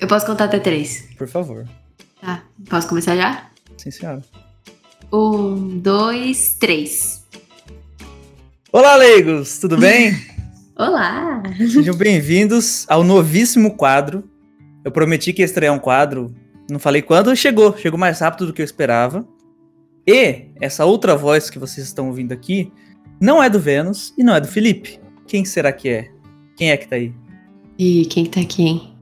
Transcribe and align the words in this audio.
Eu 0.00 0.06
posso 0.06 0.24
contar 0.26 0.44
até 0.44 0.60
três. 0.60 1.08
Por 1.18 1.26
favor. 1.26 1.66
Tá. 2.20 2.44
Posso 2.70 2.88
começar 2.88 3.16
já? 3.16 3.50
Sim, 3.76 3.90
senhora. 3.90 4.22
Um, 5.12 5.78
dois, 5.80 6.54
três. 6.54 7.26
Olá, 8.72 8.94
leigos! 8.94 9.58
Tudo 9.58 9.76
bem? 9.76 10.12
Olá! 10.78 11.42
Sejam 11.56 11.96
bem-vindos 11.96 12.86
ao 12.88 13.02
novíssimo 13.02 13.76
quadro. 13.76 14.22
Eu 14.84 14.92
prometi 14.92 15.32
que 15.32 15.42
ia 15.42 15.46
estrear 15.46 15.74
um 15.74 15.80
quadro, 15.80 16.32
não 16.70 16.78
falei 16.78 17.02
quando, 17.02 17.34
chegou. 17.34 17.76
Chegou 17.76 17.98
mais 17.98 18.20
rápido 18.20 18.46
do 18.46 18.52
que 18.52 18.62
eu 18.62 18.66
esperava. 18.66 19.26
E 20.06 20.44
essa 20.60 20.84
outra 20.84 21.16
voz 21.16 21.50
que 21.50 21.58
vocês 21.58 21.84
estão 21.84 22.06
ouvindo 22.06 22.30
aqui 22.30 22.70
não 23.20 23.42
é 23.42 23.50
do 23.50 23.58
Vênus 23.58 24.14
e 24.16 24.22
não 24.22 24.34
é 24.34 24.40
do 24.40 24.46
Felipe. 24.46 25.00
Quem 25.26 25.44
será 25.44 25.72
que 25.72 25.88
é? 25.88 26.08
Quem 26.56 26.70
é 26.70 26.76
que 26.76 26.86
tá 26.86 26.94
aí? 26.94 27.12
E 27.76 28.06
quem 28.06 28.24
que 28.24 28.30
tá 28.30 28.40
aqui, 28.40 28.62
hein? 28.62 28.97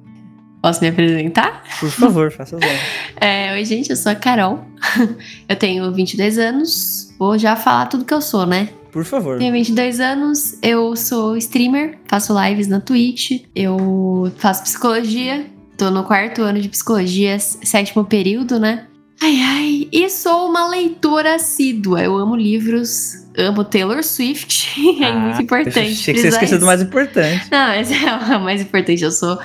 Posso 0.66 0.80
me 0.80 0.88
apresentar? 0.88 1.62
Por 1.78 1.88
favor, 1.88 2.32
faça 2.32 2.56
honras. 2.56 2.80
É, 3.20 3.52
oi, 3.52 3.64
gente, 3.64 3.88
eu 3.90 3.96
sou 3.96 4.10
a 4.10 4.16
Carol. 4.16 4.66
Eu 5.48 5.54
tenho 5.54 5.92
22 5.92 6.38
anos. 6.38 7.14
Vou 7.16 7.38
já 7.38 7.54
falar 7.54 7.86
tudo 7.86 8.04
que 8.04 8.12
eu 8.12 8.20
sou, 8.20 8.44
né? 8.44 8.68
Por 8.90 9.04
favor. 9.04 9.38
Tenho 9.38 9.52
22 9.52 10.00
anos, 10.00 10.58
eu 10.60 10.96
sou 10.96 11.36
streamer, 11.36 11.98
faço 12.08 12.34
lives 12.38 12.66
na 12.66 12.80
Twitch, 12.80 13.42
eu 13.54 14.32
faço 14.38 14.64
psicologia, 14.64 15.46
tô 15.78 15.88
no 15.90 16.02
quarto 16.02 16.42
ano 16.42 16.60
de 16.60 16.68
psicologia, 16.68 17.38
sétimo 17.38 18.04
período, 18.04 18.58
né? 18.58 18.86
Ai, 19.22 19.40
ai, 19.40 19.88
e 19.92 20.10
sou 20.10 20.48
uma 20.48 20.68
leitora 20.68 21.36
assídua. 21.36 22.02
Eu 22.02 22.16
amo 22.18 22.34
livros, 22.34 23.12
amo 23.38 23.62
Taylor 23.64 24.02
Swift. 24.02 24.68
é 25.00 25.06
Ah, 25.06 25.14
muito 25.14 25.42
importante. 25.42 25.78
Achei 25.92 26.12
que 26.14 26.20
você 26.20 26.28
esqueceu 26.28 26.58
do 26.58 26.62
isso. 26.62 26.66
mais 26.66 26.82
importante. 26.82 27.46
Não, 27.52 27.66
mas 27.68 27.90
é 27.92 28.36
o 28.36 28.40
mais 28.40 28.60
importante. 28.60 29.02
Eu 29.04 29.12
sou 29.12 29.38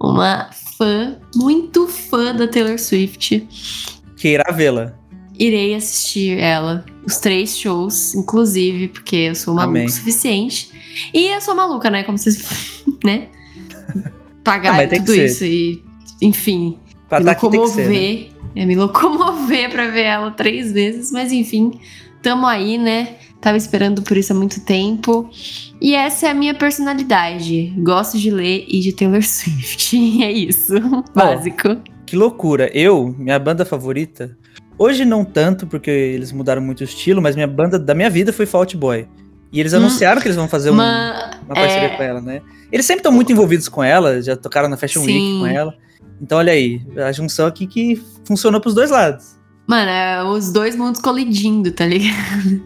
uma 0.00 0.48
fã, 0.78 1.16
muito 1.34 1.88
fã 1.88 2.34
da 2.34 2.46
Taylor 2.46 2.78
Swift. 2.78 3.46
Queira 4.16 4.44
vê-la. 4.52 4.94
Irei 5.38 5.74
assistir 5.74 6.38
ela, 6.38 6.84
os 7.04 7.18
três 7.18 7.56
shows, 7.56 8.14
inclusive, 8.14 8.88
porque 8.88 9.16
eu 9.16 9.34
sou 9.34 9.54
maluca 9.54 9.78
Amém. 9.78 9.86
o 9.86 9.90
suficiente. 9.90 10.70
E 11.12 11.26
eu 11.28 11.40
sou 11.40 11.54
maluca, 11.54 11.90
né? 11.90 12.02
Como 12.04 12.16
vocês. 12.16 12.84
né? 13.04 13.28
Pagar 14.42 14.80
Ah, 14.80 14.88
tudo 14.88 15.14
isso 15.14 15.44
e, 15.44 15.82
enfim, 16.22 16.78
Pra 17.08 17.18
me 17.20 17.26
tá 17.26 17.32
aqui 17.32 17.48
tem 17.50 17.60
que 17.60 17.68
ser, 17.68 17.76
né? 17.76 17.84
locomover. 17.86 18.32
É, 18.56 18.66
me 18.66 18.74
locomover 18.74 19.70
pra 19.70 19.88
ver 19.88 20.04
ela 20.04 20.30
três 20.30 20.72
vezes, 20.72 21.12
mas 21.12 21.30
enfim, 21.32 21.78
tamo 22.22 22.46
aí, 22.46 22.78
né? 22.78 23.16
Tava 23.40 23.56
esperando 23.56 24.02
por 24.02 24.16
isso 24.16 24.32
há 24.32 24.36
muito 24.36 24.60
tempo. 24.60 25.30
E 25.80 25.94
essa 25.94 26.26
é 26.26 26.30
a 26.30 26.34
minha 26.34 26.54
personalidade. 26.54 27.72
Gosto 27.78 28.18
de 28.18 28.30
ler 28.30 28.64
e 28.68 28.80
de 28.80 28.92
Taylor 28.92 29.22
Swift. 29.24 29.96
é 30.22 30.32
isso. 30.32 30.74
Básico. 31.14 31.76
Que 32.04 32.16
loucura. 32.16 32.70
Eu, 32.76 33.14
minha 33.18 33.38
banda 33.38 33.64
favorita, 33.64 34.36
hoje 34.78 35.04
não 35.04 35.24
tanto, 35.24 35.66
porque 35.66 35.90
eles 35.90 36.32
mudaram 36.32 36.60
muito 36.62 36.80
o 36.80 36.84
estilo, 36.84 37.22
mas 37.22 37.34
minha 37.36 37.46
banda 37.46 37.78
da 37.78 37.94
minha 37.94 38.10
vida 38.10 38.32
foi 38.32 38.46
Fault 38.46 38.76
Boy. 38.76 39.06
E 39.52 39.60
eles 39.60 39.72
Hum. 39.72 39.76
anunciaram 39.76 40.20
que 40.20 40.26
eles 40.26 40.36
vão 40.36 40.48
fazer 40.48 40.70
um- 40.70 40.74
Uma- 40.74 41.30
uma 41.46 41.54
parceria 41.54 41.88
é- 41.88 41.96
com 41.96 42.02
ela, 42.02 42.20
né? 42.20 42.42
Eles 42.72 42.84
sempre 42.84 43.00
estão 43.00 43.12
muito 43.12 43.30
envolvidos 43.32 43.68
com 43.68 43.82
ela, 43.82 44.20
já 44.20 44.36
tocaram 44.36 44.68
na 44.68 44.76
Fashion 44.76 45.00
Week 45.02 45.12
Sim. 45.18 45.38
com 45.40 45.46
ela. 45.46 45.74
Então, 46.20 46.36
olha 46.38 46.52
aí, 46.52 46.82
a 46.96 47.12
junção 47.12 47.46
aqui 47.46 47.66
que 47.66 48.02
funcionou 48.26 48.60
pros 48.60 48.74
dois 48.74 48.90
lados. 48.90 49.36
Mano, 49.66 49.88
é 49.90 50.24
os 50.24 50.50
dois 50.52 50.74
mundos 50.74 51.00
colidindo, 51.00 51.70
tá 51.72 51.86
ligado? 51.86 52.60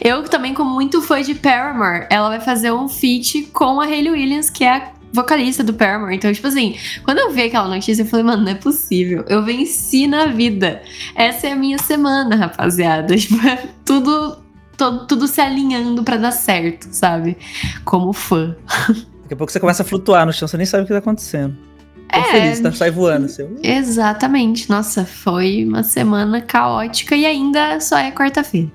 Eu 0.00 0.22
também, 0.24 0.54
como 0.54 0.70
muito 0.70 1.02
fã 1.02 1.20
de 1.22 1.34
Paramore, 1.34 2.06
ela 2.10 2.28
vai 2.28 2.40
fazer 2.40 2.72
um 2.72 2.88
feat 2.88 3.42
com 3.52 3.80
a 3.80 3.84
Hayley 3.84 4.10
Williams, 4.10 4.48
que 4.48 4.64
é 4.64 4.76
a 4.76 4.92
vocalista 5.12 5.62
do 5.62 5.74
Paramore. 5.74 6.14
Então, 6.14 6.32
tipo 6.32 6.46
assim, 6.46 6.76
quando 7.04 7.18
eu 7.18 7.30
vi 7.32 7.42
aquela 7.42 7.68
notícia, 7.68 8.02
eu 8.02 8.06
falei, 8.06 8.24
mano, 8.24 8.44
não 8.44 8.52
é 8.52 8.54
possível. 8.54 9.24
Eu 9.28 9.44
venci 9.44 10.06
na 10.06 10.26
vida. 10.26 10.82
Essa 11.14 11.48
é 11.48 11.52
a 11.52 11.56
minha 11.56 11.78
semana, 11.78 12.34
rapaziada. 12.36 13.14
Tipo, 13.18 13.46
é 13.46 13.68
tudo, 13.84 14.38
to- 14.76 15.06
tudo 15.06 15.26
se 15.26 15.40
alinhando 15.40 16.02
pra 16.02 16.16
dar 16.16 16.30
certo, 16.32 16.88
sabe? 16.92 17.36
Como 17.84 18.12
fã. 18.12 18.54
Daqui 19.22 19.34
a 19.34 19.36
pouco 19.36 19.52
você 19.52 19.60
começa 19.60 19.82
a 19.82 19.86
flutuar 19.86 20.24
no 20.26 20.32
chão, 20.32 20.48
você 20.48 20.56
nem 20.56 20.66
sabe 20.66 20.84
o 20.84 20.86
que 20.86 20.92
tá 20.92 20.98
acontecendo. 20.98 21.56
Tô 22.12 22.18
É. 22.18 22.24
feliz, 22.24 22.60
tá? 22.60 22.72
Sai 22.72 22.90
voando. 22.90 23.26
Assim. 23.26 23.48
Exatamente. 23.62 24.68
Nossa, 24.68 25.04
foi 25.04 25.64
uma 25.64 25.82
semana 25.82 26.40
caótica 26.40 27.14
e 27.14 27.24
ainda 27.24 27.78
só 27.80 27.98
é 27.98 28.10
quarta-feira. 28.10 28.70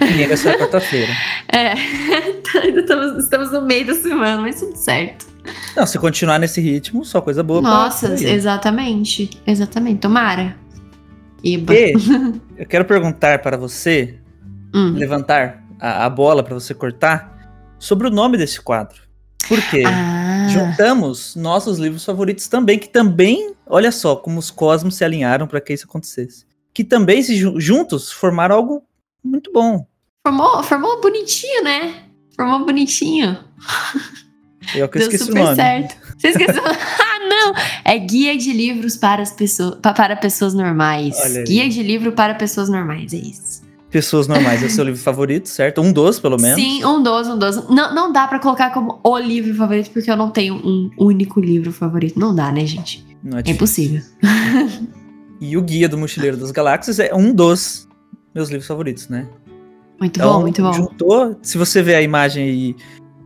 E 0.00 0.22
ainda 0.22 0.36
só 0.36 0.50
é 0.50 0.58
quarta-feira. 0.58 1.12
É, 1.50 1.72
ainda 2.62 2.80
estamos, 2.80 3.24
estamos 3.24 3.52
no 3.52 3.62
meio 3.62 3.86
da 3.86 3.94
semana, 3.94 4.40
mas 4.42 4.60
tudo 4.60 4.76
certo. 4.76 5.26
Não, 5.74 5.86
se 5.86 5.98
continuar 5.98 6.38
nesse 6.38 6.60
ritmo, 6.60 7.04
só 7.06 7.20
coisa 7.22 7.42
boa. 7.42 7.60
Nossa, 7.62 8.12
exatamente. 8.12 9.30
Exatamente. 9.46 10.00
Tomara. 10.00 10.56
Iba. 11.42 11.72
E 11.74 11.92
eu 12.58 12.66
quero 12.66 12.84
perguntar 12.84 13.38
para 13.40 13.56
você, 13.56 14.16
Hum. 14.74 14.92
levantar 14.92 15.62
a, 15.80 16.04
a 16.04 16.10
bola 16.10 16.42
para 16.42 16.52
você 16.54 16.74
cortar, 16.74 17.34
sobre 17.78 18.06
o 18.08 18.10
nome 18.10 18.36
desse 18.36 18.60
quadro. 18.60 19.00
Por 19.46 19.60
quê? 19.70 19.82
Ah, 19.86 20.46
Juntamos 20.48 21.36
nossos 21.36 21.78
livros 21.78 22.04
favoritos 22.04 22.48
também, 22.48 22.78
que 22.78 22.88
também, 22.88 23.54
olha 23.66 23.92
só 23.92 24.16
como 24.16 24.38
os 24.38 24.50
cosmos 24.50 24.96
se 24.96 25.04
alinharam 25.04 25.46
para 25.46 25.60
que 25.60 25.72
isso 25.72 25.84
acontecesse. 25.86 26.44
Que 26.74 26.82
também 26.84 27.22
se 27.22 27.36
ju- 27.36 27.58
juntos 27.60 28.10
formaram 28.10 28.56
algo 28.56 28.82
muito 29.22 29.52
bom. 29.52 29.86
formou, 30.26 30.62
formou 30.62 31.00
bonitinho, 31.00 31.62
né? 31.64 32.02
Formou 32.36 32.64
bonitinho. 32.64 33.38
Eu 34.74 34.88
que 34.88 34.98
Deu 34.98 35.08
esqueci 35.08 35.24
o 35.24 35.26
super 35.26 35.44
nome. 35.44 35.56
certo. 35.56 35.96
Você 36.18 36.28
esqueceu? 36.28 36.62
ah, 36.66 37.18
não! 37.28 37.54
É 37.84 37.98
Guia 37.98 38.36
de 38.36 38.52
Livros 38.52 38.96
para 38.96 39.22
as 39.22 39.32
pessoas, 39.32 39.76
pa- 39.80 39.92
para 39.94 40.14
pessoas 40.16 40.52
normais. 40.54 41.16
Guia 41.46 41.68
de 41.68 41.82
livro 41.82 42.12
para 42.12 42.34
pessoas 42.34 42.68
normais, 42.68 43.12
é 43.14 43.16
isso. 43.16 43.57
Pessoas 43.90 44.28
normais, 44.28 44.62
é 44.62 44.66
o 44.66 44.70
seu 44.70 44.84
livro 44.84 45.00
favorito, 45.00 45.48
certo? 45.48 45.80
Um 45.80 45.92
dos, 45.92 46.20
pelo 46.20 46.38
menos. 46.38 46.60
Sim, 46.60 46.84
um 46.84 47.02
dos, 47.02 47.26
um 47.26 47.38
dos. 47.38 47.68
Não, 47.70 47.94
não 47.94 48.12
dá 48.12 48.28
pra 48.28 48.38
colocar 48.38 48.70
como 48.70 49.00
o 49.02 49.18
livro 49.18 49.54
favorito, 49.54 49.90
porque 49.90 50.10
eu 50.10 50.16
não 50.16 50.30
tenho 50.30 50.54
um 50.56 50.90
único 50.98 51.40
livro 51.40 51.72
favorito. 51.72 52.18
Não 52.18 52.34
dá, 52.34 52.52
né, 52.52 52.66
gente? 52.66 53.06
Não 53.24 53.38
é 53.38 53.42
É 53.46 53.50
impossível. 53.50 54.02
E 55.40 55.56
o 55.56 55.62
Guia 55.62 55.88
do 55.88 55.96
Mochileiro 55.96 56.36
das 56.36 56.50
Galáxias 56.50 56.98
é 56.98 57.14
um 57.14 57.32
dos 57.32 57.86
meus 58.34 58.48
livros 58.48 58.66
favoritos, 58.66 59.08
né? 59.08 59.28
Muito 60.00 60.16
Então, 60.18 60.32
bom, 60.32 60.40
muito 60.40 60.60
bom. 60.60 60.72
Juntou, 60.72 61.38
se 61.42 61.56
você 61.56 61.80
ver 61.80 61.94
a 61.94 62.02
imagem 62.02 62.44
aí. 62.44 62.76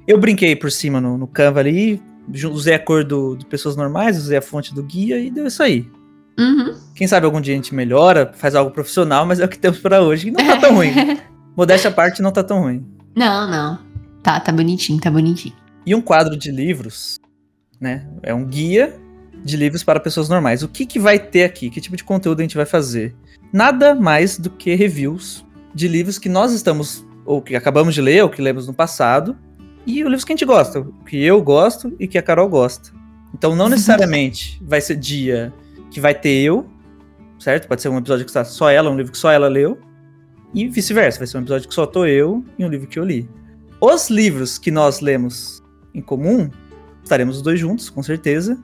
Eu 0.07 0.19
brinquei 0.19 0.55
por 0.55 0.71
cima 0.71 1.01
no, 1.01 1.17
no 1.17 1.27
Canva 1.27 1.61
ali, 1.61 2.03
usei 2.51 2.75
a 2.75 2.79
cor 2.79 3.03
do, 3.03 3.35
do 3.37 3.47
Pessoas 3.47 3.77
Normais, 3.77 4.19
usei 4.19 4.37
a 4.37 4.43
fonte 4.43 4.75
do 4.75 4.83
guia 4.83 5.19
e 5.19 5.31
deu 5.31 5.47
isso 5.47 5.63
aí. 5.63 5.89
Uhum. 6.39 6.75
Quem 6.95 7.07
sabe 7.07 7.27
algum 7.27 7.41
dia 7.41 7.55
a 7.55 7.57
gente 7.57 7.75
melhora, 7.75 8.33
faz 8.35 8.55
algo 8.55 8.71
profissional, 8.71 9.27
mas 9.27 9.41
é 9.41 9.45
o 9.45 9.49
que 9.49 9.59
temos 9.59 9.79
pra 9.79 10.03
hoje. 10.03 10.31
Não 10.31 10.45
tá 10.45 10.57
tão 10.57 10.75
ruim. 10.75 10.93
Modéstia 11.57 11.91
à 11.91 11.93
parte, 11.93 12.23
não 12.23 12.33
tá 12.33 12.43
tão 12.43 12.61
ruim. 12.61 12.87
Não, 13.15 13.51
não. 13.51 13.79
Tá, 14.23 14.41
tá 14.41 14.53
bonitinho, 14.53 15.01
tá 15.01 15.11
bonitinho. 15.11 15.55
E 15.85 15.95
um 15.95 16.01
quadro 16.01 16.37
de 16.37 16.51
livros, 16.51 17.19
né? 17.81 18.07
É 18.23 18.33
um 18.33 18.45
guia 18.45 18.95
de 19.45 19.57
livros 19.57 19.83
para 19.83 20.01
pessoas 20.01 20.29
normais. 20.29 20.63
O 20.63 20.69
que, 20.69 20.87
que 20.87 20.99
vai 20.99 21.19
ter 21.19 21.45
aqui? 21.45 21.69
Que 21.69 21.81
tipo 21.81 21.97
de 21.97 22.05
conteúdo 22.05 22.41
a 22.41 22.43
gente 22.43 22.57
vai 22.57 22.67
fazer? 22.67 23.15
Nada 23.53 23.95
mais 23.95 24.39
do 24.39 24.49
que 24.49 24.75
reviews 24.75 25.45
de 25.75 25.89
livros 25.89 26.19
que 26.19 26.29
nós 26.29 26.53
estamos, 26.53 27.05
ou 27.25 27.43
que 27.43 27.57
acabamos 27.57 27.95
de 27.95 28.01
ler, 28.01 28.23
ou 28.23 28.31
que 28.31 28.41
lemos 28.41 28.67
no 28.67 28.75
passado, 28.75 29.37
e 29.87 30.03
os 30.03 30.09
livros 30.09 30.25
que 30.25 30.33
a 30.33 30.37
gente 30.37 30.45
gosta, 30.45 30.87
que 31.07 31.23
eu 31.23 31.43
gosto 31.43 31.95
e 31.99 32.07
que 32.07 32.19
a 32.19 32.23
Carol 32.23 32.49
gosta. 32.49 32.93
Então, 33.35 33.57
não 33.57 33.69
necessariamente 33.69 34.61
vai 34.63 34.81
ser 34.81 34.97
dia 34.97 35.53
que 35.93 36.01
vai 36.01 36.15
ter 36.15 36.43
eu, 36.43 36.67
certo? 37.39 37.69
Pode 37.69 37.83
ser 37.83 37.89
um 37.89 37.99
episódio 37.99 38.25
que 38.25 38.31
está 38.31 38.45
só 38.45 38.71
ela, 38.71 38.91
um 38.91 38.97
livro 38.97 39.13
que 39.13 39.19
só 39.19 39.31
ela 39.31 39.49
leu, 39.49 39.79
e 40.55 40.67
vice-versa. 40.69 41.19
Vai 41.19 41.27
ser 41.27 41.39
um 41.39 41.43
episódio 41.43 41.69
que 41.69 41.75
só 41.75 41.87
tô 41.87 42.05
eu 42.07 42.45
e 42.59 42.65
um 42.65 42.69
livro 42.69 42.87
que 42.87 42.99
eu 42.99 43.05
li. 43.05 43.29
Os 43.81 44.11
livros 44.11 44.59
que 44.59 44.71
nós 44.71 45.01
lemos 45.01 45.63
em 45.95 46.01
comum, 46.01 46.51
estaremos 47.03 47.37
os 47.37 47.43
dois 47.43 47.61
juntos, 47.61 47.91
com 47.91 48.03
certeza. 48.03 48.59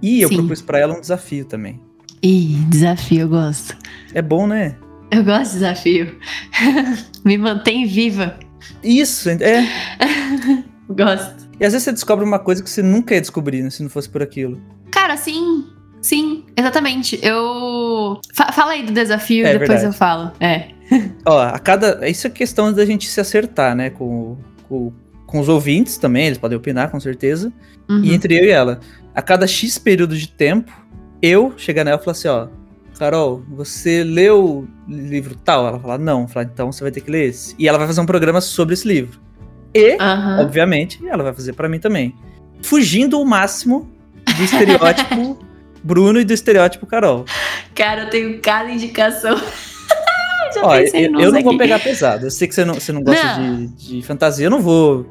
E 0.00 0.22
eu 0.22 0.28
Sim. 0.28 0.36
propus 0.36 0.62
pra 0.62 0.78
ela 0.78 0.96
um 0.96 1.00
desafio 1.00 1.44
também. 1.44 1.80
Ih, 2.22 2.56
desafio, 2.68 3.20
eu 3.20 3.28
gosto. 3.28 3.76
É 4.14 4.22
bom, 4.22 4.46
né? 4.46 4.76
Eu 5.10 5.24
gosto 5.24 5.52
de 5.52 5.58
desafio. 5.58 6.16
Me 7.24 7.36
mantém 7.36 7.86
viva. 7.86 8.38
Isso, 8.82 9.28
é. 9.28 9.66
Gosto. 10.88 11.48
E 11.58 11.64
às 11.64 11.72
vezes 11.72 11.84
você 11.84 11.92
descobre 11.92 12.24
uma 12.24 12.38
coisa 12.38 12.62
que 12.62 12.70
você 12.70 12.82
nunca 12.82 13.14
ia 13.14 13.20
descobrir, 13.20 13.62
né, 13.62 13.70
se 13.70 13.82
não 13.82 13.90
fosse 13.90 14.08
por 14.08 14.22
aquilo. 14.22 14.60
Cara, 14.90 15.16
sim. 15.16 15.66
Sim, 16.02 16.44
exatamente. 16.56 17.18
Eu. 17.22 18.20
Fa- 18.34 18.52
fala 18.52 18.72
aí 18.72 18.82
do 18.84 18.92
desafio 18.92 19.44
É 19.46 19.50
e 19.50 19.52
depois 19.58 19.68
verdade. 19.68 19.86
eu 19.86 19.92
falo. 19.92 20.32
É. 20.40 20.68
Ó, 21.26 21.40
a 21.40 21.58
cada. 21.58 22.08
Isso 22.08 22.26
é 22.26 22.30
questão 22.30 22.72
da 22.72 22.84
gente 22.86 23.08
se 23.08 23.20
acertar, 23.20 23.74
né? 23.76 23.90
Com, 23.90 24.36
com, 24.68 24.92
com 25.26 25.40
os 25.40 25.48
ouvintes 25.48 25.98
também, 25.98 26.26
eles 26.26 26.38
podem 26.38 26.56
opinar, 26.56 26.90
com 26.90 26.98
certeza. 26.98 27.52
Uhum. 27.88 28.02
E 28.04 28.14
entre 28.14 28.38
eu 28.38 28.44
e 28.44 28.50
ela. 28.50 28.80
A 29.14 29.20
cada 29.22 29.46
X 29.46 29.78
período 29.78 30.16
de 30.16 30.28
tempo, 30.28 30.72
eu 31.20 31.52
chegar 31.56 31.84
nela 31.84 31.98
e 32.00 32.04
falar 32.04 32.12
assim, 32.12 32.28
ó. 32.28 32.48
Carol, 32.98 33.42
você 33.48 34.04
leu 34.04 34.44
o 34.44 34.68
livro 34.86 35.34
tal? 35.34 35.66
Ela 35.66 35.80
fala, 35.80 35.96
não. 35.96 36.22
Eu 36.22 36.28
falo, 36.28 36.48
então 36.52 36.70
você 36.70 36.82
vai 36.82 36.90
ter 36.90 37.00
que 37.00 37.10
ler 37.10 37.28
esse. 37.30 37.54
E 37.58 37.66
ela 37.66 37.78
vai 37.78 37.86
fazer 37.86 38.00
um 38.00 38.06
programa 38.06 38.40
sobre 38.42 38.74
esse 38.74 38.86
livro. 38.86 39.18
E, 39.74 39.96
obviamente, 40.38 41.00
ela 41.08 41.22
vai 41.22 41.32
fazer 41.32 41.54
pra 41.54 41.66
mim 41.68 41.78
também. 41.78 42.14
Fugindo 42.62 43.18
o 43.18 43.24
máximo 43.24 43.88
do 44.36 44.42
estereótipo 44.44 45.38
Bruno 45.82 46.20
e 46.20 46.24
do 46.24 46.32
estereótipo 46.32 46.86
Carol. 46.86 47.24
Cara, 47.74 48.02
eu 48.02 48.10
tenho 48.10 48.40
cada 48.40 48.70
indicação. 48.70 49.40
Já 50.54 50.62
Ó, 50.64 50.76
pensei 50.76 51.06
eu, 51.06 51.20
eu 51.20 51.32
não 51.32 51.42
vou 51.42 51.56
pegar 51.56 51.78
pesado. 51.78 52.26
Eu 52.26 52.30
sei 52.30 52.48
que 52.48 52.54
você 52.54 52.64
não, 52.64 52.74
você 52.74 52.92
não 52.92 53.02
gosta 53.02 53.38
Não. 53.38 53.66
de, 53.66 53.96
de 53.98 54.02
fantasia. 54.02 54.46
Eu 54.46 54.50
não 54.50 54.60
vou. 54.60 55.06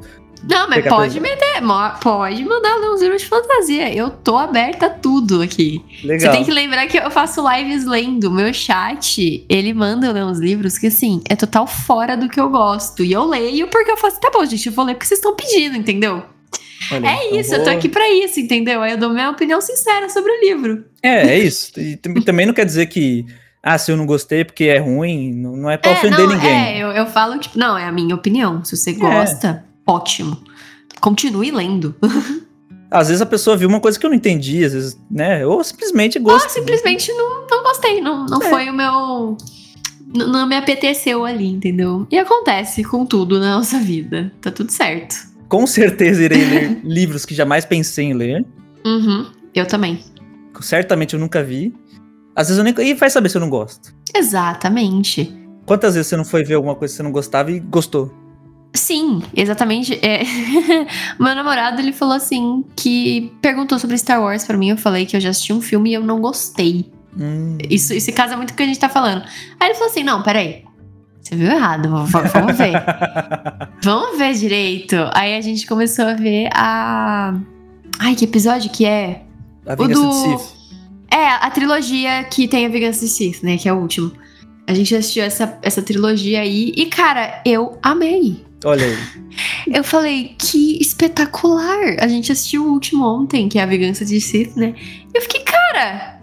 Não, 0.48 0.70
mas 0.70 0.86
pode 0.88 1.20
meter, 1.20 1.62
pode 2.02 2.46
mandar 2.46 2.76
ler 2.78 2.92
uns 2.92 3.02
livros 3.02 3.22
de 3.22 3.28
fantasia. 3.28 3.94
Eu 3.94 4.10
tô 4.10 4.38
aberta 4.38 4.86
a 4.86 4.90
tudo 4.90 5.42
aqui. 5.42 5.84
Você 6.00 6.08
Legal. 6.08 6.34
tem 6.34 6.46
que 6.46 6.52
lembrar 6.52 6.88
que 6.88 6.98
eu 6.98 7.12
faço 7.12 7.44
lives 7.50 7.86
lendo. 7.86 8.32
Meu 8.32 8.54
chat, 8.54 9.46
ele 9.50 9.74
manda 9.74 10.08
eu 10.08 10.14
ler 10.14 10.24
uns 10.24 10.40
livros 10.40 10.78
que, 10.78 10.88
assim, 10.88 11.22
é 11.30 11.36
total 11.36 11.68
fora 11.68 12.16
do 12.16 12.30
que 12.30 12.40
eu 12.40 12.50
gosto. 12.50 13.04
E 13.04 13.12
eu 13.12 13.26
leio 13.26 13.68
porque 13.68 13.92
eu 13.92 13.98
faço, 13.98 14.20
tá 14.20 14.30
bom, 14.32 14.46
gente, 14.46 14.68
eu 14.68 14.74
vou 14.74 14.86
ler 14.86 14.94
porque 14.94 15.08
vocês 15.08 15.20
estão 15.20 15.36
pedindo, 15.36 15.76
entendeu? 15.76 16.24
Olha, 16.92 17.08
É 17.08 17.40
isso, 17.40 17.54
eu 17.54 17.60
tô 17.60 17.66
vou- 17.66 17.74
aqui 17.74 17.90
pra 17.90 18.10
isso, 18.10 18.40
entendeu? 18.40 18.82
Aí 18.82 18.92
eu 18.94 18.98
dou 18.98 19.10
minha 19.10 19.30
opinião 19.30 19.60
sincera 19.62 20.08
sobre 20.10 20.32
o 20.32 20.40
livro. 20.42 20.86
É, 21.04 21.28
é 21.30 21.40
isso. 21.40 21.72
E 21.80 21.98
tam- 21.98 22.14
também 22.22 22.46
não 22.46 22.54
quer 22.54 22.66
dizer 22.66 22.86
que. 22.88 23.26
Ah, 23.62 23.78
se 23.78 23.92
eu 23.92 23.98
não 23.98 24.06
gostei 24.06 24.46
porque 24.46 24.64
é 24.66 24.78
ruim, 24.78 25.34
não 25.34 25.56
não 25.58 25.70
é 25.70 25.78
pra 25.78 25.92
é, 25.92 25.94
ofender 25.96 26.20
não, 26.20 26.28
ninguém. 26.30 26.50
É, 26.50 26.78
eu, 26.78 26.88
eu 26.92 27.06
falo, 27.08 27.38
tipo, 27.38 27.60
não, 27.60 27.78
é 27.78 27.84
a 27.86 27.92
minha 27.92 28.16
opinião. 28.16 28.64
Se 28.64 28.78
você 28.78 28.94
gosta, 28.94 29.66
ótimo. 29.86 30.42
Continue 31.02 31.52
lendo. 31.52 31.94
Às 32.92 33.08
vezes 33.10 33.22
a 33.22 33.26
pessoa 33.26 33.56
viu 33.56 33.70
uma 33.70 33.80
coisa 33.80 34.00
que 34.00 34.06
eu 34.06 34.10
não 34.10 34.18
entendi, 34.18 34.64
às 34.66 34.74
vezes, 34.74 35.00
né? 35.12 35.46
Ou 35.46 35.64
simplesmente 35.64 36.18
gosta. 36.18 36.48
Ou 36.48 36.54
simplesmente 36.54 37.14
não, 37.14 37.46
não 37.48 37.62
gostei, 37.62 38.02
não, 38.02 38.26
não 38.26 38.42
É. 38.42 38.50
foi 38.50 38.68
o 38.68 38.74
meu. 38.74 39.38
n- 40.12 40.26
Não 40.26 40.48
me 40.48 40.56
apeteceu 40.56 41.24
ali, 41.24 41.46
entendeu? 41.48 42.08
E 42.10 42.18
acontece 42.18 42.84
com 42.84 43.06
tudo 43.06 43.40
na 43.40 43.58
nossa 43.58 43.78
vida. 43.78 44.32
Tá 44.42 44.50
tudo 44.50 44.72
certo. 44.72 45.16
Com 45.50 45.66
certeza 45.66 46.24
irei 46.24 46.46
ler 46.46 46.80
livros 46.86 47.26
que 47.26 47.34
jamais 47.34 47.66
pensei 47.66 48.06
em 48.06 48.14
ler. 48.14 48.46
Uhum, 48.86 49.26
eu 49.54 49.66
também. 49.66 50.00
Certamente 50.62 51.16
eu 51.16 51.20
nunca 51.20 51.44
vi. 51.44 51.74
Às 52.36 52.48
vezes 52.48 52.58
eu 52.60 52.64
nem. 52.64 52.74
E 52.88 52.94
vai 52.94 53.10
saber 53.10 53.30
se 53.30 53.38
eu 53.38 53.42
não 53.42 53.50
gosto. 53.50 53.94
Exatamente. 54.16 55.36
Quantas 55.66 55.96
vezes 55.96 56.08
você 56.08 56.16
não 56.16 56.26
foi 56.26 56.44
ver 56.44 56.54
alguma 56.54 56.76
coisa 56.76 56.94
que 56.94 56.98
você 56.98 57.04
não 57.04 57.12
gostava 57.12 57.52
e 57.52 57.60
gostou? 57.60 58.14
Sim, 58.74 59.22
exatamente. 59.36 60.00
É. 60.06 60.22
Meu 61.20 61.34
namorado, 61.34 61.82
ele 61.82 61.92
falou 61.92 62.16
assim 62.16 62.64
que 62.76 63.34
perguntou 63.42 63.80
sobre 63.80 63.98
Star 63.98 64.22
Wars 64.22 64.46
pra 64.46 64.58
mim. 64.58 64.70
Eu 64.70 64.78
falei 64.78 65.06
que 65.06 65.16
eu 65.16 65.20
já 65.20 65.30
assisti 65.30 65.52
um 65.52 65.62
filme 65.62 65.90
e 65.90 65.94
eu 65.94 66.04
não 66.04 66.20
gostei. 66.20 66.92
Hum. 67.20 67.58
Isso, 67.70 67.94
isso 67.94 68.12
casa 68.14 68.38
muito 68.38 68.50
com 68.50 68.54
o 68.54 68.58
que 68.58 68.64
a 68.64 68.68
gente 68.68 68.80
tá 68.80 68.90
falando. 68.90 69.24
Aí 69.60 69.70
ele 69.70 69.74
falou 69.74 69.90
assim: 69.90 70.04
não, 70.04 70.22
peraí. 70.22 70.64
Você 71.22 71.36
viu 71.36 71.52
errado, 71.52 71.90
vamos 71.90 72.58
ver. 72.58 72.74
vamos 73.84 74.18
ver 74.18 74.34
direito. 74.34 74.96
Aí 75.14 75.36
a 75.36 75.42
gente 75.42 75.66
começou 75.68 76.06
a 76.06 76.14
ver 76.14 76.50
a. 76.54 77.38
Ai, 78.00 78.16
que 78.16 78.26
episódio 78.26 78.70
que 78.72 78.86
é? 78.86 79.24
A 79.66 79.76
Vingança 79.76 80.02
do- 80.02 80.10
de 80.10 80.16
Sith. 80.44 80.60
É, 81.12 81.28
a 81.28 81.50
trilogia 81.50 82.24
que 82.26 82.48
tem 82.48 82.66
a 82.66 82.70
Vingança 82.70 83.02
de 83.02 83.08
Sith, 83.08 83.42
né? 83.44 83.58
Que 83.58 83.68
é 83.68 83.74
o 83.74 83.78
último. 83.78 84.12
A 84.68 84.74
gente 84.74 84.94
assistiu 84.96 85.24
essa, 85.24 85.58
essa 85.64 85.82
trilogia 85.82 86.42
aí 86.42 86.72
e, 86.76 86.86
cara, 86.86 87.42
eu 87.44 87.78
amei. 87.82 88.46
Olha 88.64 88.86
aí. 88.86 88.98
Eu 89.74 89.84
falei, 89.84 90.36
que 90.38 90.78
espetacular! 90.82 91.96
A 92.00 92.08
gente 92.08 92.32
assistiu 92.32 92.66
o 92.66 92.72
último 92.74 93.06
ontem, 93.06 93.48
que 93.48 93.58
é 93.58 93.64
a 93.64 93.66
Vingança 93.66 94.04
de 94.04 94.20
Sith, 94.20 94.56
né? 94.56 94.74
E 94.78 95.18
eu 95.18 95.22
fiquei, 95.22 95.42
cara, 95.42 96.19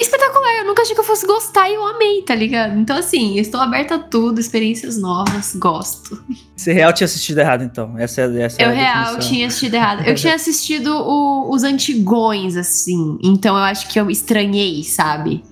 espetacular! 0.00 0.58
Eu 0.58 0.66
nunca 0.66 0.82
achei 0.82 0.94
que 0.94 1.00
eu 1.00 1.04
fosse 1.04 1.26
gostar 1.26 1.68
e 1.70 1.74
eu 1.74 1.84
amei, 1.86 2.22
tá 2.22 2.34
ligado? 2.34 2.78
Então, 2.78 2.96
assim, 2.96 3.36
estou 3.38 3.60
aberta 3.60 3.96
a 3.96 3.98
tudo, 3.98 4.40
experiências 4.40 4.96
novas, 4.98 5.54
gosto. 5.56 6.22
Você 6.56 6.72
real 6.72 6.92
tinha 6.92 7.04
assistido 7.06 7.38
errado, 7.38 7.62
então. 7.64 7.96
Essa, 7.98 8.22
é- 8.22 8.42
essa 8.42 8.60
é 8.62 8.64
Eu 8.64 8.70
a 8.70 8.72
real 8.72 9.18
tinha 9.18 9.46
assistido 9.46 9.74
errado. 9.74 10.02
Eu 10.06 10.14
tinha 10.14 10.34
assistido 10.34 10.92
o- 10.94 11.50
os 11.54 11.62
antigões, 11.64 12.56
assim. 12.56 13.18
Então 13.22 13.56
eu 13.56 13.62
acho 13.62 13.88
que 13.88 13.98
eu 14.00 14.10
estranhei, 14.10 14.82
sabe? 14.84 15.42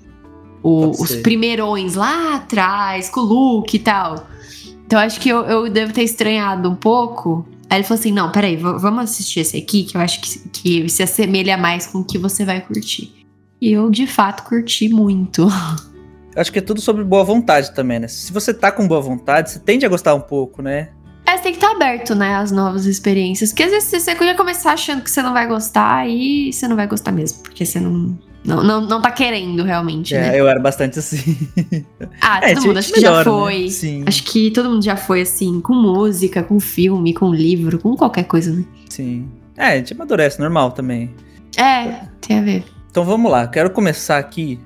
O- 0.62 0.90
os 0.90 1.16
primeirões 1.22 1.94
lá 1.94 2.36
atrás, 2.36 3.08
com 3.08 3.20
o 3.20 3.24
Luke 3.24 3.76
e 3.76 3.80
tal. 3.80 4.26
Então 4.86 4.98
eu 4.98 5.06
acho 5.06 5.20
que 5.20 5.28
eu, 5.28 5.42
eu 5.44 5.70
devo 5.70 5.92
ter 5.92 6.02
estranhado 6.02 6.68
um 6.68 6.74
pouco. 6.74 7.46
Aí 7.70 7.78
ele 7.78 7.84
falou 7.84 8.00
assim: 8.00 8.12
não, 8.12 8.32
peraí, 8.32 8.56
vamos 8.56 9.04
assistir 9.04 9.40
esse 9.40 9.56
aqui, 9.56 9.84
que 9.84 9.96
eu 9.96 10.00
acho 10.00 10.20
que, 10.20 10.38
que 10.48 10.88
se 10.88 11.02
assemelha 11.02 11.56
mais 11.56 11.86
com 11.86 11.98
o 11.98 12.04
que 12.04 12.16
você 12.18 12.44
vai 12.44 12.60
curtir. 12.60 13.12
E 13.60 13.72
eu, 13.72 13.90
de 13.90 14.06
fato, 14.06 14.44
curti 14.44 14.88
muito. 14.88 15.48
Acho 16.36 16.52
que 16.52 16.60
é 16.60 16.62
tudo 16.62 16.80
sobre 16.80 17.02
boa 17.02 17.24
vontade 17.24 17.74
também, 17.74 17.98
né? 17.98 18.06
Se 18.06 18.32
você 18.32 18.54
tá 18.54 18.70
com 18.70 18.86
boa 18.86 19.00
vontade, 19.00 19.50
você 19.50 19.58
tende 19.58 19.84
a 19.84 19.88
gostar 19.88 20.14
um 20.14 20.20
pouco, 20.20 20.62
né? 20.62 20.90
É, 21.26 21.36
você 21.36 21.42
tem 21.42 21.52
que 21.52 21.58
estar 21.58 21.72
aberto, 21.72 22.14
né, 22.14 22.36
às 22.36 22.50
novas 22.50 22.86
experiências. 22.86 23.50
Porque 23.50 23.64
às 23.64 23.70
vezes 23.70 23.90
você 23.90 24.14
já 24.14 24.34
começar 24.34 24.72
achando 24.72 25.02
que 25.02 25.10
você 25.10 25.20
não 25.20 25.32
vai 25.32 25.46
gostar 25.46 26.08
e 26.08 26.52
você 26.52 26.66
não 26.66 26.76
vai 26.76 26.86
gostar 26.86 27.12
mesmo. 27.12 27.42
Porque 27.42 27.66
você 27.66 27.78
não, 27.80 28.16
não, 28.44 28.62
não, 28.62 28.80
não 28.80 29.02
tá 29.02 29.10
querendo 29.10 29.62
realmente, 29.62 30.14
né? 30.14 30.36
É, 30.36 30.40
eu 30.40 30.48
era 30.48 30.58
bastante 30.58 30.98
assim. 30.98 31.36
Ah, 32.20 32.40
É, 32.42 32.54
todo 32.54 32.68
mundo, 32.68 32.78
acho 32.78 32.92
que 32.92 33.00
já 33.00 33.10
melhora, 33.10 33.30
né? 33.30 33.36
foi. 33.36 33.68
Sim, 33.68 34.04
Acho 34.06 34.22
que 34.24 34.50
todo 34.50 34.70
mundo 34.70 34.82
já 34.82 34.96
foi 34.96 35.22
assim, 35.22 35.60
com 35.60 35.74
música, 35.74 36.42
com 36.42 36.58
filme, 36.58 37.12
com 37.12 37.32
livro, 37.34 37.78
com 37.78 37.94
qualquer 37.96 38.24
coisa, 38.24 38.52
né? 38.52 38.64
sim. 38.88 39.28
É, 39.56 39.72
a 39.72 39.76
gente 39.76 39.92
amadurece, 39.92 40.38
normal 40.38 40.70
também. 40.70 41.10
É, 41.56 42.06
tem 42.20 42.38
a 42.38 42.42
ver. 42.42 42.64
Então 42.98 43.06
vamos 43.06 43.30
lá, 43.30 43.46
quero 43.46 43.70
começar 43.70 44.18
aqui. 44.18 44.58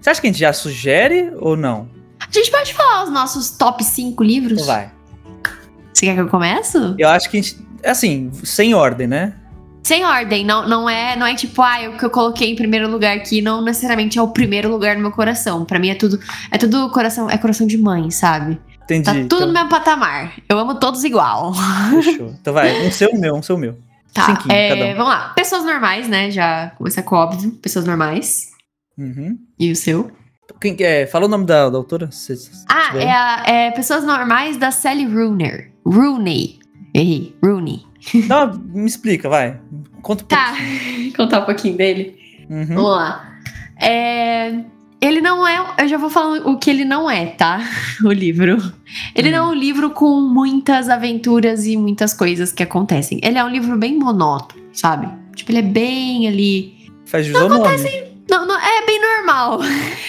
Você 0.00 0.10
acha 0.10 0.20
que 0.20 0.28
a 0.28 0.30
gente 0.30 0.38
já 0.38 0.52
sugere 0.52 1.32
ou 1.40 1.56
não? 1.56 1.88
A 2.20 2.30
gente 2.30 2.48
pode 2.48 2.72
falar 2.72 3.02
os 3.02 3.10
nossos 3.10 3.50
top 3.50 3.82
5 3.82 4.22
livros? 4.22 4.64
Vai. 4.64 4.92
Você 5.92 6.06
quer 6.06 6.14
que 6.14 6.20
eu 6.20 6.28
comece? 6.28 6.78
Eu 6.96 7.08
acho 7.08 7.28
que 7.28 7.36
a 7.36 7.42
gente. 7.42 7.58
Assim, 7.84 8.30
sem 8.44 8.74
ordem, 8.74 9.08
né? 9.08 9.34
Sem 9.82 10.04
ordem, 10.04 10.44
não, 10.44 10.68
não 10.68 10.88
é 10.88 11.16
não 11.16 11.26
é 11.26 11.34
tipo, 11.34 11.60
ah, 11.62 11.90
o 11.92 11.98
que 11.98 12.04
eu 12.04 12.10
coloquei 12.10 12.52
em 12.52 12.54
primeiro 12.54 12.88
lugar 12.88 13.16
aqui 13.16 13.42
não 13.42 13.60
necessariamente 13.60 14.20
é 14.20 14.22
o 14.22 14.28
primeiro 14.28 14.70
lugar 14.70 14.94
no 14.94 15.02
meu 15.02 15.10
coração. 15.10 15.64
Pra 15.64 15.80
mim 15.80 15.88
é 15.88 15.96
tudo 15.96 16.20
é 16.48 16.58
tudo 16.58 16.90
coração, 16.90 17.28
é 17.28 17.36
coração 17.38 17.66
de 17.66 17.76
mãe, 17.76 18.08
sabe? 18.12 18.56
Entendi. 18.84 19.04
Tá 19.04 19.14
tudo 19.14 19.24
então, 19.24 19.46
no 19.48 19.52
mesmo 19.52 19.68
patamar. 19.68 20.34
Eu 20.48 20.60
amo 20.60 20.76
todos 20.76 21.02
igual. 21.02 21.52
Fechou. 21.90 22.36
Então 22.40 22.54
vai, 22.54 22.86
um 22.86 22.92
seu, 22.92 23.12
meu, 23.18 23.34
um 23.34 23.42
seu, 23.42 23.58
meu. 23.58 23.76
Tá, 24.12 24.26
Cinquinho, 24.26 24.52
é, 24.52 24.68
um. 24.68 24.94
vamos 24.96 25.08
lá. 25.12 25.28
Pessoas 25.30 25.64
normais, 25.64 26.08
né? 26.08 26.30
Já 26.30 26.70
começa 26.76 27.02
com 27.02 27.14
óbvio. 27.16 27.50
Pessoas 27.52 27.84
normais. 27.84 28.50
Uhum. 28.98 29.38
E 29.58 29.70
o 29.70 29.76
seu? 29.76 30.10
Quem 30.60 30.74
que 30.74 30.82
é? 30.84 31.06
Fala 31.06 31.26
o 31.26 31.28
nome 31.28 31.46
da, 31.46 31.70
da 31.70 31.78
autora. 31.78 32.10
se- 32.10 32.36
se 32.36 32.64
Ah, 32.68 32.96
é, 32.96 33.10
a, 33.10 33.44
é 33.46 33.70
Pessoas 33.70 34.04
Normais 34.04 34.56
da 34.56 34.70
Sally 34.72 35.04
Rooney. 35.06 35.70
Rooney. 35.86 36.58
Errei. 36.92 37.36
Rooney. 37.42 37.86
Não, 38.28 38.52
me 38.58 38.86
explica, 38.86 39.28
vai. 39.28 39.60
Conta 40.02 40.24
um 40.24 40.26
Tá. 40.26 40.54
Contar 41.16 41.40
um 41.40 41.44
pouquinho 41.44 41.76
dele. 41.76 42.16
pouquinho. 42.48 42.58
Uhum. 42.60 42.66
Vamos 42.66 42.90
lá. 42.90 43.30
É, 43.80 44.52
Ele 45.00 45.20
não 45.20 45.46
é. 45.46 45.74
Eu 45.78 45.88
já 45.88 45.96
vou 45.96 46.10
falando 46.10 46.48
o 46.48 46.58
que 46.58 46.68
ele 46.68 46.84
não 46.84 47.10
é, 47.10 47.26
tá? 47.26 47.60
O 48.04 48.12
livro. 48.12 48.56
Ele 49.14 49.28
Hum. 49.28 49.32
não 49.32 49.38
é 49.38 49.50
um 49.50 49.54
livro 49.54 49.90
com 49.90 50.20
muitas 50.20 50.88
aventuras 50.88 51.66
e 51.66 51.76
muitas 51.76 52.12
coisas 52.12 52.52
que 52.52 52.62
acontecem. 52.62 53.20
Ele 53.22 53.38
é 53.38 53.44
um 53.44 53.48
livro 53.48 53.76
bem 53.78 53.98
monótono, 53.98 54.60
sabe? 54.72 55.08
Tipo, 55.34 55.52
ele 55.52 55.58
é 55.58 55.62
bem 55.62 56.28
ali. 56.28 56.74
Faz 57.06 57.26
jus 57.26 57.36
ao 57.36 57.48
nome. 57.48 58.10
Não, 58.30 58.46
não, 58.46 58.56
é 58.56 58.86
bem 58.86 59.00
normal. 59.00 59.60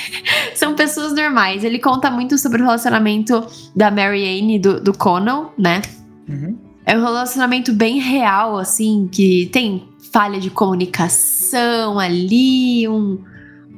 São 0.53 0.75
pessoas 0.75 1.13
normais. 1.13 1.63
Ele 1.63 1.79
conta 1.79 2.11
muito 2.11 2.37
sobre 2.37 2.61
o 2.61 2.65
relacionamento 2.65 3.45
da 3.75 3.89
Mary 3.89 4.23
Anne 4.39 4.55
e 4.55 4.59
do, 4.59 4.79
do 4.79 4.95
Conan, 4.95 5.47
né? 5.57 5.81
Uhum. 6.29 6.57
É 6.85 6.97
um 6.97 7.01
relacionamento 7.01 7.73
bem 7.73 7.99
real, 7.99 8.57
assim, 8.57 9.09
que 9.11 9.49
tem 9.51 9.87
falha 10.11 10.39
de 10.39 10.49
comunicação 10.51 11.97
ali, 11.97 12.87
um, 12.87 13.19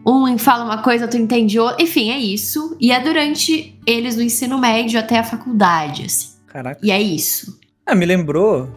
um 0.05 0.37
fala 0.37 0.63
uma 0.65 0.79
coisa, 0.79 1.05
outro 1.05 1.19
entende 1.19 1.59
outra. 1.59 1.81
Enfim, 1.81 2.09
é 2.11 2.17
isso. 2.17 2.75
E 2.79 2.91
é 2.91 2.99
durante 2.99 3.79
eles 3.85 4.15
do 4.15 4.21
ensino 4.21 4.57
médio 4.57 4.99
até 4.99 5.17
a 5.19 5.23
faculdade, 5.23 6.05
assim. 6.05 6.29
Caraca. 6.47 6.79
E 6.83 6.91
é 6.91 7.01
isso. 7.01 7.57
Ah, 7.85 7.95
me 7.95 8.05
lembrou. 8.05 8.69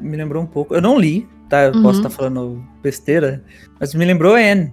Me 0.00 0.16
lembrou 0.16 0.42
um 0.42 0.46
pouco. 0.46 0.74
Eu 0.74 0.82
não 0.82 0.98
li, 0.98 1.26
tá? 1.48 1.62
Eu 1.64 1.74
Uhum. 1.74 1.82
posso 1.82 1.98
estar 2.00 2.10
falando 2.10 2.62
besteira. 2.82 3.44
Mas 3.80 3.94
me 3.94 4.04
lembrou 4.04 4.34
Anne, 4.34 4.72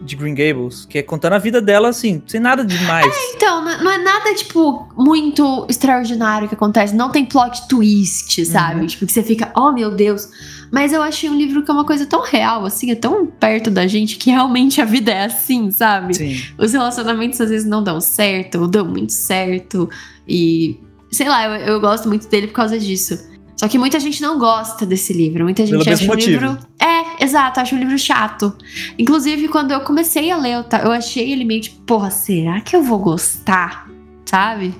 de 0.00 0.14
Green 0.14 0.34
Gables, 0.34 0.84
que 0.84 0.98
é 0.98 1.02
contando 1.02 1.32
a 1.34 1.38
vida 1.38 1.60
dela, 1.62 1.88
assim, 1.88 2.22
sem 2.26 2.38
nada 2.40 2.64
demais. 2.64 3.06
Então, 3.34 3.64
não 3.64 3.84
não 3.84 3.90
é 3.90 3.98
nada, 3.98 4.34
tipo, 4.34 4.88
muito 4.96 5.66
extraordinário 5.70 6.48
que 6.48 6.54
acontece. 6.54 6.94
Não 6.94 7.10
tem 7.10 7.24
plot 7.24 7.66
twist, 7.68 8.44
sabe? 8.46 8.80
Uhum. 8.82 8.86
Tipo, 8.86 9.06
que 9.06 9.12
você 9.12 9.22
fica, 9.22 9.50
oh 9.56 9.72
meu 9.72 9.90
Deus. 9.90 10.28
Mas 10.72 10.92
eu 10.92 11.02
achei 11.02 11.28
um 11.30 11.36
livro 11.36 11.62
que 11.62 11.70
é 11.70 11.74
uma 11.74 11.84
coisa 11.84 12.06
tão 12.06 12.22
real, 12.22 12.64
assim, 12.64 12.90
é 12.90 12.94
tão 12.94 13.26
perto 13.26 13.70
da 13.70 13.86
gente 13.86 14.16
que 14.16 14.30
realmente 14.30 14.80
a 14.80 14.84
vida 14.84 15.12
é 15.12 15.24
assim, 15.24 15.70
sabe? 15.70 16.14
Sim. 16.14 16.40
os 16.58 16.72
relacionamentos 16.72 17.40
às 17.40 17.50
vezes 17.50 17.66
não 17.66 17.82
dão 17.82 18.00
certo, 18.00 18.60
ou 18.60 18.68
dão 18.68 18.86
muito 18.86 19.12
certo. 19.12 19.88
E 20.26 20.78
sei 21.10 21.28
lá, 21.28 21.44
eu, 21.44 21.74
eu 21.74 21.80
gosto 21.80 22.08
muito 22.08 22.28
dele 22.28 22.48
por 22.48 22.54
causa 22.54 22.78
disso. 22.78 23.18
Só 23.56 23.68
que 23.68 23.78
muita 23.78 23.98
gente 23.98 24.20
não 24.20 24.38
gosta 24.38 24.84
desse 24.84 25.14
livro. 25.14 25.44
Muita 25.44 25.64
gente 25.64 25.82
Pelo 25.82 25.94
acha 25.94 26.04
o 26.04 26.06
motivo. 26.06 26.30
livro. 26.30 26.58
É, 26.78 27.24
exato, 27.24 27.58
acha 27.58 27.74
um 27.74 27.78
livro 27.78 27.98
chato. 27.98 28.54
Inclusive, 28.98 29.48
quando 29.48 29.72
eu 29.72 29.80
comecei 29.80 30.30
a 30.30 30.36
ler, 30.36 30.56
eu, 30.56 30.64
eu 30.84 30.92
achei 30.92 31.32
ele 31.32 31.44
meio 31.44 31.62
tipo, 31.62 31.80
porra, 31.82 32.10
será 32.10 32.60
que 32.60 32.76
eu 32.76 32.82
vou 32.82 32.98
gostar? 32.98 33.88
Sabe? 34.26 34.74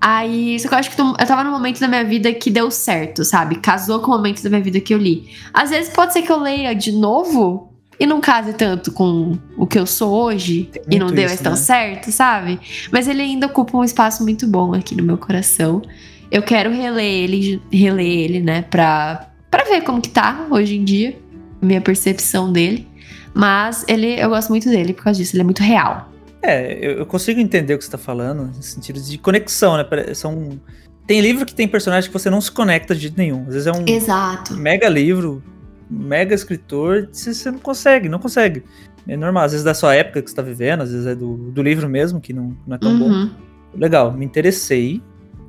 Aí, 0.00 0.58
só 0.58 0.68
que 0.68 0.74
eu 0.74 0.78
acho 0.78 0.90
que 0.90 1.00
eu 1.00 1.14
tava 1.26 1.44
num 1.44 1.50
momento 1.50 1.78
da 1.78 1.86
minha 1.86 2.04
vida 2.04 2.32
que 2.32 2.50
deu 2.50 2.70
certo, 2.70 3.22
sabe? 3.22 3.56
Casou 3.56 4.00
com 4.00 4.10
o 4.10 4.16
momento 4.16 4.42
da 4.42 4.48
minha 4.48 4.62
vida 4.62 4.80
que 4.80 4.94
eu 4.94 4.98
li. 4.98 5.28
Às 5.52 5.68
vezes 5.68 5.92
pode 5.92 6.14
ser 6.14 6.22
que 6.22 6.32
eu 6.32 6.40
leia 6.40 6.74
de 6.74 6.90
novo 6.90 7.70
e 7.98 8.06
não 8.06 8.18
case 8.18 8.54
tanto 8.54 8.92
com 8.92 9.36
o 9.58 9.66
que 9.66 9.78
eu 9.78 9.84
sou 9.84 10.10
hoje 10.10 10.70
e 10.90 10.98
não 10.98 11.08
deu 11.08 11.26
isso, 11.26 11.42
tão 11.42 11.52
né? 11.52 11.58
certo, 11.58 12.10
sabe? 12.10 12.58
Mas 12.90 13.06
ele 13.06 13.20
ainda 13.20 13.46
ocupa 13.46 13.76
um 13.76 13.84
espaço 13.84 14.22
muito 14.22 14.46
bom 14.46 14.72
aqui 14.72 14.96
no 14.96 15.02
meu 15.02 15.18
coração. 15.18 15.82
Eu 16.30 16.42
quero 16.42 16.70
reler 16.70 17.04
ele, 17.04 17.62
reler 17.70 18.06
ele, 18.06 18.40
né, 18.40 18.62
pra, 18.62 19.28
pra 19.50 19.64
ver 19.64 19.82
como 19.82 20.00
que 20.00 20.08
tá 20.08 20.46
hoje 20.50 20.78
em 20.78 20.84
dia, 20.84 21.18
minha 21.60 21.80
percepção 21.82 22.50
dele. 22.50 22.88
Mas 23.34 23.84
ele, 23.86 24.18
eu 24.18 24.30
gosto 24.30 24.48
muito 24.48 24.70
dele 24.70 24.94
por 24.94 25.04
causa 25.04 25.20
disso, 25.20 25.36
ele 25.36 25.42
é 25.42 25.44
muito 25.44 25.62
real. 25.62 26.09
É, 26.42 27.00
eu, 27.00 27.04
consigo 27.06 27.38
entender 27.38 27.74
o 27.74 27.78
que 27.78 27.84
você 27.84 27.90
tá 27.90 27.98
falando, 27.98 28.44
no 28.44 28.62
sentido 28.62 29.00
de 29.00 29.18
conexão, 29.18 29.76
né? 29.76 29.84
São... 30.14 30.60
Tem 31.06 31.20
livro 31.20 31.44
que 31.44 31.54
tem 31.54 31.66
personagem 31.66 32.08
que 32.08 32.12
você 32.16 32.30
não 32.30 32.40
se 32.40 32.50
conecta 32.50 32.94
de 32.94 33.02
jeito 33.02 33.18
nenhum. 33.18 33.42
Às 33.46 33.54
vezes 33.54 33.66
é 33.66 33.72
um 33.72 33.84
Exato. 33.86 34.54
mega 34.54 34.88
livro, 34.88 35.42
mega 35.90 36.34
escritor, 36.34 37.08
você 37.12 37.50
não 37.50 37.58
consegue, 37.58 38.08
não 38.08 38.18
consegue. 38.18 38.62
É 39.08 39.16
normal, 39.16 39.44
às 39.44 39.52
vezes 39.52 39.64
da 39.64 39.74
sua 39.74 39.94
época 39.94 40.22
que 40.22 40.30
você 40.30 40.36
tá 40.36 40.42
vivendo, 40.42 40.82
às 40.82 40.92
vezes 40.92 41.06
é 41.06 41.14
do, 41.14 41.36
do 41.50 41.62
livro 41.62 41.88
mesmo, 41.88 42.20
que 42.20 42.32
não, 42.32 42.56
não 42.66 42.76
é 42.76 42.78
tão 42.78 42.98
bom. 42.98 43.08
Uhum. 43.08 43.30
Legal, 43.74 44.12
me 44.12 44.24
interessei. 44.24 45.02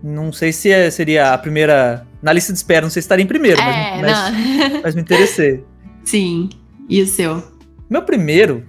Não 0.04 0.32
sei 0.34 0.52
se 0.52 0.72
é- 0.72 0.90
seria 0.90 1.34
a 1.34 1.38
primeira. 1.38 2.06
Na 2.22 2.34
lista 2.34 2.52
de 2.52 2.58
espera, 2.58 2.82
não 2.82 2.90
sei 2.90 3.02
se 3.02 3.06
estaria 3.06 3.24
em 3.24 3.28
primeiro, 3.28 3.62
É, 3.62 4.02
mas, 4.02 4.12
mas, 4.12 4.82
mas 4.84 4.96
me 4.96 5.02
interessei. 5.02 5.64
Sim. 6.04 6.50
E 6.90 7.02
o 7.02 7.08
seu? 7.08 7.44
Meu 7.90 8.02
primeiro, 8.02 8.66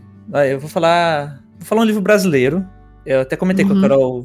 eu 0.50 0.60
vou 0.60 0.68
falar. 0.68 1.41
Vou 1.62 1.68
falar 1.68 1.82
um 1.82 1.84
livro 1.84 2.02
brasileiro. 2.02 2.66
Eu 3.06 3.20
até 3.20 3.36
comentei 3.36 3.64
com 3.64 3.72
Uhum. 3.72 3.78
a 3.78 3.82
Carol 3.82 4.24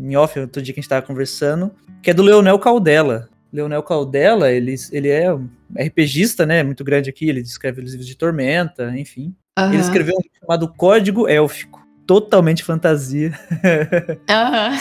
em 0.00 0.16
off, 0.16 0.38
outro 0.38 0.62
dia 0.62 0.72
que 0.72 0.78
a 0.78 0.82
gente 0.82 0.88
tava 0.88 1.04
conversando, 1.04 1.72
que 2.00 2.10
é 2.10 2.14
do 2.14 2.22
Leonel 2.22 2.56
Caldela. 2.60 3.28
Leonel 3.52 3.82
Caldela, 3.82 4.50
ele, 4.52 4.76
ele 4.92 5.08
é 5.08 5.32
um 5.34 5.48
RPGista, 5.76 6.46
né? 6.46 6.62
Muito 6.62 6.84
grande 6.84 7.10
aqui, 7.10 7.28
ele 7.28 7.40
escreve 7.40 7.80
livros 7.82 8.06
de 8.06 8.16
Tormenta, 8.16 8.92
enfim. 8.96 9.34
Ele 9.58 9.66
Aham. 9.66 9.80
escreveu 9.80 10.14
um 10.14 10.20
livro 10.22 10.38
chamado 10.40 10.68
Código 10.76 11.26
Élfico. 11.28 11.84
Totalmente 12.06 12.62
fantasia. 12.62 13.32
Aham. 14.30 14.72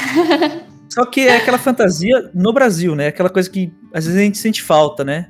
Só 0.89 1.03
que 1.05 1.21
é 1.21 1.37
aquela 1.37 1.57
fantasia 1.57 2.29
no 2.33 2.53
Brasil, 2.53 2.95
né? 2.95 3.07
Aquela 3.07 3.29
coisa 3.29 3.49
que 3.49 3.73
às 3.91 4.05
vezes 4.05 4.19
a 4.19 4.23
gente 4.23 4.37
sente 4.37 4.61
falta, 4.61 5.03
né? 5.03 5.29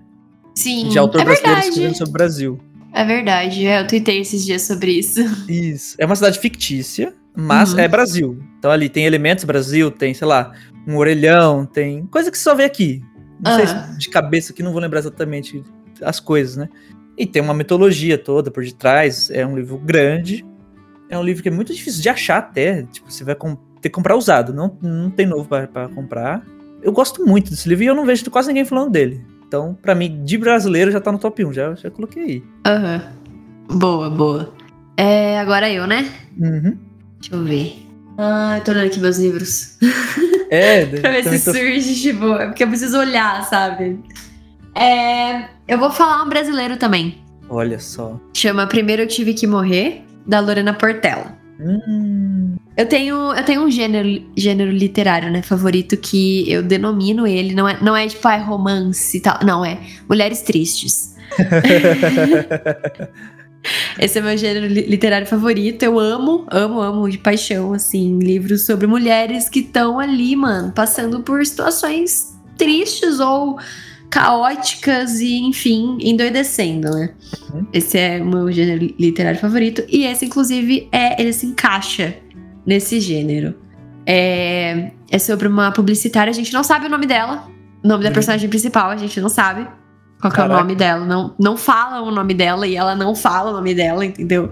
Sim. 0.56 0.90
De 0.90 1.00
autor 1.00 1.22
é 1.22 1.24
brasileiro 1.24 1.56
verdade. 1.56 1.70
escrevendo 1.70 1.98
sobre 1.98 2.10
o 2.10 2.14
Brasil. 2.14 2.60
É 2.94 3.04
verdade. 3.06 3.66
É, 3.66 3.82
eu 3.82 3.88
tuitei 3.88 4.22
esses 4.22 4.46
dias 4.46 4.64
sobre 4.64 4.92
isso. 4.92 5.20
Isso. 5.50 5.96
É 6.00 6.06
uma 6.06 6.16
cidade 6.16 6.40
fictícia, 6.40 7.14
mas 7.36 7.74
Uhum. 7.74 7.80
é 7.80 7.88
Brasil. 7.88 8.40
Então 8.58 8.72
ali 8.72 8.90
tem 8.90 9.06
elementos 9.06 9.44
Brasil, 9.44 9.92
tem, 9.92 10.14
sei 10.14 10.28
lá, 10.28 10.54
um 10.88 10.96
orelhão, 10.98 11.66
tem 11.66 12.06
coisa 12.08 12.32
que 12.32 12.38
você 12.38 12.44
só 12.44 12.56
vê 12.56 12.64
aqui. 12.64 13.02
Não 13.44 13.56
sei 13.56 13.66
Aham. 13.66 13.92
se 13.94 13.98
de 14.00 14.10
cabeça 14.10 14.52
aqui, 14.52 14.64
não 14.64 14.72
vou 14.72 14.82
lembrar 14.82 15.00
exatamente 15.00 15.64
as 16.02 16.20
coisas, 16.20 16.56
né? 16.58 16.70
E 17.18 17.26
tem 17.26 17.42
uma 17.42 17.54
mitologia 17.54 18.18
toda 18.18 18.50
por 18.50 18.64
detrás. 18.64 19.30
É 19.30 19.46
um 19.46 19.56
livro 19.56 19.78
grande. 19.78 20.46
É 21.10 21.18
um 21.18 21.24
livro 21.24 21.42
que 21.44 21.50
é 21.50 21.52
muito 21.52 21.74
difícil 21.74 22.02
de 22.02 22.10
achar 22.10 22.38
até. 22.38 22.84
Tipo, 22.84 23.12
você 23.12 23.24
vai 23.24 23.36
ter 23.82 23.90
que 23.90 23.96
comprar 23.96 24.16
usado. 24.16 24.54
Não, 24.54 24.78
não 24.82 25.10
tem 25.10 25.26
novo 25.26 25.48
pra 25.48 25.88
comprar. 25.90 26.44
Eu 26.82 26.92
gosto 26.92 27.26
muito 27.26 27.50
desse 27.50 27.68
livro 27.68 27.84
e 27.84 27.88
eu 27.88 27.96
não 27.96 28.06
vejo 28.06 28.30
quase 28.30 28.48
ninguém 28.50 28.66
falando 28.66 28.92
dele. 28.92 29.24
Então, 29.48 29.78
pra 29.82 29.96
mim, 29.96 30.24
de 30.26 30.38
brasileiro 30.38 30.92
já 30.92 31.00
tá 31.00 31.12
no 31.12 31.18
top 31.18 31.44
1. 31.46 31.54
Já, 31.54 31.74
já 31.76 31.90
coloquei 31.90 32.24
aí. 32.24 32.44
Aham. 32.66 33.02
Boa, 33.72 34.10
boa. 34.10 34.54
É, 34.98 35.40
agora 35.40 35.70
eu, 35.72 35.88
né? 35.88 36.10
Uhum. 36.38 36.78
Deixa 37.20 37.36
eu 37.36 37.44
ver. 37.44 37.86
Ah, 38.18 38.58
eu 38.58 38.64
tô 38.64 38.72
olhando 38.72 38.88
aqui 38.88 39.00
meus 39.00 39.18
livros. 39.18 39.78
É, 40.50 40.86
pra 40.86 41.12
ver 41.12 41.26
se 41.26 41.44
tô- 41.44 41.52
surge, 41.52 41.94
tipo, 42.02 42.26
é 42.36 42.46
porque 42.48 42.64
eu 42.64 42.70
preciso 42.70 42.98
olhar, 42.98 43.44
sabe? 43.44 44.00
É, 44.74 45.50
eu 45.68 45.78
vou 45.78 45.92
falar 45.92 46.24
um 46.24 46.30
brasileiro 46.30 46.78
também. 46.78 47.18
Olha 47.50 47.78
só. 47.80 48.18
Chama 48.34 48.66
Primeiro 48.66 49.02
Eu 49.02 49.08
Tive 49.10 49.34
Que 49.34 49.46
Morrer, 49.46 50.04
da 50.26 50.40
Lorena 50.40 50.74
Portela. 50.74 51.38
Hum, 51.60 52.56
Eu 52.78 52.86
tenho, 52.86 53.34
eu 53.34 53.44
tenho 53.44 53.64
um 53.64 53.72
gênero, 53.72 54.22
gênero 54.38 54.72
literário, 54.72 55.32
né, 55.32 55.42
favorito 55.42 55.98
que 55.98 56.50
eu 56.52 56.62
denomino 56.62 57.26
ele, 57.26 57.56
não 57.56 57.68
é, 57.68 57.82
não 57.82 57.96
é 57.98 58.08
tipo, 58.08 58.28
ah, 58.28 58.38
romance 58.38 59.18
e 59.18 59.20
tal, 59.20 59.40
não, 59.44 59.66
é 59.66 59.80
Mulheres 60.08 60.42
Tristes. 60.44 61.16
Esse 64.00 64.20
é 64.20 64.22
meu 64.22 64.38
gênero 64.38 64.68
li- 64.68 64.86
literário 64.86 65.28
favorito. 65.28 65.84
Eu 65.84 66.00
amo, 66.00 66.46
amo, 66.50 66.80
amo 66.80 67.10
de 67.10 67.18
paixão, 67.18 67.74
assim, 67.74 68.20
livros 68.20 68.66
sobre 68.66 68.88
mulheres 68.88 69.50
que 69.50 69.60
estão 69.60 70.00
ali, 70.00 70.36
mano, 70.36 70.72
passando 70.72 71.22
por 71.22 71.46
situações 71.46 72.38
tristes 72.58 73.20
ou 73.20 73.58
caóticas 74.10 75.20
e, 75.20 75.34
enfim, 75.40 75.98
endoidecendo, 76.00 76.90
né? 76.92 77.10
Uhum. 77.54 77.68
Esse 77.74 77.98
é 77.98 78.22
o 78.22 78.26
meu 78.26 78.50
gênero 78.52 78.80
li- 78.80 78.96
literário 78.98 79.40
favorito. 79.40 79.84
E 79.90 80.06
esse, 80.06 80.26
inclusive, 80.26 80.88
é 80.92 81.22
ele 81.22 81.34
se 81.34 81.46
encaixa 81.48 82.16
nesse 82.68 83.00
gênero. 83.00 83.56
É, 84.06 84.92
é 85.10 85.20
sobre 85.20 85.48
uma 85.48 85.72
publicitária, 85.72 86.30
a 86.32 86.34
gente 86.34 86.54
não 86.54 86.64
sabe 86.64 86.86
o 86.86 86.90
nome 86.90 87.06
dela. 87.08 87.48
O 87.84 87.88
nome 87.88 88.04
da 88.04 88.10
Uhum. 88.10 88.14
personagem 88.14 88.50
principal, 88.50 88.90
a 88.90 88.98
gente 88.98 89.20
não 89.22 89.30
sabe 89.30 89.68
qual 90.20 90.34
é 90.36 90.42
o 90.46 90.48
nome 90.48 90.76
dela. 90.76 91.06
Não, 91.06 91.34
não 91.40 91.56
fala 91.58 92.02
o 92.02 92.12
nome 92.12 92.34
dela 92.34 92.68
e 92.68 92.76
ela 92.76 92.96
não 92.96 93.16
fala 93.16 93.52
o 93.52 93.54
nome 93.54 93.74
dela, 93.74 94.06
entendeu? 94.06 94.52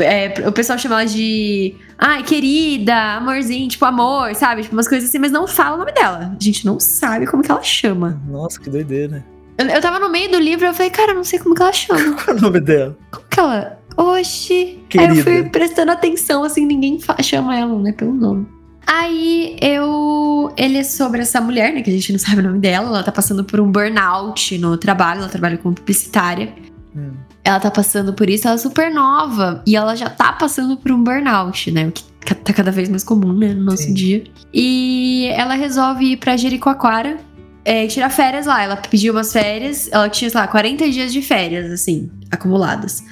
É, 0.00 0.32
o 0.46 0.52
pessoal 0.52 0.78
chama 0.78 1.00
ela 1.02 1.06
de. 1.10 1.74
Ai, 1.98 2.22
querida, 2.22 2.94
amorzinho, 3.16 3.68
tipo 3.68 3.84
amor, 3.84 4.32
sabe? 4.36 4.62
Tipo 4.62 4.74
umas 4.76 4.86
coisas 4.86 5.08
assim, 5.08 5.18
mas 5.18 5.32
não 5.32 5.46
fala 5.48 5.74
o 5.74 5.78
nome 5.80 5.90
dela. 5.92 6.32
A 6.38 6.42
gente 6.44 6.64
não 6.64 6.78
sabe 6.78 7.26
como 7.26 7.42
que 7.42 7.50
ela 7.50 7.62
chama. 7.62 8.20
Nossa, 8.28 8.60
que 8.60 8.70
doideira. 8.70 9.24
Eu, 9.58 9.66
eu 9.66 9.80
tava 9.80 9.98
no 9.98 10.08
meio 10.08 10.30
do 10.30 10.38
livro 10.38 10.64
e 10.66 10.68
eu 10.68 10.74
falei, 10.74 10.90
cara, 10.90 11.10
eu 11.10 11.16
não 11.16 11.24
sei 11.24 11.40
como 11.40 11.52
que 11.54 11.62
ela 11.62 11.72
chama. 11.72 11.98
Qual 12.24 12.36
é 12.36 12.38
o 12.38 12.42
nome 12.42 12.60
dela? 12.60 12.96
Como 13.10 13.24
que 13.28 13.40
ela. 13.40 13.77
Oxi. 13.98 14.52
Aí 14.54 14.78
Querida. 14.88 15.14
eu 15.14 15.24
fui 15.24 15.42
prestando 15.50 15.90
atenção, 15.92 16.44
assim, 16.44 16.64
ninguém 16.64 16.98
chama 17.22 17.56
ela, 17.58 17.78
né, 17.80 17.92
pelo 17.92 18.14
nome. 18.14 18.46
Aí 18.86 19.56
eu. 19.60 20.50
Ele 20.56 20.78
é 20.78 20.82
sobre 20.82 21.20
essa 21.20 21.40
mulher, 21.40 21.74
né? 21.74 21.82
Que 21.82 21.90
a 21.90 21.92
gente 21.92 22.10
não 22.12 22.18
sabe 22.18 22.40
o 22.40 22.42
nome 22.44 22.58
dela. 22.58 22.88
Ela 22.88 23.02
tá 23.02 23.12
passando 23.12 23.44
por 23.44 23.60
um 23.60 23.70
burnout 23.70 24.56
no 24.56 24.78
trabalho. 24.78 25.20
Ela 25.20 25.28
trabalha 25.28 25.58
como 25.58 25.74
publicitária. 25.74 26.54
Hum, 26.96 27.10
Ela 27.44 27.60
tá 27.60 27.70
passando 27.70 28.14
por 28.14 28.30
isso, 28.30 28.46
ela 28.48 28.54
é 28.54 28.58
super 28.58 28.90
nova. 28.90 29.62
E 29.66 29.76
ela 29.76 29.94
já 29.94 30.08
tá 30.08 30.32
passando 30.32 30.76
por 30.78 30.90
um 30.90 31.02
burnout, 31.04 31.70
né? 31.70 31.88
O 31.88 31.92
que 31.92 32.34
tá 32.34 32.52
cada 32.54 32.70
vez 32.70 32.88
mais 32.88 33.04
comum, 33.04 33.32
né? 33.34 33.52
No 33.52 33.64
nosso 33.64 33.82
Sim. 33.84 33.92
dia. 33.94 34.24
E 34.54 35.26
ela 35.34 35.54
resolve 35.54 36.12
ir 36.12 36.16
pra 36.16 36.36
Jericoacoara. 36.38 37.18
É, 37.66 37.86
tirar 37.86 38.08
férias 38.08 38.46
lá. 38.46 38.62
Ela 38.62 38.76
pediu 38.76 39.12
umas 39.12 39.30
férias. 39.30 39.90
Ela 39.92 40.08
tinha, 40.08 40.30
sei 40.30 40.40
lá, 40.40 40.46
40 40.48 40.88
dias 40.90 41.12
de 41.12 41.20
férias, 41.20 41.70
assim, 41.70 42.10
acumuladas. 42.30 43.04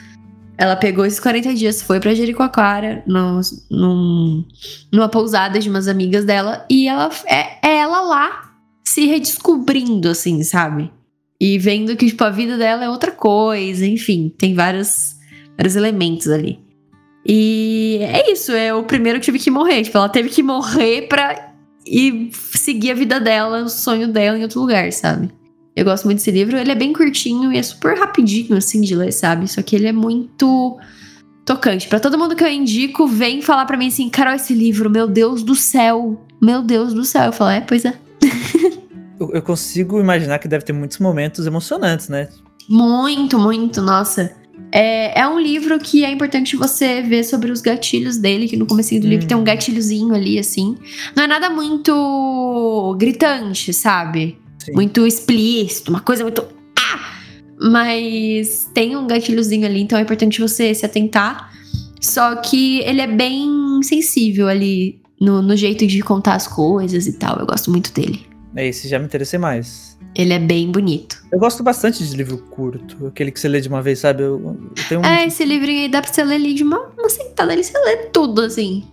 Ela 0.59 0.77
pegou 0.77 1.05
esses 1.05 1.21
40 1.21 1.55
dias, 1.55 1.83
foi 1.83 2.01
pra 2.01 2.15
Jericoacoara, 2.15 3.03
no, 3.07 3.41
num, 3.71 4.45
numa 4.91 5.09
pousada 5.09 5.59
de 5.59 5.69
umas 5.69 5.87
amigas 5.87 6.25
dela, 6.25 6.65
e 6.71 6.89
ela 6.89 7.11
é, 7.27 7.69
é 7.69 7.77
ela 7.79 8.01
lá 8.01 8.53
se 8.85 9.07
redescobrindo, 9.07 10.09
assim, 10.09 10.43
sabe? 10.43 10.91
E 11.41 11.59
vendo 11.59 11.95
que, 11.97 12.07
tipo, 12.07 12.25
a 12.25 12.31
vida 12.31 12.57
dela 12.57 12.85
é 12.85 12.89
outra 12.89 13.11
coisa, 13.13 13.87
enfim, 13.87 14.33
tem 14.39 14.55
vários, 14.55 15.17
vários 15.57 15.77
elementos 15.77 16.29
ali. 16.29 16.59
E 17.27 17.99
é 18.03 18.33
isso, 18.33 18.53
é 18.53 18.73
o 18.73 18.85
primeiro 18.85 19.19
que 19.19 19.25
tive 19.25 19.39
que 19.39 19.51
morrer. 19.51 19.83
Tipo, 19.83 19.99
ela 19.99 20.09
teve 20.09 20.29
que 20.29 20.43
morrer 20.43 21.09
pra 21.09 21.53
ir 21.85 22.31
seguir 22.33 22.93
a 22.93 22.95
vida 22.95 23.21
dela, 23.21 23.63
o 23.63 23.69
sonho 23.69 24.09
dela 24.09 24.39
em 24.39 24.43
outro 24.43 24.61
lugar, 24.61 24.93
sabe? 24.93 25.31
Eu 25.77 25.85
gosto 25.85 26.05
muito 26.07 26.19
desse 26.19 26.31
livro. 26.31 26.57
Ele 26.57 26.73
é 26.73 26.75
bem 26.75 26.93
curtinho 26.93 27.53
e 27.53 27.59
é 27.59 27.63
super 27.63 27.99
rapidinho, 27.99 28.57
assim, 28.57 28.81
de 28.81 28.97
ler, 28.97 29.13
sabe? 29.13 29.47
Só 29.47 29.61
que 29.61 29.77
ele 29.77 29.87
é 29.87 29.93
muito 29.93 30.79
tocante. 31.45 31.87
Pra 31.87 32.01
todo 32.01 32.19
mundo 32.19 32.35
que 32.35 32.43
eu 32.43 32.49
indico, 32.49 33.07
vem 33.07 33.43
falar 33.43 33.67
pra 33.67 33.77
mim 33.77 33.89
assim, 33.89 34.09
Carol, 34.09 34.35
esse 34.35 34.55
livro, 34.55 34.89
meu 34.91 35.07
Deus 35.07 35.43
do 35.43 35.55
céu. 35.55 36.25
Meu 36.43 36.63
Deus 36.63 36.95
do 36.95 37.05
céu. 37.05 37.25
Eu 37.25 37.33
falo, 37.33 37.51
é, 37.51 37.61
pois 37.61 37.85
é. 37.85 37.95
Eu, 39.19 39.31
eu 39.33 39.41
consigo 39.41 39.99
imaginar 39.99 40.39
que 40.39 40.47
deve 40.47 40.63
ter 40.63 40.75
muitos 40.75 40.99
momentos 40.99 41.47
emocionantes, 41.47 42.11
né? 42.11 42.29
Muito, 42.69 43.39
muito, 43.39 43.81
nossa. 43.81 44.31
É, 44.71 45.21
é 45.21 45.27
um 45.27 45.41
livro 45.41 45.79
que 45.79 46.05
é 46.05 46.11
importante 46.11 46.55
você 46.55 47.01
ver 47.01 47.25
sobre 47.25 47.51
os 47.51 47.63
gatilhos 47.63 48.19
dele, 48.19 48.47
que 48.47 48.59
no 48.59 48.67
começo 48.67 48.91
do 49.01 49.07
livro 49.07 49.25
Hum. 49.25 49.29
tem 49.29 49.37
um 49.39 49.43
gatilhozinho 49.43 50.15
ali, 50.15 50.39
assim. 50.39 50.77
Não 51.17 51.25
é 51.25 51.27
nada 51.27 51.49
muito 51.49 52.95
gritante, 52.99 53.73
sabe? 53.73 54.39
Sim. 54.67 54.73
Muito 54.75 55.07
explícito, 55.07 55.91
uma 55.91 56.01
coisa 56.01 56.23
muito. 56.23 56.45
Ah! 56.79 57.01
Mas 57.71 58.71
tem 58.75 58.97
um 58.97 59.07
gatilhozinho 59.07 59.65
ali, 59.67 59.81
então 59.81 59.99
é 59.99 60.03
importante 60.03 60.41
você 60.41 60.75
se 60.75 60.85
atentar. 60.85 61.53
Só 62.01 62.37
que 62.37 62.81
ele 62.81 63.01
é 63.01 63.07
bem 63.07 63.81
sensível 63.83 64.49
ali 64.49 65.01
no, 65.21 65.41
no 65.41 65.57
jeito 65.57 65.87
de 65.87 66.01
contar 66.03 66.35
as 66.35 66.47
coisas 66.47 67.07
e 67.07 67.13
tal. 67.15 67.39
Eu 67.39 67.47
gosto 67.47 67.71
muito 67.71 67.93
dele. 67.93 68.27
É, 68.55 68.67
esse 68.67 68.89
já 68.89 68.99
me 68.99 69.05
interessei 69.07 69.39
mais. 69.39 69.97
Ele 70.15 70.33
é 70.33 70.39
bem 70.39 70.71
bonito. 70.71 71.23
Eu 71.31 71.39
gosto 71.39 71.63
bastante 71.63 72.07
de 72.07 72.17
livro 72.17 72.39
curto, 72.39 73.07
aquele 73.07 73.31
que 73.31 73.39
você 73.39 73.49
lê 73.49 73.61
de 73.61 73.69
uma 73.69 73.83
vez, 73.83 73.99
sabe? 73.99 74.23
Eu, 74.23 74.41
eu 74.77 74.85
tenho 74.89 75.01
um- 75.01 75.05
É, 75.05 75.27
esse 75.27 75.45
livrinho 75.45 75.83
aí 75.83 75.89
dá 75.89 76.01
pra 76.01 76.11
você 76.13 76.25
ler 76.25 76.37
ali 76.37 76.55
de 76.55 76.63
uma, 76.63 76.79
uma 76.99 77.09
sentada 77.11 77.53
ali, 77.53 77.63
você 77.63 77.79
lê 77.79 77.97
tudo, 78.13 78.41
assim. 78.43 78.85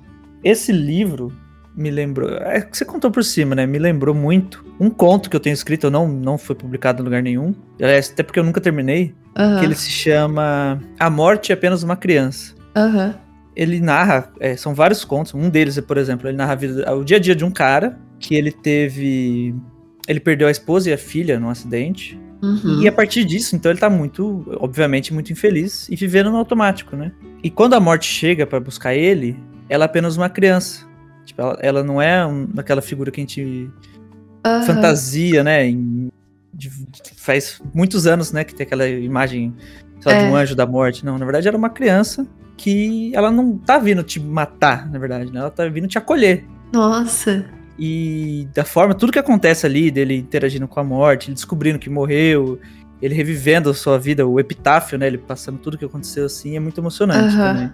Esse 0.43 0.71
livro, 0.73 1.31
me 1.75 1.89
lembrou. 1.89 2.29
É 2.29 2.61
que 2.61 2.77
você 2.77 2.85
contou 2.85 3.11
por 3.11 3.23
cima, 3.23 3.55
né? 3.55 3.65
Me 3.65 3.79
lembrou 3.79 4.13
muito. 4.13 4.63
Um 4.79 4.89
conto 4.89 5.29
que 5.29 5.35
eu 5.35 5.39
tenho 5.39 5.53
escrito, 5.53 5.89
não, 5.89 6.07
não 6.07 6.37
foi 6.37 6.55
publicado 6.55 7.01
em 7.01 7.05
lugar 7.05 7.21
nenhum. 7.21 7.53
Aliás, 7.81 8.09
até 8.11 8.23
porque 8.23 8.39
eu 8.39 8.43
nunca 8.43 8.61
terminei. 8.61 9.13
Que 9.59 9.65
ele 9.65 9.75
se 9.75 9.89
chama 9.89 10.79
A 10.99 11.09
Morte 11.09 11.51
é 11.51 11.55
apenas 11.55 11.81
uma 11.81 11.95
criança. 11.95 12.53
Aham. 12.75 13.15
Ele 13.55 13.79
narra, 13.79 14.31
é, 14.39 14.55
são 14.55 14.73
vários 14.73 15.03
contos. 15.03 15.33
Um 15.33 15.49
deles, 15.49 15.77
é, 15.77 15.81
por 15.81 15.97
exemplo, 15.97 16.27
ele 16.27 16.37
narra 16.37 16.53
a 16.53 16.55
vida, 16.55 16.95
o 16.95 17.03
dia 17.03 17.17
a 17.17 17.19
dia 17.19 17.35
de 17.35 17.43
um 17.43 17.51
cara 17.51 17.99
que 18.19 18.35
ele 18.35 18.51
teve. 18.51 19.55
Ele 20.07 20.19
perdeu 20.19 20.47
a 20.47 20.51
esposa 20.51 20.89
e 20.89 20.93
a 20.93 20.97
filha 20.97 21.39
num 21.39 21.49
acidente. 21.49 22.19
Uhum. 22.41 22.81
E 22.81 22.87
a 22.87 22.91
partir 22.91 23.23
disso, 23.23 23.55
então 23.55 23.71
ele 23.71 23.79
tá 23.79 23.89
muito, 23.89 24.45
obviamente, 24.59 25.13
muito 25.13 25.31
infeliz 25.31 25.87
e 25.89 25.95
vivendo 25.95 26.29
no 26.29 26.37
automático, 26.37 26.95
né? 26.95 27.11
E 27.41 27.49
quando 27.49 27.73
a 27.73 27.79
morte 27.79 28.05
chega 28.05 28.45
pra 28.45 28.59
buscar 28.59 28.93
ele, 28.93 29.37
ela 29.69 29.85
é 29.85 29.87
apenas 29.87 30.17
uma 30.17 30.29
criança. 30.29 30.85
Tipo, 31.25 31.41
ela, 31.41 31.57
ela 31.61 31.83
não 31.83 32.01
é 32.01 32.25
um, 32.25 32.47
aquela 32.57 32.81
figura 32.81 33.09
que 33.11 33.19
a 33.19 33.23
gente 33.23 33.69
Aham. 34.45 34.61
fantasia, 34.63 35.43
né? 35.43 35.65
em- 35.67 36.09
de- 36.53 36.69
faz 37.17 37.59
muitos 37.73 38.05
anos, 38.05 38.31
né, 38.31 38.43
que 38.43 38.53
tem 38.53 38.63
aquela 38.65 38.87
imagem 38.87 39.53
lá, 40.05 40.13
de 40.13 40.23
um 40.25 40.37
É. 40.37 40.41
anjo 40.41 40.55
da 40.55 40.67
morte. 40.67 41.03
Não, 41.05 41.17
na 41.17 41.25
verdade 41.25 41.47
era 41.47 41.57
uma 41.57 41.69
criança 41.69 42.27
que 42.55 43.11
ela 43.15 43.31
não 43.31 43.57
tá 43.57 43.79
vindo 43.79 44.03
te 44.03 44.19
matar, 44.19 44.87
na 44.91 44.99
verdade, 44.99 45.31
né? 45.31 45.39
Ela 45.39 45.49
tá 45.49 45.65
vindo 45.67 45.87
te 45.87 45.97
acolher. 45.97 46.45
Nossa. 46.71 47.43
E 47.79 48.47
da 48.53 48.63
forma, 48.63 48.93
tudo 48.93 49.11
que 49.11 49.17
acontece 49.17 49.65
ali, 49.65 49.89
dele 49.89 50.15
interagindo 50.17 50.67
com 50.67 50.79
a 50.79 50.83
morte, 50.83 51.29
ele 51.29 51.33
descobrindo 51.33 51.79
que 51.79 51.89
morreu, 51.89 52.59
ele 53.01 53.15
revivendo 53.15 53.71
a 53.71 53.73
sua 53.73 53.97
vida, 53.97 54.27
o 54.27 54.39
epitáfio, 54.39 54.97
né? 54.99 55.07
Ele 55.07 55.17
passando 55.17 55.57
tudo 55.57 55.75
que 55.77 55.85
aconteceu 55.85 56.25
assim, 56.27 56.55
é 56.55 56.59
muito 56.59 56.79
emocionante 56.79 57.35
Aham. 57.35 57.53
também. 57.53 57.73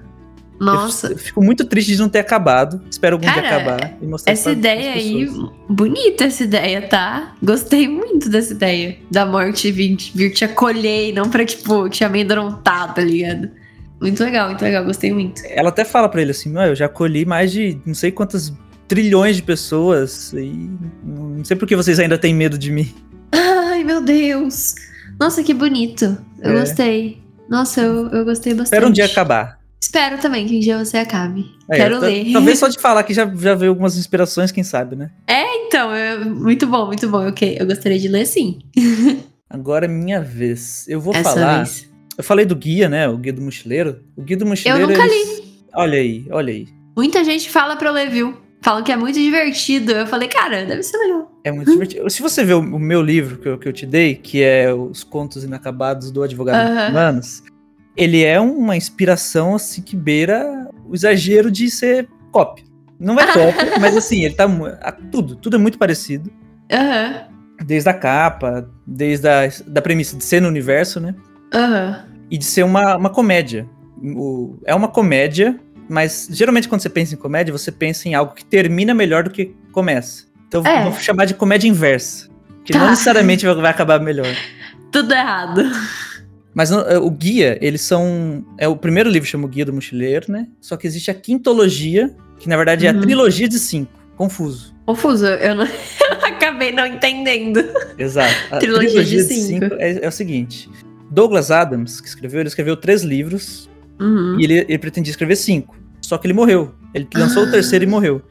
Nossa. 0.60 1.08
Eu, 1.08 1.18
fico 1.18 1.42
muito 1.42 1.64
triste 1.66 1.94
de 1.94 1.98
não 2.00 2.10
ter 2.10 2.20
acabado. 2.20 2.82
Espero 2.92 3.16
algum 3.16 3.26
dia 3.26 3.42
Cara, 3.42 3.56
acabar 3.56 3.98
e 4.02 4.06
mostrar 4.06 4.34
Essa 4.34 4.52
ideia 4.52 4.94
aí, 4.94 5.28
bonita 5.70 6.26
essa 6.26 6.44
ideia, 6.44 6.82
tá? 6.82 7.34
Gostei 7.42 7.88
muito 7.88 8.30
dessa 8.30 8.54
ideia. 8.54 8.98
Da 9.10 9.26
morte 9.26 9.72
vir, 9.72 9.96
vir 10.14 10.32
te 10.34 10.44
acolher 10.44 11.10
e 11.10 11.14
não 11.14 11.30
pra, 11.30 11.46
tipo, 11.46 11.88
te 11.90 12.04
amedrontar, 12.04 12.94
tá 12.94 13.02
ligado? 13.02 13.50
Muito 14.02 14.24
legal, 14.24 14.50
muito 14.50 14.62
legal, 14.62 14.84
gostei 14.86 15.14
muito. 15.14 15.42
Ela 15.46 15.70
até 15.70 15.84
fala 15.84 16.08
pra 16.10 16.22
ele 16.22 16.32
assim: 16.32 16.56
"Ó, 16.56 16.64
eu 16.64 16.76
já 16.76 16.86
acolhi 16.86 17.26
mais 17.26 17.52
de 17.52 17.78
não 17.86 17.94
sei 17.94 18.12
quantas 18.12 18.54
trilhões 18.88 19.36
de 19.36 19.44
pessoas 19.44 20.34
e 20.34 20.70
não 21.04 21.44
sei 21.46 21.56
por 21.56 21.68
que 21.68 21.76
vocês 21.76 22.00
ainda 22.00 22.18
têm 22.18 22.34
medo 22.34 22.58
de 22.58 22.72
mim. 22.72 22.94
Ai, 23.32 23.84
meu 23.84 24.02
Deus! 24.02 24.74
Nossa, 25.20 25.44
que 25.44 25.54
bonito. 25.54 26.18
Eu 26.42 26.52
É. 26.52 26.60
gostei. 26.62 27.22
Nossa, 27.50 27.82
eu, 27.82 28.08
eu 28.10 28.26
gostei 28.26 28.54
bastante. 28.54 28.66
Espero 28.68 28.88
um 28.88 28.92
dia 28.92 29.06
acabar. 29.06 29.59
Espero 29.90 30.20
também 30.20 30.46
que 30.46 30.56
um 30.56 30.60
dia 30.60 30.78
você 30.78 30.98
acabe. 31.00 31.52
É, 31.68 31.78
Quero 31.78 31.98
ler. 32.00 32.32
Talvez 32.32 32.60
só 32.60 32.68
de 32.70 32.80
falar 32.80 33.02
que 33.02 33.12
já, 33.12 33.26
já 33.26 33.56
veio 33.56 33.72
algumas 33.72 33.98
inspirações, 33.98 34.52
quem 34.52 34.64
sabe, 34.64 34.96
né? 34.96 35.10
Então, 35.28 35.92
é 35.92 36.16
muito 36.16 36.68
bom, 36.68 36.86
muito 36.86 37.10
bom. 37.10 37.24
Eu, 37.24 37.34
eu 37.58 37.66
gostaria 37.66 37.98
de 37.98 38.08
ler 38.08 38.28
sim. 38.28 38.60
Agora 39.50 39.86
é 39.86 39.88
minha 39.88 40.22
vez. 40.22 40.86
Eu 40.88 41.02
vou 41.02 41.12
essa 41.12 41.32
falar. 41.34 41.58
vez. 41.58 41.90
Eu 42.16 42.24
falei 42.24 42.46
do 42.46 42.56
guia, 42.56 42.88
né? 42.88 43.10
O 43.10 43.18
guia 43.18 43.34
do 43.34 43.42
mochileiro. 43.42 44.00
O 44.16 44.22
guia 44.22 44.38
do 44.38 44.46
mochileiro. 44.46 44.88
nunca 44.88 45.04
eles- 45.04 45.42
Olha 45.74 45.98
aí, 45.98 46.28
olha 46.30 46.54
aí. 46.54 46.68
Muita 46.96 47.24
gente 47.24 47.50
fala 47.50 47.76
pra 47.76 47.90
eu 47.90 47.94
ler, 47.94 48.12
viu? 48.12 48.38
Falam 48.62 48.84
que 48.84 48.92
é 48.92 48.96
muito 48.96 49.18
divertido. 49.18 49.92
Eu 49.92 50.06
falei, 50.06 50.28
cara, 50.28 50.66
deve 50.66 50.84
ser 50.84 50.98
legal. 50.98 51.32
É 51.44 51.52
muito 51.52 51.72
divertido. 51.72 52.08
Se 52.12 52.22
você 52.22 52.44
ver 52.44 52.54
o, 52.54 52.60
o 52.60 52.78
meu 52.80 53.02
livro 53.02 53.40
que 53.40 53.48
eu, 53.48 53.58
que 53.58 53.68
eu 53.68 53.74
te 53.74 53.88
dei, 53.88 54.14
que 54.14 54.44
é 54.44 54.72
Os 54.72 55.04
Contos 55.04 55.44
Inacabados 55.44 56.12
do 56.12 56.22
Advogado 56.22 56.70
Aham. 56.70 56.90
Humanos, 56.92 57.42
ele 58.00 58.24
é 58.24 58.40
uma 58.40 58.76
inspiração 58.78 59.56
assim 59.56 59.82
que 59.82 59.96
beira 59.96 60.68
o 60.88 60.96
exagero 60.96 61.52
de 61.52 61.70
ser 61.70 62.08
cópia. 62.32 62.64
Não 63.00 63.20
é 63.20 63.26
cópia, 63.28 63.78
mas 63.80 63.96
assim, 63.96 64.24
ele 64.24 64.34
tá. 64.36 64.48
Tudo, 65.12 65.36
tudo 65.36 65.56
é 65.56 65.60
muito 65.60 65.78
parecido. 65.78 66.32
Aham, 66.72 67.28
Desde 67.66 67.90
a 67.90 67.94
capa, 67.94 68.70
desde 68.88 69.28
a 69.28 69.50
da 69.68 69.82
premissa 69.82 70.16
de 70.16 70.24
ser 70.24 70.42
no 70.42 70.48
universo, 70.48 71.00
né? 71.00 71.14
aham. 71.54 72.06
E 72.32 72.38
de 72.38 72.46
ser 72.46 72.64
uma, 72.64 72.96
uma 72.96 73.10
comédia. 73.10 73.68
O- 74.02 74.58
é 74.66 74.74
uma 74.74 74.88
comédia, 74.88 75.60
mas 75.90 76.28
geralmente 76.32 76.68
quando 76.70 76.82
você 76.82 76.90
pensa 76.90 77.16
em 77.16 77.18
comédia, 77.18 77.52
você 77.52 77.72
pensa 77.72 78.08
em 78.08 78.14
algo 78.14 78.34
que 78.34 78.46
termina 78.46 78.94
melhor 78.94 79.24
do 79.24 79.30
que 79.30 79.54
começa. 79.72 80.26
Então 80.48 80.64
É. 80.66 80.84
vamos 80.84 81.02
chamar 81.04 81.26
de 81.26 81.34
comédia 81.34 81.68
inversa. 81.68 82.30
Que 82.64 82.72
Tá. 82.74 82.80
não 82.80 82.90
necessariamente 82.92 83.46
vai 83.46 83.72
acabar 83.72 84.00
melhor. 84.00 84.28
Tudo 84.92 85.14
errado. 85.14 85.64
Mas 86.54 86.72
é, 86.72 86.98
o 86.98 87.10
guia, 87.12 87.58
eles 87.62 87.82
são. 87.82 88.44
É 88.58 88.68
o 88.68 88.76
primeiro 88.76 89.10
livro 89.10 89.28
chama 89.30 89.46
o 89.46 89.48
Guia 89.48 89.66
do 89.66 89.74
Mochileiro, 89.74 90.32
né? 90.32 90.48
Só 90.60 90.76
que 90.76 90.88
existe 90.88 91.12
a 91.12 91.14
quintologia, 91.14 92.14
que 92.40 92.50
na 92.50 92.58
verdade 92.58 92.86
é 92.88 92.90
a 92.90 92.94
Uhum. 92.94 93.02
trilogia 93.02 93.48
de 93.48 93.60
cinco. 93.60 93.92
Confuso. 94.18 94.76
Confuso, 94.86 95.26
eu, 95.26 95.56
não... 95.56 95.68
acabei 96.24 96.72
não 96.72 96.86
entendendo. 96.86 97.64
Exato. 97.98 98.34
A 98.52 98.58
Trilogia 98.58 99.04
de 99.04 99.22
cinco. 99.24 99.66
é, 99.76 100.04
é 100.04 100.08
o 100.08 100.12
seguinte: 100.12 100.70
Douglas 101.12 101.52
Adams, 101.52 102.02
que 102.02 102.08
escreveu, 102.08 102.40
ele 102.42 102.50
escreveu 102.50 102.76
três 102.76 103.04
livros 103.04 103.70
Uhum. 104.00 104.40
e 104.40 104.44
ele, 104.44 104.54
ele 104.68 104.78
pretendia 104.78 105.12
escrever 105.12 105.36
cinco. 105.36 105.76
Só 106.02 106.18
que 106.18 106.26
ele 106.26 106.34
morreu. 106.34 106.74
Ele 106.94 107.08
lançou 107.16 107.44
Ah. 107.44 107.48
o 107.48 107.52
terceiro 107.52 107.86
e 107.86 107.88
morreu. 107.88 108.22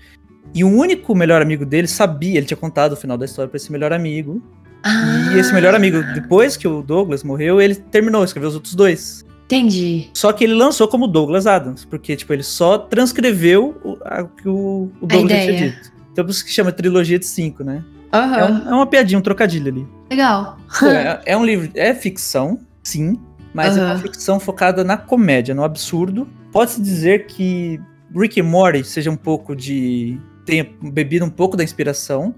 E 0.55 0.65
o 0.65 0.69
único 0.69 1.15
melhor 1.15 1.41
amigo 1.43 1.65
dele 1.65 1.87
sabia, 1.87 2.39
ele 2.39 2.47
tinha 2.47 2.57
contado 2.57 2.93
o 2.93 2.97
final 2.97 3.17
da 3.17 3.25
história 3.27 3.49
pra 3.49 3.57
esse 3.57 3.71
melhor 3.71 3.93
amigo. 3.93 4.43
Ah, 4.83 5.33
E 5.35 5.39
esse 5.39 5.53
melhor 5.53 5.75
amigo, 5.75 6.03
depois 6.15 6.57
que 6.57 6.67
o 6.69 6.83
Douglas 6.83 7.23
morreu, 7.25 7.61
ele 7.61 7.75
terminou, 7.75 8.23
escreveu 8.25 8.49
os 8.49 8.55
outros 8.55 8.75
dois. 8.75 9.25
Entendi. 9.47 10.09
Só 10.15 10.33
que 10.33 10.45
ele 10.45 10.55
lançou 10.55 10.87
como 10.89 11.07
Douglas 11.09 11.47
Adams, 11.47 11.85
porque 11.85 12.15
tipo, 12.15 12.33
ele 12.33 12.43
só 12.43 12.77
transcreveu 12.79 13.81
o 13.83 13.97
a- 14.05 14.23
o 14.23 14.29
que 14.29 14.49
o, 14.49 14.91
Douglas 15.01 15.33
tinha 15.33 15.71
dito. 15.71 15.93
Então 16.13 16.25
por 16.25 16.31
isso 16.31 16.45
que 16.45 16.51
chama 16.53 16.71
trilogia 16.73 17.19
de 17.19 17.27
cinco, 17.27 17.65
né? 17.65 17.83
Aham. 18.13 18.37
É, 18.37 18.45
um- 18.45 18.69
é 18.69 18.75
uma 18.75 18.87
piadinha, 18.87 19.19
um 19.19 19.23
trocadilho 19.23 19.69
ali. 19.71 19.87
Legal. 20.11 20.59
É, 20.83 21.33
é 21.33 21.37
um 21.37 21.45
livro, 21.45 21.71
é 21.75 21.95
ficção, 21.95 22.59
sim, 22.83 23.19
mas 23.55 23.77
é 23.77 23.85
uma 23.85 23.99
ficção 23.99 24.39
focada 24.39 24.85
na 24.85 24.97
comédia, 24.97 25.55
no 25.55 25.65
absurdo. 25.65 26.29
Pode-se 26.53 26.81
dizer 26.83 27.27
que 27.27 27.81
Rick 28.15 28.41
and 28.41 28.45
Morty 28.45 28.85
seja 28.85 29.11
um 29.11 29.17
pouco 29.17 29.55
de. 29.57 30.19
tenha 30.45 30.67
bebido 30.83 31.25
um 31.25 31.31
pouco 31.31 31.57
da 31.57 31.65
inspiração, 31.65 32.35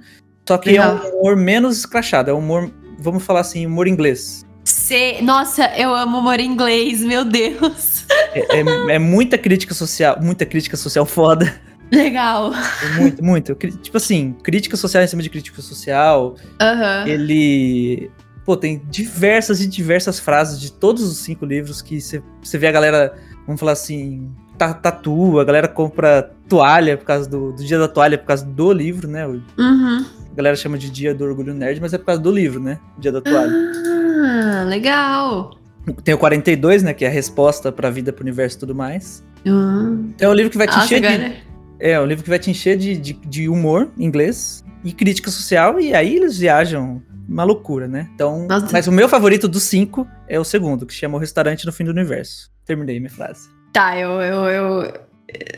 só 0.50 0.58
que 0.58 0.70
Legal. 0.70 0.96
é 1.04 1.06
um 1.14 1.20
humor 1.20 1.36
menos 1.36 1.78
escrachado, 1.78 2.28
é 2.28 2.34
um 2.34 2.38
humor, 2.38 2.68
vamos 2.98 3.22
falar 3.22 3.38
assim, 3.40 3.64
humor 3.66 3.86
inglês. 3.86 4.44
Cê... 4.64 5.18
Nossa, 5.22 5.70
eu 5.76 5.94
amo 5.94 6.18
humor 6.18 6.40
inglês, 6.40 7.00
meu 7.02 7.24
Deus. 7.24 8.04
É, 8.34 8.58
é- 8.58 8.94
é 8.94 8.98
muita 8.98 9.38
crítica 9.38 9.72
social, 9.74 10.18
muita 10.20 10.44
crítica 10.44 10.76
social 10.76 11.06
foda. 11.06 11.54
Legal. 11.92 12.52
Muito, 12.96 13.24
muito. 13.24 13.54
Tipo 13.54 13.96
assim, 13.96 14.34
crítica 14.42 14.76
social 14.76 15.04
em 15.04 15.06
cima 15.06 15.22
de 15.22 15.30
crítica 15.30 15.62
social. 15.62 16.34
Aham. 16.60 17.06
Ele. 17.06 18.10
Pô, 18.44 18.56
tem 18.56 18.82
diversas 18.90 19.60
e 19.60 19.68
diversas 19.68 20.18
frases 20.18 20.60
de 20.60 20.72
todos 20.72 21.04
os 21.04 21.18
cinco 21.18 21.44
livros 21.46 21.80
que 21.80 22.00
você 22.00 22.58
vê 22.58 22.66
a 22.66 22.72
galera, 22.72 23.14
vamos 23.46 23.60
falar 23.60 23.72
assim, 23.72 24.28
ta- 24.58 24.74
tatua, 24.74 25.42
a 25.42 25.44
galera 25.44 25.68
compra 25.68 26.32
toalha 26.48 26.96
por 26.96 27.04
causa 27.04 27.28
do, 27.28 27.52
do 27.52 27.64
dia 27.64 27.78
da 27.78 27.86
toalha, 27.86 28.18
por 28.18 28.26
causa 28.26 28.44
do 28.44 28.72
livro, 28.72 29.06
né? 29.06 29.26
Uhum. 29.26 30.04
A 30.32 30.34
galera 30.34 30.56
chama 30.56 30.78
de 30.78 30.90
dia 30.90 31.14
do 31.14 31.24
orgulho 31.24 31.52
nerd, 31.52 31.80
mas 31.80 31.92
é 31.92 31.98
por 31.98 32.06
causa 32.06 32.20
do 32.20 32.30
livro, 32.30 32.60
né? 32.60 32.78
Dia 32.98 33.12
da 33.12 33.20
toalha. 33.20 33.52
Ah, 34.22 34.64
legal. 34.64 35.58
Tem 36.04 36.14
o 36.14 36.18
42, 36.18 36.82
né? 36.82 36.94
Que 36.94 37.04
é 37.04 37.08
a 37.08 37.10
resposta 37.10 37.72
pra 37.72 37.90
vida, 37.90 38.12
pro 38.12 38.22
universo 38.22 38.56
e 38.56 38.60
tudo 38.60 38.74
mais. 38.74 39.24
Hum. 39.44 40.10
Então 40.14 40.28
é 40.28 40.32
um 40.32 40.34
livro 40.34 40.50
que 40.50 40.58
vai 40.58 40.66
te 40.66 40.74
Nossa, 40.74 40.84
encher 40.84 41.00
de, 41.00 41.06
agora... 41.06 41.36
É, 41.78 42.00
um 42.00 42.04
livro 42.04 42.22
que 42.22 42.30
vai 42.30 42.38
te 42.38 42.50
encher 42.50 42.76
de, 42.76 42.96
de, 42.96 43.12
de 43.14 43.48
humor 43.48 43.90
inglês 43.98 44.62
e 44.84 44.92
crítica 44.92 45.30
social, 45.30 45.80
e 45.80 45.94
aí 45.94 46.16
eles 46.16 46.38
viajam 46.38 47.02
uma 47.28 47.44
loucura, 47.44 47.88
né? 47.88 48.08
Então, 48.14 48.46
Nossa. 48.46 48.68
mas 48.72 48.86
o 48.86 48.92
meu 48.92 49.08
favorito 49.08 49.48
dos 49.48 49.62
cinco 49.62 50.06
é 50.28 50.38
o 50.38 50.44
segundo, 50.44 50.84
que 50.84 50.92
chama 50.92 51.16
O 51.16 51.20
Restaurante 51.20 51.64
no 51.64 51.72
Fim 51.72 51.84
do 51.84 51.90
Universo. 51.90 52.50
Terminei 52.66 52.98
minha 52.98 53.10
frase. 53.10 53.48
Tá, 53.72 53.96
eu, 53.98 54.20
eu, 54.20 54.44
eu 54.46 54.92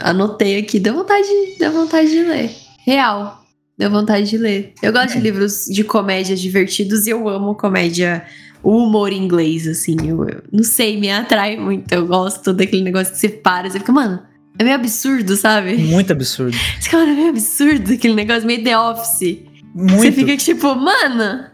anotei 0.01 0.59
aqui. 0.59 0.79
Deu 0.79 0.95
vontade, 0.95 1.27
deu 1.59 1.73
vontade 1.73 2.11
de 2.11 2.23
ler. 2.23 2.51
Real. 2.85 3.42
Deu 3.79 3.91
vontade 3.91 4.29
de 4.29 4.37
ler. 4.37 4.75
Eu 4.83 4.93
gosto 4.93 5.15
de 5.15 5.21
livros 5.21 5.65
de 5.67 5.83
comédia 5.83 6.37
divertidos 6.37 7.07
e 7.07 7.11
eu 7.11 7.29
amo 7.29 7.55
comédia, 7.55 8.25
o 8.63 8.77
humor 8.77 9.13
inglês, 9.13 9.67
assim. 9.67 9.97
Eu, 10.05 10.29
eu 10.29 10.43
não 10.53 10.63
sei, 10.63 10.99
me 10.99 11.11
atrai 11.11 11.57
muito. 11.57 11.91
Eu 11.93 12.07
gosto 12.07 12.53
daquele 12.53 12.83
negócio 12.83 13.13
que 13.13 13.19
você 13.19 13.29
para, 13.29 13.71
você 13.71 13.79
fica, 13.79 13.93
mano, 13.93 14.23
é 14.59 14.65
meio 14.65 14.77
absurdo, 14.77 15.37
sabe? 15.37 15.77
Muito 15.79 16.13
absurdo. 16.13 16.57
Você 16.79 16.83
fica, 16.83 16.99
mano, 16.99 17.13
é 17.13 17.15
meio 17.15 17.29
absurdo 17.31 17.93
aquele 17.95 18.15
negócio, 18.15 18.47
meio 18.47 18.63
The 18.63 18.79
Office. 18.79 19.39
Muito. 19.75 19.97
Você 19.97 20.13
fica 20.13 20.37
tipo, 20.37 20.75
mano, 20.75 21.47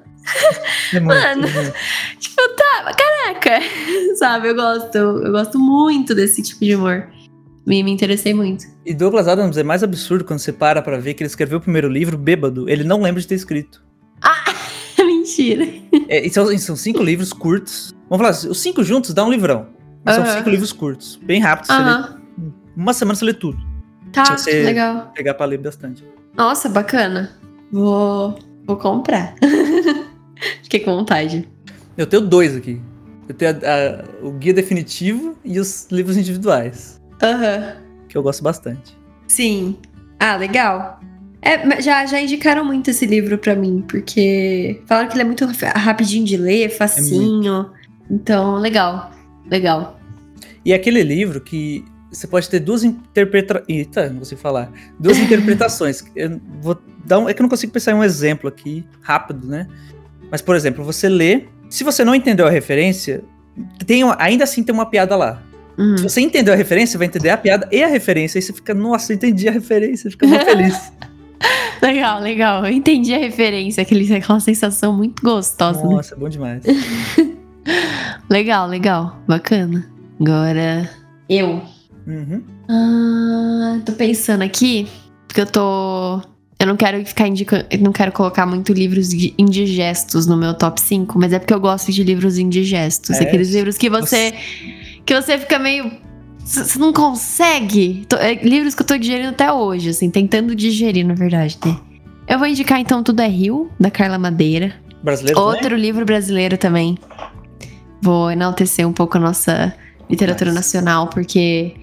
é 0.93 1.01
muito, 1.01 1.07
mano. 1.07 1.47
é 1.47 1.73
tipo, 2.19 2.43
tá, 2.57 2.95
caraca, 2.95 3.65
sabe? 4.19 4.49
Eu 4.49 4.55
gosto, 4.55 4.97
eu 4.97 5.33
gosto 5.33 5.59
muito 5.59 6.15
desse 6.15 6.43
tipo 6.43 6.65
de 6.65 6.75
humor. 6.75 7.09
Me, 7.69 7.83
me 7.83 7.91
interessei 7.93 8.33
muito. 8.33 8.65
E 8.87 8.95
Douglas 8.95 9.29
Adams 9.29 9.57
é 9.59 9.63
mais 9.63 9.83
absurdo 9.83 10.25
quando 10.25 10.39
você 10.39 10.53
para 10.53 10.81
pra 10.81 10.99
ver 10.99 11.13
que 11.15 11.23
ele 11.23 11.29
escreveu 11.29 11.59
o 11.59 11.61
primeiro 11.61 11.89
livro 11.89 12.17
bêbado. 12.17 12.69
Ele 12.69 12.83
não 12.83 13.03
lembra 13.03 13.21
de 13.21 13.29
ter 13.29 13.35
escrito. 13.35 13.85
Ah, 14.23 14.43
mentira. 14.99 15.67
É, 16.09 16.27
são, 16.31 16.57
são 16.59 16.75
cinco 16.77 17.03
livros 17.03 17.33
curtos. 17.33 17.95
Vamos 18.09 18.19
falar 18.19 18.31
assim, 18.31 18.49
os 18.49 18.59
cinco 18.61 18.83
juntos 18.83 19.13
dá 19.13 19.25
um 19.25 19.31
livrão. 19.31 19.67
Mas 20.05 20.15
São 20.17 20.25
cinco 20.27 20.49
livros 20.49 20.73
curtos, 20.73 21.21
bem 21.23 21.41
rápidos. 21.41 21.69
Aham. 21.71 22.19
uma 22.75 22.95
semana 22.95 23.15
você 23.15 23.25
lê 23.27 23.35
tudo. 23.35 23.59
Tá, 24.13 24.25
Se 24.25 24.45
você- 24.45 24.63
legal. 24.63 25.13
Pegar 25.15 25.35
pra 25.35 25.45
ler 25.45 25.59
bastante. 25.59 26.03
Nossa, 26.35 26.69
bacana. 26.71 27.33
Vou, 27.71 28.39
vou 28.67 28.77
comprar. 28.79 29.35
Fiquei 30.63 30.81
com 30.81 30.97
vontade. 30.97 31.47
Eu 31.97 32.07
tenho 32.07 32.23
dois 32.23 32.57
aqui. 32.57 32.81
Eu 33.29 33.35
tenho 33.35 33.51
a- 33.51 33.55
a- 33.55 34.27
o 34.27 34.33
guia 34.33 34.55
definitivo 34.55 35.37
e 35.45 35.59
os 35.61 35.89
livros 35.91 36.17
individuais, 36.17 36.99
Aham. 37.23 37.77
que 38.09 38.17
eu 38.17 38.23
gosto 38.23 38.43
bastante. 38.43 38.97
Sim. 39.27 39.77
Ah, 40.19 40.37
legal. 40.37 41.01
É, 41.41 41.81
já, 41.81 42.05
já 42.07 42.21
indicaram 42.21 42.65
muito 42.65 42.91
esse 42.91 43.07
livro 43.07 43.39
pra 43.39 43.55
mim, 43.55 43.85
porque 43.89 44.83
falaram 44.87 45.09
que 45.09 45.15
ele 45.15 45.23
é 45.23 45.25
muito 45.25 45.45
ra- 45.47 45.73
rapidinho 45.79 46.25
de 46.25 46.37
ler, 46.37 46.71
facinho. 46.71 47.71
então, 48.11 48.57
legal. 48.57 49.11
Legal. 49.51 49.99
E 50.65 50.73
é 50.73 50.77
aquele 50.77 51.03
livro 51.03 51.41
que 51.41 51.85
você 52.11 52.27
pode 52.27 52.49
ter 52.49 52.59
duas 52.61 52.83
interpretações. 52.85 53.67
Eita, 53.69 54.09
não 54.11 54.19
consigo 54.21 54.41
falar. 54.41 54.71
Duas 54.99 55.17
interpretações. 55.21 56.05
Eu 56.17 56.41
vou 56.61 56.77
dar 57.05 57.19
um... 57.21 57.29
É 57.29 57.35
que 57.35 57.41
eu 57.41 57.45
não 57.45 57.51
consigo 57.51 57.73
pensar 57.73 57.93
em 57.93 57.95
um 57.95 58.05
exemplo 58.05 58.49
aqui, 58.49 58.85
rápido, 59.01 59.47
né? 59.47 59.67
Mas, 60.31 60.43
por 60.43 60.57
exemplo, 60.57 60.85
você 60.85 61.09
lê. 61.09 61.45
Se 61.71 61.85
você 61.85 62.05
não 62.05 62.15
entendeu 62.15 62.47
a 62.47 62.51
referência, 62.51 63.23
tem 63.87 64.03
ainda 64.19 64.45
assim 64.45 64.63
tem 64.63 64.75
uma 64.75 64.87
piada 64.87 65.15
lá. 65.17 65.43
Uhum. 65.79 65.97
Se 65.97 66.03
você 66.03 66.21
entendeu 66.21 66.53
a 66.53 66.57
referência, 66.57 66.93
você 66.93 66.99
vai 66.99 67.07
entender 67.07 67.31
a 67.31 67.37
piada 67.37 67.69
e 67.71 67.83
a 67.83 67.87
referência. 67.87 68.39
Aí 68.39 68.43
você 68.43 68.53
fica, 68.53 68.75
nossa, 68.75 69.13
eu 69.13 69.17
entendi 69.17 69.49
a 69.49 69.53
referência, 69.53 70.11
fica 70.11 70.27
muito 70.27 70.45
feliz. 70.45 70.93
Legal, 71.81 72.21
legal. 72.21 72.67
Eu 72.67 72.73
entendi 72.73 73.15
a 73.15 73.19
referência, 73.19 73.81
aquele, 73.81 74.13
aquela 74.13 74.41
sensação 74.41 74.93
muito 74.93 75.23
gostosa. 75.23 75.81
né? 75.87 75.95
Nossa, 75.95 76.15
é 76.17 76.19
bom 76.19 76.29
demais. 76.29 76.65
Legal, 78.29 78.69
legal. 78.69 79.19
Bacana. 79.27 79.87
Agora, 80.21 80.89
eu. 81.29 81.63
Uhum. 82.07 82.43
Ah, 82.69 83.81
tô 83.85 83.93
pensando 83.93 84.43
aqui, 84.43 84.89
porque 85.27 85.41
eu 85.41 85.47
tô. 85.47 86.21
Eu 86.59 86.67
não 86.67 86.77
quero 86.77 87.05
ficar 87.07 87.29
indicando. 87.29 87.65
Não 87.81 87.93
quero 87.93 88.11
colocar 88.13 88.45
muito 88.47 88.73
livros 88.73 89.09
de- 89.11 89.33
indigestos 89.39 90.27
no 90.27 90.37
meu 90.37 90.55
top 90.55 90.81
5, 90.81 91.19
mas 91.19 91.33
é 91.33 91.39
porque 91.39 91.55
eu 91.55 91.61
gosto 91.61 91.93
de 91.93 92.03
livros 92.03 92.37
indigestos. 92.39 93.11
É, 93.21 93.23
aqueles 93.23 93.53
livros 93.55 93.79
que 93.79 93.89
você. 93.89 94.35
Que 95.09 95.15
você 95.15 95.39
fica 95.39 95.59
meio. 95.59 95.91
Você 96.45 96.79
não 96.79 96.93
consegue. 96.93 98.05
Tô- 98.07 98.17
é, 98.17 98.35
livros 98.35 98.75
que 98.75 98.83
eu 98.83 98.87
tô 98.87 98.99
digerindo 98.99 99.31
até 99.31 99.51
hoje, 99.51 99.89
assim, 99.89 100.11
tentando 100.11 100.55
digerir, 100.55 101.07
na 101.07 101.15
verdade, 101.15 101.59
né? 101.65 101.79
Eu 102.29 102.39
vou 102.39 102.47
indicar 102.47 102.79
então 102.79 103.03
Tudo 103.03 103.21
é 103.21 103.27
Rio, 103.27 103.71
da 103.81 103.91
Carla 103.91 104.19
Madeira. 104.19 104.75
Brasileiro? 105.03 105.41
Outro 105.41 105.75
livro 105.77 106.05
brasileiro 106.05 106.59
também. 106.59 106.99
Vou 108.03 108.31
enaltecer 108.31 108.87
um 108.87 108.93
pouco 108.93 109.17
a 109.17 109.21
nossa 109.21 109.75
literatura 110.11 110.53
nacional, 110.53 111.07
porque 111.07 111.75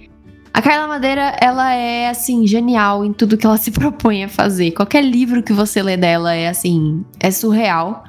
a 0.54 0.62
Carla 0.62 0.88
Madeira, 0.88 1.36
ela 1.42 1.74
é, 1.74 2.08
assim, 2.08 2.46
genial 2.46 3.04
em 3.04 3.12
tudo 3.12 3.38
que 3.38 3.48
ela 3.48 3.58
se 3.58 3.72
propõe 3.72 4.24
a 4.24 4.30
fazer. 4.30 4.70
Qualquer 4.70 5.02
livro 5.04 5.42
que 5.42 5.52
você 5.52 5.82
lê 5.82 5.98
dela 5.98 6.32
é, 6.36 6.48
assim, 6.48 7.04
é 7.20 7.32
surreal. 7.32 8.04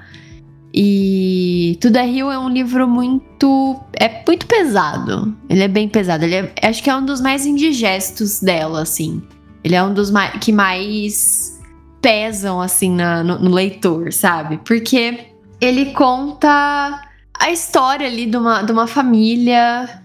E 0.78 1.78
Tudo 1.80 1.96
é 1.96 2.04
Rio 2.04 2.30
é 2.30 2.38
um 2.38 2.50
livro 2.50 2.86
muito. 2.86 3.80
É 3.98 4.22
muito 4.26 4.46
pesado. 4.46 5.34
Ele 5.48 5.62
é 5.62 5.68
bem 5.68 5.88
pesado. 5.88 6.24
Ele 6.24 6.34
é- 6.34 6.52
acho 6.62 6.82
que 6.82 6.90
é 6.90 6.94
um 6.96 7.04
dos 7.04 7.20
mais 7.20 7.46
indigestos 7.46 8.40
dela, 8.40 8.82
assim. 8.82 9.22
Ele 9.64 9.74
é 9.74 9.82
um 9.82 9.94
dos 9.94 10.10
mai- 10.10 10.38
que 10.38 10.52
mais 10.52 11.58
pesam, 12.02 12.60
assim, 12.60 12.90
na- 12.90 13.24
no, 13.24 13.38
no 13.38 13.50
leitor, 13.50 14.12
sabe? 14.12 14.58
Porque 14.64 15.20
ele 15.60 15.86
conta 15.92 17.02
a 17.38 17.50
história 17.50 18.06
ali 18.06 18.26
de 18.26 18.36
uma, 18.36 18.62
de 18.62 18.70
uma 18.70 18.86
família 18.86 20.02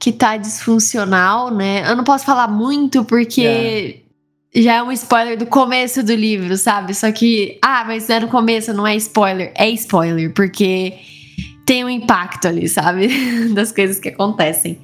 que 0.00 0.10
tá 0.10 0.36
disfuncional, 0.38 1.50
né? 1.54 1.88
Eu 1.90 1.96
não 1.96 2.04
posso 2.04 2.24
falar 2.24 2.48
muito 2.48 3.04
porque 3.04 4.03
já 4.54 4.74
é 4.74 4.82
um 4.82 4.92
spoiler 4.92 5.36
do 5.36 5.46
começo 5.46 6.02
do 6.02 6.14
livro, 6.14 6.56
sabe? 6.56 6.94
Só 6.94 7.10
que, 7.10 7.58
ah, 7.62 7.84
mas 7.86 8.08
é 8.08 8.20
no 8.20 8.28
começo, 8.28 8.72
não 8.72 8.86
é 8.86 8.94
spoiler. 8.96 9.52
É 9.56 9.68
spoiler, 9.70 10.32
porque 10.32 10.94
tem 11.66 11.84
um 11.84 11.88
impacto 11.90 12.46
ali, 12.46 12.68
sabe? 12.68 13.08
das 13.52 13.72
coisas 13.72 13.98
que 13.98 14.10
acontecem. 14.10 14.78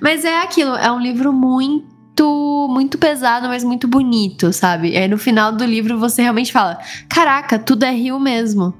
Mas 0.00 0.24
é 0.24 0.40
aquilo, 0.42 0.76
é 0.76 0.90
um 0.90 1.00
livro 1.00 1.32
muito, 1.32 2.68
muito 2.70 2.98
pesado, 2.98 3.48
mas 3.48 3.64
muito 3.64 3.88
bonito, 3.88 4.52
sabe? 4.52 4.96
Aí 4.96 5.08
no 5.08 5.18
final 5.18 5.52
do 5.52 5.64
livro 5.64 5.98
você 5.98 6.22
realmente 6.22 6.52
fala: 6.52 6.78
caraca, 7.08 7.58
tudo 7.58 7.84
é 7.84 7.90
rio 7.90 8.18
mesmo. 8.18 8.74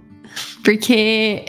Porque. 0.64 1.44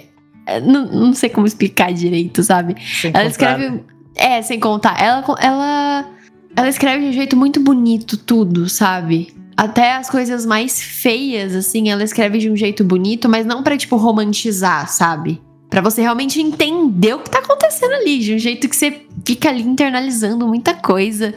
é, 0.46 0.60
Não, 0.60 0.86
não 0.88 1.13
sei 1.13 1.30
como 1.30 1.48
explicar 1.48 1.93
direito, 1.93 2.43
sabe? 2.43 2.76
Sem 2.82 3.12
Ela 3.13 3.30
contar, 3.30 3.58
né? 3.58 3.65
escreve. 3.65 3.84
É, 4.15 4.41
sem 4.41 4.60
contar. 4.60 5.02
Ela, 5.02 5.24
ela, 5.39 6.06
ela 6.55 6.69
escreve 6.69 7.03
de 7.03 7.09
um 7.09 7.13
jeito 7.13 7.35
muito 7.35 7.59
bonito 7.59 8.17
tudo, 8.17 8.69
sabe? 8.69 9.33
Até 9.55 9.95
as 9.95 10.09
coisas 10.09 10.45
mais 10.45 10.81
feias, 10.81 11.55
assim, 11.55 11.89
ela 11.89 12.03
escreve 12.03 12.37
de 12.39 12.49
um 12.49 12.55
jeito 12.55 12.83
bonito, 12.83 13.29
mas 13.29 13.45
não 13.45 13.61
pra, 13.61 13.77
tipo, 13.77 13.95
romantizar, 13.97 14.87
sabe? 14.89 15.41
Pra 15.69 15.81
você 15.81 16.01
realmente 16.01 16.39
entender 16.39 17.15
o 17.15 17.19
que 17.19 17.29
tá 17.29 17.39
acontecendo 17.39 17.93
ali, 17.93 18.19
de 18.19 18.35
um 18.35 18.39
jeito 18.39 18.67
que 18.69 18.75
você 18.75 19.01
fica 19.25 19.49
ali 19.49 19.61
internalizando 19.61 20.47
muita 20.47 20.73
coisa. 20.73 21.33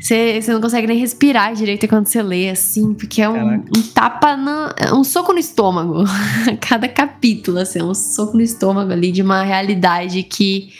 Você, 0.00 0.40
você 0.40 0.52
não 0.52 0.60
consegue 0.60 0.86
nem 0.88 0.98
respirar 0.98 1.54
direito 1.54 1.86
quando 1.86 2.06
você 2.06 2.22
lê, 2.22 2.50
assim, 2.50 2.92
porque 2.92 3.22
é 3.22 3.28
um, 3.28 3.54
um 3.54 3.82
tapa 3.94 4.36
na. 4.36 4.74
é 4.76 4.92
um 4.92 5.04
soco 5.04 5.32
no 5.32 5.38
estômago. 5.38 6.04
Cada 6.60 6.88
capítulo, 6.88 7.58
assim, 7.58 7.78
é 7.78 7.84
um 7.84 7.94
soco 7.94 8.36
no 8.36 8.42
estômago 8.42 8.92
ali 8.92 9.12
de 9.12 9.22
uma 9.22 9.44
realidade 9.44 10.24
que 10.24 10.72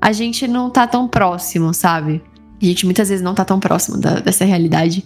a 0.00 0.12
gente 0.12 0.48
não 0.48 0.70
tá 0.70 0.86
tão 0.86 1.06
próximo, 1.06 1.74
sabe? 1.74 2.22
A 2.60 2.64
gente 2.64 2.84
muitas 2.84 3.08
vezes 3.08 3.22
não 3.22 3.34
tá 3.34 3.44
tão 3.44 3.58
próximo 3.60 3.96
da- 3.98 4.20
dessa 4.20 4.44
realidade. 4.44 5.04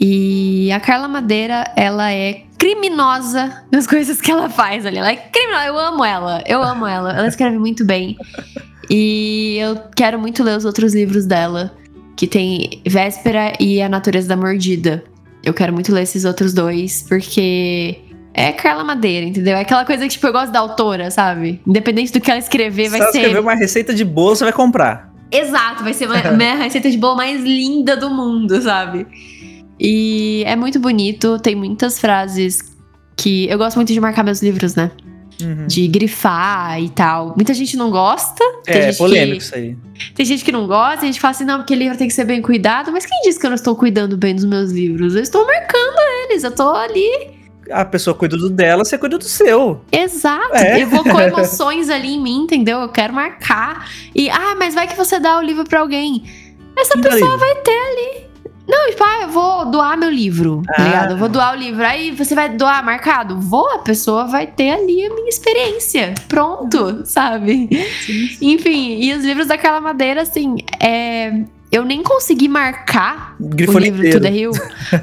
E 0.00 0.70
a 0.72 0.80
Carla 0.80 1.08
Madeira, 1.08 1.72
ela 1.76 2.12
é 2.12 2.42
criminosa 2.56 3.64
nas 3.72 3.86
coisas 3.88 4.20
que 4.20 4.30
ela 4.30 4.48
faz 4.48 4.86
ali. 4.86 4.98
Ela 4.98 5.12
é 5.12 5.16
criminosa. 5.16 5.66
Eu 5.66 5.78
amo 5.78 6.04
ela. 6.04 6.42
Eu 6.46 6.62
amo 6.62 6.86
ela. 6.86 7.12
Ela 7.16 7.26
escreve 7.28 7.58
muito 7.58 7.84
bem. 7.84 8.16
E 8.88 9.56
eu 9.60 9.76
quero 9.94 10.18
muito 10.18 10.42
ler 10.42 10.56
os 10.56 10.64
outros 10.64 10.94
livros 10.94 11.26
dela, 11.26 11.72
que 12.16 12.26
tem 12.26 12.80
Véspera 12.86 13.52
e 13.60 13.80
A 13.80 13.88
Natureza 13.88 14.28
da 14.28 14.36
Mordida. 14.36 15.04
Eu 15.44 15.54
quero 15.54 15.72
muito 15.72 15.92
ler 15.92 16.02
esses 16.02 16.24
outros 16.24 16.52
dois, 16.52 17.02
porque 17.08 17.98
é 18.34 18.52
Carla 18.52 18.84
Madeira, 18.84 19.26
entendeu? 19.26 19.56
É 19.56 19.60
aquela 19.60 19.84
coisa 19.84 20.02
que, 20.04 20.08
tipo, 20.10 20.26
eu 20.26 20.32
gosto 20.32 20.50
da 20.52 20.58
autora, 20.58 21.10
sabe? 21.10 21.60
Independente 21.66 22.12
do 22.12 22.20
que 22.20 22.30
ela 22.30 22.38
escrever, 22.40 22.84
Se 22.84 22.90
vai 22.90 23.00
ela 23.00 23.12
ser. 23.12 23.18
escrever 23.18 23.40
uma 23.40 23.54
receita 23.54 23.94
de 23.94 24.04
bolo, 24.04 24.36
você 24.36 24.44
vai 24.44 24.52
comprar. 24.52 25.09
Exato, 25.30 25.82
vai 25.84 25.94
ser 25.94 26.08
minha 26.36 26.56
receita 26.62 26.90
de 26.90 26.96
bolo 26.98 27.16
mais 27.16 27.42
linda 27.42 27.96
do 27.96 28.10
mundo, 28.10 28.60
sabe? 28.60 29.06
E 29.78 30.42
é 30.46 30.54
muito 30.56 30.78
bonito, 30.78 31.38
tem 31.38 31.54
muitas 31.54 31.98
frases 31.98 32.58
que. 33.16 33.46
Eu 33.48 33.56
gosto 33.58 33.76
muito 33.76 33.92
de 33.92 34.00
marcar 34.00 34.22
meus 34.22 34.42
livros, 34.42 34.74
né? 34.74 34.90
Uhum. 35.42 35.66
De 35.66 35.88
grifar 35.88 36.78
e 36.82 36.90
tal. 36.90 37.32
Muita 37.34 37.54
gente 37.54 37.74
não 37.76 37.90
gosta. 37.90 38.44
É 38.66 38.92
polêmico 38.92 39.38
que- 39.38 39.42
isso 39.42 39.54
aí. 39.54 39.74
Tem 40.14 40.26
gente 40.26 40.44
que 40.44 40.52
não 40.52 40.66
gosta, 40.66 41.02
a 41.02 41.06
gente 41.06 41.18
fala 41.18 41.30
assim, 41.30 41.44
não, 41.46 41.58
porque 41.58 41.74
livro 41.74 41.96
tem 41.96 42.08
que 42.08 42.12
ser 42.12 42.26
bem 42.26 42.42
cuidado. 42.42 42.92
Mas 42.92 43.06
quem 43.06 43.18
disse 43.22 43.38
que 43.40 43.46
eu 43.46 43.50
não 43.50 43.54
estou 43.54 43.74
cuidando 43.74 44.18
bem 44.18 44.34
dos 44.34 44.44
meus 44.44 44.70
livros? 44.70 45.14
Eu 45.14 45.22
estou 45.22 45.46
marcando 45.46 45.98
eles, 46.28 46.44
eu 46.44 46.50
tô 46.54 46.68
ali. 46.74 47.39
A 47.72 47.84
pessoa 47.84 48.14
cuida 48.14 48.36
do 48.36 48.50
dela, 48.50 48.84
você 48.84 48.96
cuida 48.98 49.18
do 49.18 49.24
seu. 49.24 49.80
Exato. 49.92 50.54
É. 50.56 50.80
Evocou 50.80 51.18
emoções 51.20 51.88
ali 51.90 52.14
em 52.14 52.20
mim, 52.20 52.42
entendeu? 52.44 52.80
Eu 52.80 52.88
quero 52.88 53.12
marcar. 53.12 53.88
E, 54.14 54.28
ah, 54.30 54.54
mas 54.58 54.74
vai 54.74 54.86
que 54.86 54.96
você 54.96 55.18
dá 55.18 55.38
o 55.38 55.42
livro 55.42 55.64
pra 55.64 55.80
alguém. 55.80 56.24
Essa 56.76 56.96
pessoa 56.98 57.36
vai 57.36 57.54
ter 57.56 57.70
ali. 57.70 58.30
Não, 58.68 58.88
tipo, 58.88 59.02
ah, 59.02 59.22
eu 59.22 59.28
vou 59.30 59.66
doar 59.66 59.98
meu 59.98 60.08
livro, 60.10 60.62
tá 60.64 60.74
Ah. 60.78 60.82
ligado? 60.84 61.10
Eu 61.12 61.16
vou 61.18 61.28
doar 61.28 61.54
o 61.54 61.58
livro. 61.58 61.84
Aí 61.84 62.12
você 62.12 62.34
vai 62.36 62.48
doar 62.48 62.84
marcado? 62.84 63.40
Vou, 63.40 63.68
a 63.72 63.78
pessoa 63.78 64.26
vai 64.26 64.46
ter 64.46 64.70
ali 64.70 65.04
a 65.04 65.12
minha 65.12 65.28
experiência. 65.28 66.14
Pronto, 66.28 67.02
sabe? 67.04 67.68
Enfim, 68.40 69.00
e 69.00 69.12
os 69.12 69.24
livros 69.24 69.46
da 69.48 69.58
Carla 69.58 69.80
Madeira, 69.80 70.22
assim, 70.22 70.56
é. 70.80 71.42
Eu 71.70 71.84
nem 71.84 72.02
consegui 72.02 72.48
marcar 72.48 73.36
o 73.38 73.48
livro 73.78 73.78
inteiro. 73.78 74.18
Tudo 74.18 74.26
é 74.26 74.30
Rio, 74.30 74.50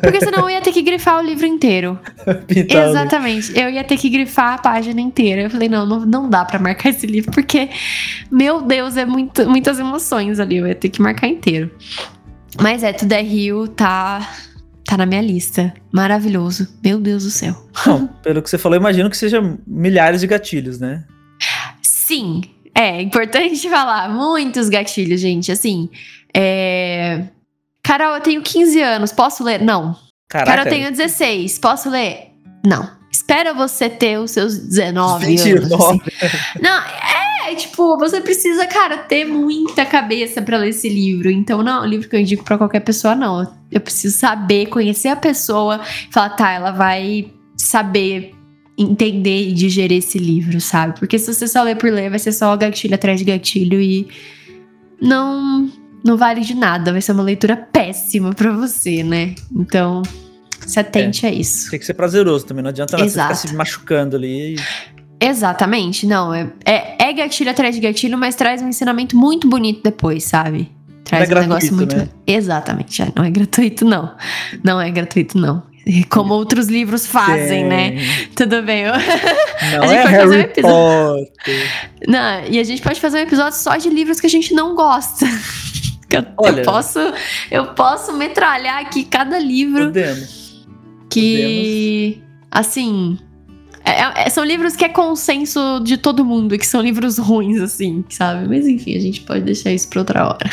porque 0.01 0.19
senão 0.19 0.41
eu 0.41 0.49
ia 0.49 0.62
ter 0.62 0.73
que 0.73 0.82
grifar 0.82 1.17
o 1.17 1.25
livro 1.25 1.45
inteiro. 1.45 1.97
Exatamente. 2.47 3.58
Eu 3.58 3.69
ia 3.69 3.86
ter 3.86 3.97
que 3.97 4.10
grifar 4.10 4.56
a 4.56 4.58
página 4.58 4.99
inteira. 4.99 5.43
Eu 5.43 5.49
falei, 5.49 5.69
não, 5.69 5.86
não, 5.86 6.06
não 6.06 6.30
dá 6.30 6.43
pra 6.43 6.60
marcar 6.60 6.89
esse 6.91 7.08
livro, 7.08 7.32
porque, 7.32 7.69
meu 8.30 8.62
Deus, 8.62 8.97
é 8.97 9.06
muito, 9.06 9.47
muitas 9.49 9.80
emoções 9.80 10.41
ali. 10.41 10.58
Eu 10.58 10.67
ia 10.67 10.75
ter 10.75 10.89
que 10.89 11.01
marcar 11.01 11.27
inteiro. 11.27 11.71
Mas 12.62 12.84
é, 12.84 12.91
Tudo 12.91 13.13
é 13.13 13.21
Rio 13.21 13.69
tá, 13.69 14.30
tá 14.84 14.97
na 14.97 15.06
minha 15.06 15.21
lista. 15.21 15.73
Maravilhoso. 15.89 16.67
Meu 16.84 16.99
Deus 16.99 17.23
do 17.23 17.32
céu. 17.32 17.56
Não, 17.86 18.08
pelo 18.08 18.41
que 18.41 18.49
você 18.49 18.58
falou, 18.58 18.77
imagino 18.77 19.10
que 19.10 19.17
seja 19.17 19.41
milhares 19.65 20.19
de 20.19 20.27
gatilhos, 20.27 20.80
né? 20.80 21.06
Sim, 21.82 22.41
é 22.75 23.01
importante 23.01 23.58
falar. 23.69 24.10
Muitos 24.10 24.69
gatilhos, 24.69 25.19
gente. 25.19 25.51
Assim, 25.51 25.89
é. 26.38 27.23
Carol, 27.84 28.15
eu 28.15 28.21
tenho 28.21 28.41
15 28.41 28.82
anos, 28.82 29.12
posso 29.12 29.43
ler? 29.43 29.62
Não. 29.62 29.95
Caraca. 30.30 30.52
Carol, 30.52 30.65
eu 30.65 30.69
tenho 30.69 30.91
16, 30.91 31.58
posso 31.60 31.89
ler? 31.89 32.32
Não. 32.65 32.97
Espera 33.10 33.54
você 33.54 33.89
ter 33.89 34.19
os 34.19 34.32
seus 34.32 34.58
19 34.58 35.26
anos. 35.26 35.43
29. 35.43 36.02
assim. 36.21 36.38
Não, 36.62 36.82
é, 37.47 37.56
tipo, 37.56 37.97
você 37.97 38.19
precisa, 38.19 38.67
cara, 38.67 38.97
ter 38.97 39.26
muita 39.26 39.86
cabeça 39.86 40.41
pra 40.41 40.58
ler 40.58 40.69
esse 40.69 40.89
livro. 40.89 41.30
Então, 41.32 41.63
não 41.63 41.78
é 41.78 41.86
um 41.86 41.89
livro 41.89 42.10
que 42.10 42.15
eu 42.15 42.19
indico 42.19 42.43
pra 42.43 42.58
qualquer 42.58 42.82
pessoa, 42.82 43.15
não. 43.15 43.56
Eu 43.71 43.80
preciso 43.80 44.17
saber, 44.17 44.67
conhecer 44.67 45.08
a 45.08 45.15
pessoa, 45.15 45.80
falar, 46.12 46.32
tá, 46.32 46.52
ela 46.52 46.71
vai 46.71 47.32
saber 47.56 48.36
entender 48.78 49.50
e 49.50 49.54
digerir 49.54 49.97
esse 49.97 50.19
livro, 50.19 50.60
sabe? 50.62 51.00
Porque 51.00 51.17
se 51.17 51.34
você 51.34 51.47
só 51.47 51.63
ler 51.63 51.78
por 51.78 51.91
ler, 51.91 52.10
vai 52.10 52.19
ser 52.19 52.32
só 52.32 52.56
gatilho 52.56 52.95
atrás 52.95 53.17
de 53.17 53.26
gatilho 53.26 53.82
e 53.82 54.08
não 55.02 55.71
não 56.03 56.17
vale 56.17 56.41
de 56.41 56.55
nada, 56.55 56.91
vai 56.91 57.01
ser 57.01 57.12
uma 57.12 57.23
leitura 57.23 57.55
péssima 57.55 58.33
para 58.33 58.51
você, 58.51 59.03
né? 59.03 59.36
Então, 59.55 60.01
se 60.65 60.79
atente 60.79 61.25
é, 61.25 61.29
a 61.29 61.31
isso. 61.31 61.69
Tem 61.69 61.79
que 61.79 61.86
ser 61.86 61.93
prazeroso 61.93 62.45
também, 62.45 62.63
não 62.63 62.69
adianta 62.69 62.97
você 62.97 63.10
ficar 63.10 63.36
se 63.36 63.53
machucando 63.55 64.15
ali. 64.15 64.55
Exatamente, 65.19 66.05
não, 66.05 66.33
é, 66.33 66.47
é, 66.63 67.10
é, 67.10 67.13
gatilho 67.13 67.49
atrás 67.49 67.73
de 67.73 67.81
gatilho, 67.81 68.17
mas 68.17 68.36
traz 68.36 68.62
um 68.62 68.69
ensinamento 68.69 69.17
muito 69.17 69.47
bonito 69.47 69.81
depois, 69.83 70.23
sabe? 70.23 70.71
Traz 71.03 71.29
não 71.29 71.38
é 71.38 71.39
um 71.39 71.43
negócio 71.43 71.73
muito. 71.73 71.95
Né? 71.95 72.10
Exatamente, 72.25 73.03
não 73.15 73.23
é 73.23 73.31
gratuito, 73.31 73.86
não. 73.86 74.13
Não 74.63 74.79
é 74.79 74.91
gratuito, 74.91 75.38
não. 75.38 75.63
Como 76.10 76.33
outros 76.33 76.67
livros 76.67 77.07
fazem, 77.07 77.63
Sim. 77.63 77.67
né? 77.69 77.95
Tudo 78.36 78.62
bem. 78.62 78.83
Eu... 78.83 78.93
Não 78.93 79.83
é 79.89 80.03
Harry 80.05 80.27
um 80.27 80.33
episódio... 80.33 81.25
Potter. 81.27 81.67
Não, 82.07 82.43
e 82.49 82.60
a 82.60 82.63
gente 82.63 82.81
pode 82.81 82.99
fazer 82.99 83.19
um 83.19 83.21
episódio 83.21 83.57
só 83.57 83.77
de 83.77 83.89
livros 83.89 84.19
que 84.19 84.27
a 84.27 84.29
gente 84.29 84.53
não 84.53 84.75
gosta. 84.75 85.25
Eu, 86.17 86.25
Olha, 86.38 86.62
eu 86.62 86.65
posso, 86.65 86.99
eu 87.51 87.65
posso 87.73 88.13
metralhar 88.13 88.80
aqui 88.80 89.03
cada 89.03 89.39
livro. 89.39 89.86
Podemos. 89.86 90.65
Que, 91.10 92.21
podemos. 92.21 92.38
assim, 92.51 93.19
é, 93.84 94.25
é, 94.25 94.30
são 94.30 94.43
livros 94.43 94.75
que 94.75 94.84
é 94.84 94.89
consenso 94.89 95.80
de 95.84 95.97
todo 95.97 96.25
mundo, 96.25 96.53
e 96.56 96.58
que 96.58 96.67
são 96.67 96.82
livros 96.82 97.17
ruins, 97.17 97.62
assim, 97.62 98.03
sabe? 98.10 98.47
Mas 98.47 98.67
enfim, 98.67 98.95
a 98.95 98.99
gente 98.99 99.21
pode 99.21 99.41
deixar 99.41 99.71
isso 99.71 99.89
pra 99.89 99.99
outra 99.99 100.27
hora. 100.27 100.49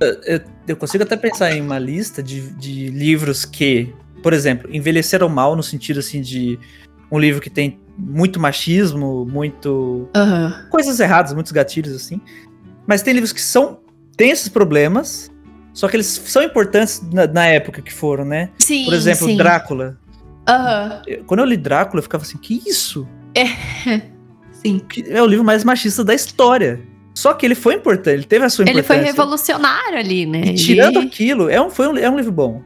eu, 0.26 0.40
eu, 0.68 0.76
consigo 0.76 1.04
até 1.04 1.16
pensar 1.16 1.52
em 1.52 1.60
uma 1.60 1.78
lista 1.78 2.22
de, 2.22 2.50
de 2.54 2.88
livros 2.88 3.44
que 3.44 3.94
por 4.24 4.32
exemplo, 4.32 4.74
envelheceram 4.74 5.28
mal 5.28 5.54
no 5.54 5.62
sentido 5.62 6.00
assim 6.00 6.22
de 6.22 6.58
um 7.12 7.18
livro 7.18 7.42
que 7.42 7.50
tem 7.50 7.78
muito 7.96 8.40
machismo, 8.40 9.26
muito 9.26 10.08
uhum. 10.16 10.68
coisas 10.70 10.98
erradas, 10.98 11.34
muitos 11.34 11.52
gatilhos 11.52 11.94
assim. 11.94 12.18
Mas 12.86 13.02
tem 13.02 13.12
livros 13.12 13.34
que 13.34 13.40
são 13.42 13.80
têm 14.16 14.30
esses 14.30 14.48
problemas, 14.48 15.30
só 15.72 15.88
que 15.88 15.96
eles 15.96 16.06
são 16.06 16.42
importantes 16.42 17.02
na, 17.12 17.26
na 17.26 17.46
época 17.46 17.82
que 17.82 17.92
foram, 17.92 18.24
né? 18.24 18.50
Sim. 18.58 18.84
Por 18.84 18.94
exemplo, 18.94 19.26
sim. 19.26 19.36
Drácula. 19.36 19.98
Uhum. 20.48 21.24
Quando 21.26 21.40
eu 21.40 21.46
li 21.46 21.56
Drácula, 21.56 21.98
eu 21.98 22.02
ficava 22.02 22.22
assim, 22.22 22.38
que 22.38 22.62
isso? 22.66 23.06
É. 23.34 23.44
Sim. 24.52 24.80
É 25.08 25.20
o 25.20 25.26
livro 25.26 25.44
mais 25.44 25.62
machista 25.62 26.02
da 26.02 26.14
história. 26.14 26.80
Só 27.14 27.34
que 27.34 27.44
ele 27.44 27.54
foi 27.54 27.74
importante, 27.74 28.14
ele 28.14 28.24
teve 28.24 28.44
a 28.44 28.48
sua 28.48 28.62
importância. 28.62 28.92
Ele 28.92 29.00
foi 29.02 29.06
revolucionário 29.06 29.98
ali, 29.98 30.24
né? 30.24 30.40
E 30.46 30.54
tirando 30.54 30.96
ele... 30.96 31.06
aquilo, 31.06 31.50
é 31.50 31.60
um, 31.60 31.68
foi 31.68 31.86
um, 31.86 31.96
é 31.98 32.08
um 32.08 32.16
livro 32.16 32.32
bom. 32.32 32.62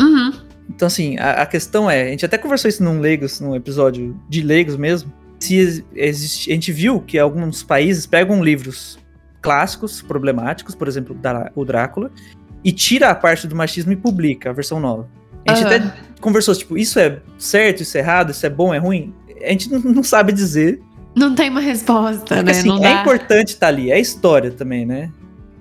Uhum. 0.00 0.32
Então, 0.70 0.86
assim, 0.86 1.18
a, 1.18 1.42
a, 1.42 1.46
questão 1.46 1.90
é, 1.90 2.04
a 2.04 2.10
gente 2.10 2.24
até 2.24 2.38
conversou 2.38 2.68
isso 2.68 2.82
num 2.82 3.00
Legos, 3.00 3.40
num 3.40 3.54
episódio 3.54 4.18
de 4.28 4.42
Legos 4.42 4.76
mesmo. 4.76 5.12
Se 5.40 5.82
existe, 5.94 6.50
a 6.50 6.54
gente 6.54 6.70
viu 6.70 7.00
que 7.00 7.18
alguns 7.18 7.62
países 7.62 8.06
pegam 8.06 8.42
livros 8.42 8.98
clássicos, 9.40 10.02
problemáticos, 10.02 10.74
por 10.74 10.88
exemplo, 10.88 11.14
da, 11.14 11.50
o 11.54 11.64
Drácula, 11.64 12.10
e 12.64 12.72
tira 12.72 13.10
a 13.10 13.14
parte 13.14 13.46
do 13.46 13.56
machismo 13.56 13.92
e 13.92 13.96
publica 13.96 14.50
a 14.50 14.52
versão 14.52 14.78
nova. 14.78 15.08
A 15.48 15.54
gente 15.54 15.66
uhum. 15.66 15.76
até 15.76 15.94
conversou, 16.20 16.54
tipo, 16.54 16.76
isso 16.76 16.98
é 16.98 17.20
certo, 17.38 17.82
isso 17.82 17.96
é 17.96 18.00
errado, 18.00 18.30
isso 18.30 18.44
é 18.44 18.50
bom, 18.50 18.74
é 18.74 18.78
ruim. 18.78 19.14
A 19.42 19.48
gente 19.48 19.70
não, 19.70 19.80
não 19.80 20.02
sabe 20.02 20.32
dizer. 20.32 20.82
Não 21.14 21.34
tem 21.34 21.48
uma 21.48 21.60
resposta, 21.60 22.36
Porque, 22.36 22.42
né? 22.42 22.52
Assim, 22.52 22.84
é 22.84 23.00
importante 23.00 23.48
estar 23.48 23.66
tá 23.66 23.68
ali, 23.68 23.90
é 23.90 23.98
história 23.98 24.50
também, 24.50 24.84
né? 24.84 25.10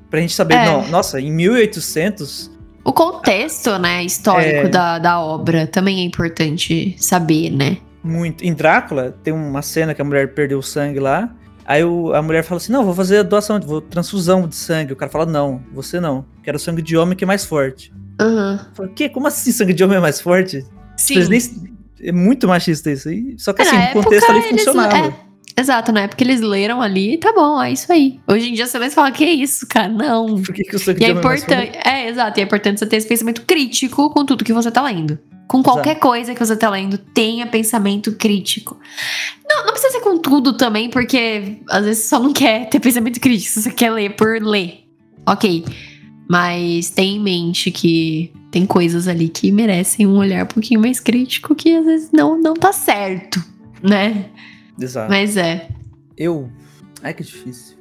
Pra 0.10 0.20
gente 0.20 0.34
saber, 0.34 0.56
é. 0.56 0.66
não, 0.66 0.88
nossa, 0.90 1.22
em 1.22 1.32
1800 1.32 2.60
o 2.84 2.94
contexto, 2.94 3.78
né, 3.78 4.04
histórico 4.04 4.66
é... 4.66 4.70
da, 4.70 4.98
da 4.98 5.20
obra 5.20 5.68
também 5.68 6.00
é 6.00 6.04
importante 6.04 6.96
saber, 6.98 7.52
né? 7.52 7.78
Muito. 8.04 8.44
Em 8.44 8.54
Drácula, 8.54 9.16
tem 9.24 9.34
uma 9.34 9.62
cena 9.62 9.94
que 9.94 10.02
a 10.02 10.06
mulher 10.06 10.34
perdeu 10.34 10.62
sangue 10.62 11.00
lá. 11.00 11.30
Aí 11.70 11.84
o, 11.84 12.16
a 12.16 12.22
mulher 12.24 12.44
fala 12.44 12.58
assim: 12.58 12.72
Não, 12.72 12.84
vou 12.84 12.96
fazer 12.96 13.24
doação, 13.24 13.60
vou 13.60 13.80
transfusão 13.80 14.48
de 14.48 14.56
sangue. 14.56 14.92
O 14.92 14.96
cara 14.96 15.12
fala: 15.12 15.28
Não, 15.28 15.62
você 15.72 16.00
não. 16.00 16.26
Quero 16.44 16.58
sangue 16.58 16.82
de 16.82 16.98
homem 16.98 17.16
que 17.16 17.24
é 17.24 17.28
mais 17.28 17.46
forte. 17.46 17.94
Uhum. 18.20 18.60
Fala, 18.74 18.90
que? 18.90 19.08
Como 19.08 19.28
assim 19.28 19.52
sangue 19.52 19.72
de 19.72 19.84
homem 19.84 19.98
é 19.98 20.02
mais 20.02 20.20
forte? 20.20 20.66
Sim. 20.98 21.24
Nem, 21.30 21.40
é 22.02 22.12
muito 22.12 22.48
machista 22.48 22.90
isso 22.90 23.08
aí. 23.08 23.36
Só 23.38 23.54
que 23.54 23.62
assim, 23.62 23.78
o 23.78 24.02
contexto 24.02 24.32
ali 24.32 24.42
funcionava. 24.50 24.98
É, 24.98 25.14
Exato, 25.62 25.92
na 25.92 26.02
época 26.02 26.24
eles 26.24 26.42
leram 26.42 26.82
ali, 26.82 27.18
tá 27.18 27.34
bom, 27.34 27.62
é 27.62 27.74
isso 27.74 27.92
aí. 27.92 28.20
Hoje 28.26 28.50
em 28.50 28.54
dia 28.54 28.66
você 28.66 28.80
vai 28.80 28.90
falar, 28.90 29.12
que 29.12 29.26
é 29.26 29.32
isso, 29.32 29.68
cara? 29.68 29.90
Não. 29.90 30.42
Por 30.42 30.56
que, 30.56 30.64
que 30.64 30.76
o 30.76 30.80
sangue 30.80 31.04
e 31.04 31.06
é 31.06 31.10
importante, 31.10 31.78
é, 31.86 32.08
exato, 32.08 32.40
e 32.40 32.42
é 32.42 32.46
importante 32.46 32.80
você 32.80 32.86
ter 32.86 32.96
esse 32.96 33.08
pensamento 33.08 33.42
crítico 33.42 34.10
com 34.10 34.26
tudo 34.26 34.46
que 34.46 34.54
você 34.54 34.72
tá 34.72 34.82
lendo. 34.82 35.20
Com 35.50 35.64
qualquer 35.64 35.94
exato. 35.94 36.02
coisa 36.02 36.36
que 36.36 36.46
você 36.46 36.56
tá 36.56 36.70
lendo, 36.70 36.96
tenha 36.96 37.48
pensamento 37.48 38.12
crítico. 38.12 38.80
Não, 39.50 39.66
não 39.66 39.72
precisa 39.72 39.94
ser 39.94 40.02
com 40.02 40.20
tudo 40.20 40.54
também, 40.54 40.92
porque 40.92 41.58
às 41.68 41.86
vezes 41.86 42.04
você 42.04 42.10
só 42.10 42.20
não 42.20 42.32
quer 42.32 42.70
ter 42.70 42.80
pensamento 42.80 43.20
crítico, 43.20 43.60
você 43.60 43.72
quer 43.72 43.92
ler 43.92 44.16
por 44.16 44.40
ler. 44.40 44.84
Ok. 45.26 45.66
Mas 46.30 46.92
tenha 46.92 47.18
em 47.18 47.20
mente 47.20 47.72
que 47.72 48.32
tem 48.52 48.64
coisas 48.68 49.08
ali 49.08 49.28
que 49.28 49.52
merecem 49.52 50.06
um 50.06 50.18
olhar 50.18 50.44
um 50.44 50.48
pouquinho 50.48 50.80
mais 50.80 51.00
crítico 51.00 51.56
que 51.56 51.76
às 51.76 51.84
vezes 51.84 52.12
não, 52.14 52.40
não 52.40 52.54
tá 52.54 52.72
certo, 52.72 53.44
né? 53.82 54.30
Exato. 54.80 55.10
Mas 55.10 55.36
é. 55.36 55.68
Eu. 56.16 56.48
Ai, 57.02 57.16
que 57.16 57.24
difícil. 57.24 57.76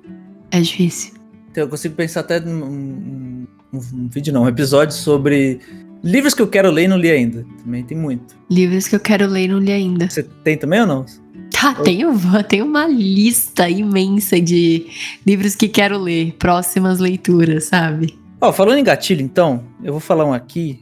É 0.50 0.58
difícil. 0.58 1.12
Então, 1.50 1.64
eu 1.64 1.68
consigo 1.68 1.94
pensar 1.94 2.20
até 2.20 2.40
num, 2.40 3.46
um 3.74 4.08
vídeo, 4.08 4.32
não, 4.32 4.44
um 4.44 4.48
episódio 4.48 4.96
sobre 4.96 5.60
livros 6.02 6.34
que 6.34 6.42
eu 6.42 6.48
quero 6.48 6.70
ler 6.70 6.84
e 6.84 6.88
não 6.88 6.96
li 6.96 7.10
ainda. 7.10 7.44
Também 7.62 7.82
tem 7.84 7.96
muito. 7.96 8.36
Livros 8.50 8.88
que 8.88 8.94
eu 8.94 9.00
quero 9.00 9.26
ler 9.26 9.44
e 9.44 9.48
não 9.48 9.58
li 9.58 9.72
ainda. 9.72 10.08
Você 10.08 10.22
tem 10.22 10.56
também 10.56 10.80
ou 10.80 10.86
não? 10.86 11.06
Tá, 11.50 11.74
ou... 11.78 11.84
tenho, 11.84 12.12
tenho 12.48 12.64
uma 12.64 12.86
lista 12.86 13.68
imensa 13.68 14.40
de 14.40 14.86
livros 15.26 15.54
que 15.54 15.68
quero 15.68 15.98
ler, 15.98 16.34
próximas 16.38 16.98
leituras, 16.98 17.64
sabe? 17.64 18.18
Ó, 18.40 18.48
oh, 18.48 18.52
falando 18.52 18.78
em 18.78 18.84
gatilho, 18.84 19.22
então, 19.22 19.64
eu 19.82 19.92
vou 19.92 20.00
falar 20.00 20.24
um 20.24 20.32
aqui. 20.32 20.80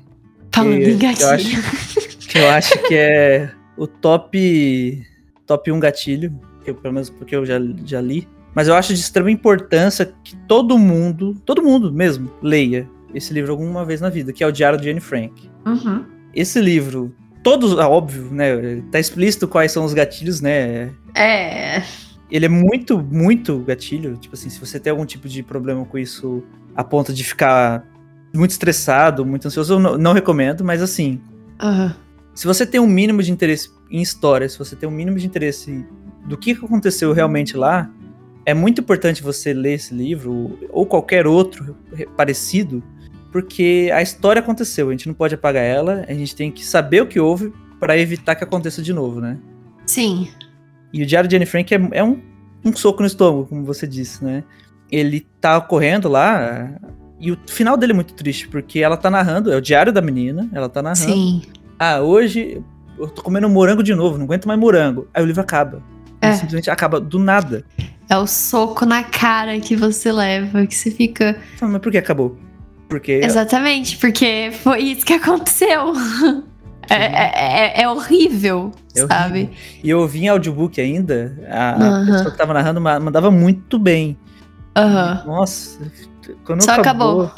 Falando 0.52 0.82
em 0.82 0.98
gatilho. 0.98 1.24
Eu 1.24 1.30
acho, 1.30 2.18
que 2.28 2.38
eu 2.38 2.50
acho 2.50 2.82
que 2.88 2.94
é 2.94 3.50
o 3.76 3.86
top 3.86 5.06
top 5.46 5.70
1 5.70 5.80
gatilho, 5.80 6.38
que 6.64 6.70
eu, 6.70 6.74
pelo 6.74 6.92
menos 6.92 7.08
porque 7.08 7.36
eu 7.36 7.46
já, 7.46 7.54
já 7.84 8.00
li. 8.00 8.28
Mas 8.54 8.68
eu 8.68 8.74
acho 8.74 8.92
de 8.92 9.00
extrema 9.00 9.30
importância 9.30 10.12
que 10.24 10.36
todo 10.48 10.78
mundo, 10.78 11.36
todo 11.44 11.62
mundo 11.62 11.92
mesmo, 11.92 12.30
leia 12.42 12.88
esse 13.16 13.32
livro 13.32 13.50
alguma 13.50 13.84
vez 13.84 14.00
na 14.00 14.10
vida, 14.10 14.32
que 14.32 14.44
é 14.44 14.46
o 14.46 14.52
Diário 14.52 14.78
de 14.78 14.90
Anne 14.90 15.00
Frank. 15.00 15.50
Uhum. 15.64 16.04
Esse 16.34 16.60
livro, 16.60 17.14
todos, 17.42 17.78
ah, 17.78 17.88
óbvio, 17.88 18.28
né? 18.30 18.82
Tá 18.90 19.00
explícito 19.00 19.48
quais 19.48 19.72
são 19.72 19.84
os 19.84 19.94
gatilhos, 19.94 20.40
né? 20.40 20.92
É. 21.14 21.82
Ele 22.30 22.44
é 22.44 22.48
muito, 22.48 22.98
muito 22.98 23.58
gatilho. 23.60 24.16
Tipo 24.18 24.34
assim, 24.34 24.50
se 24.50 24.60
você 24.60 24.78
tem 24.78 24.90
algum 24.90 25.06
tipo 25.06 25.28
de 25.28 25.42
problema 25.42 25.84
com 25.86 25.96
isso, 25.96 26.42
a 26.74 26.84
ponto 26.84 27.12
de 27.12 27.24
ficar 27.24 27.84
muito 28.34 28.50
estressado, 28.50 29.24
muito 29.24 29.46
ansioso, 29.46 29.74
eu 29.74 29.80
não, 29.80 29.96
não 29.96 30.12
recomendo, 30.12 30.62
mas 30.62 30.82
assim. 30.82 31.20
Uhum. 31.62 31.90
Se 32.34 32.46
você 32.46 32.66
tem 32.66 32.78
um 32.78 32.86
mínimo 32.86 33.22
de 33.22 33.32
interesse 33.32 33.70
em 33.90 34.02
história, 34.02 34.46
se 34.46 34.58
você 34.58 34.76
tem 34.76 34.86
um 34.86 34.92
mínimo 34.92 35.16
de 35.16 35.26
interesse 35.26 35.86
do 36.26 36.36
que 36.36 36.52
aconteceu 36.52 37.14
realmente 37.14 37.56
lá, 37.56 37.90
é 38.44 38.52
muito 38.52 38.80
importante 38.80 39.22
você 39.22 39.54
ler 39.54 39.74
esse 39.74 39.94
livro 39.94 40.58
ou 40.70 40.84
qualquer 40.84 41.26
outro 41.26 41.76
parecido, 42.16 42.82
porque 43.36 43.90
a 43.92 44.00
história 44.00 44.40
aconteceu, 44.40 44.88
a 44.88 44.92
gente 44.92 45.06
não 45.06 45.14
pode 45.14 45.34
apagar 45.34 45.62
ela, 45.62 46.06
a 46.08 46.14
gente 46.14 46.34
tem 46.34 46.50
que 46.50 46.64
saber 46.64 47.02
o 47.02 47.06
que 47.06 47.20
houve 47.20 47.52
para 47.78 47.98
evitar 47.98 48.34
que 48.34 48.42
aconteça 48.42 48.80
de 48.80 48.94
novo, 48.94 49.20
né? 49.20 49.36
Sim. 49.86 50.28
E 50.90 51.02
o 51.02 51.06
Diário 51.06 51.28
de 51.28 51.36
Anne 51.36 51.44
Frank 51.44 51.74
é, 51.74 51.88
é 51.92 52.02
um, 52.02 52.18
um 52.64 52.74
soco 52.74 53.02
no 53.02 53.06
estômago, 53.06 53.46
como 53.46 53.62
você 53.62 53.86
disse, 53.86 54.24
né? 54.24 54.42
Ele 54.90 55.26
tá 55.38 55.60
correndo 55.60 56.08
lá, 56.08 56.70
e 57.20 57.30
o 57.30 57.38
final 57.46 57.76
dele 57.76 57.92
é 57.92 57.94
muito 57.94 58.14
triste, 58.14 58.48
porque 58.48 58.78
ela 58.78 58.96
tá 58.96 59.10
narrando, 59.10 59.52
é 59.52 59.56
o 59.56 59.60
diário 59.60 59.92
da 59.92 60.00
menina, 60.00 60.48
ela 60.54 60.70
tá 60.70 60.80
narrando. 60.80 61.12
Sim 61.12 61.42
ah, 61.78 62.00
hoje 62.00 62.62
eu 62.98 63.08
tô 63.08 63.22
comendo 63.22 63.50
morango 63.50 63.82
de 63.82 63.94
novo, 63.94 64.16
não 64.16 64.24
aguento 64.24 64.48
mais 64.48 64.58
morango. 64.58 65.06
Aí 65.12 65.22
o 65.22 65.26
livro 65.26 65.42
acaba. 65.42 65.82
É. 66.22 66.32
Simplesmente 66.32 66.70
acaba 66.70 66.98
do 66.98 67.18
nada. 67.18 67.64
É 68.08 68.16
o 68.16 68.26
soco 68.26 68.86
na 68.86 69.04
cara 69.04 69.60
que 69.60 69.76
você 69.76 70.10
leva, 70.10 70.66
que 70.66 70.74
você 70.74 70.90
fica. 70.90 71.38
Mas 71.60 71.82
por 71.82 71.92
que 71.92 71.98
acabou? 71.98 72.38
Porque. 72.88 73.12
Exatamente, 73.12 73.96
porque 73.96 74.50
foi 74.62 74.80
isso 74.80 75.04
que 75.04 75.14
aconteceu. 75.14 75.92
É, 76.88 76.94
é, 76.94 77.32
é, 77.34 77.82
é, 77.82 77.88
horrível, 77.88 78.70
é 78.94 79.00
sabe? 79.08 79.40
Horrível. 79.40 79.56
E 79.82 79.90
eu 79.90 79.98
ouvi 79.98 80.24
em 80.24 80.28
audiobook 80.28 80.80
ainda, 80.80 81.36
a, 81.50 81.76
uhum. 81.76 82.06
pessoa 82.06 82.30
que 82.30 82.38
tava 82.38 82.54
narrando 82.54 82.80
mandava 82.80 83.28
muito 83.28 83.76
bem. 83.76 84.16
Uhum. 84.78 85.26
Nossa, 85.26 85.80
quando 86.44 86.62
Só 86.62 86.72
acabou. 86.72 87.32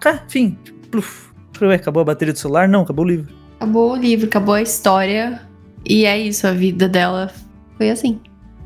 acabou. 0.00 0.24
Enfim, 0.26 0.56
pluf, 0.90 1.30
acabou 1.74 2.00
a 2.00 2.04
bateria 2.04 2.32
do 2.32 2.38
celular? 2.38 2.66
Não, 2.66 2.80
acabou 2.80 3.04
o 3.04 3.08
livro. 3.08 3.34
Acabou 3.56 3.92
o 3.92 3.96
livro, 3.96 4.26
acabou 4.26 4.54
a 4.54 4.62
história. 4.62 5.42
E 5.84 6.06
é 6.06 6.18
isso, 6.18 6.46
a 6.46 6.52
vida 6.52 6.88
dela 6.88 7.30
foi 7.76 7.90
assim. 7.90 8.20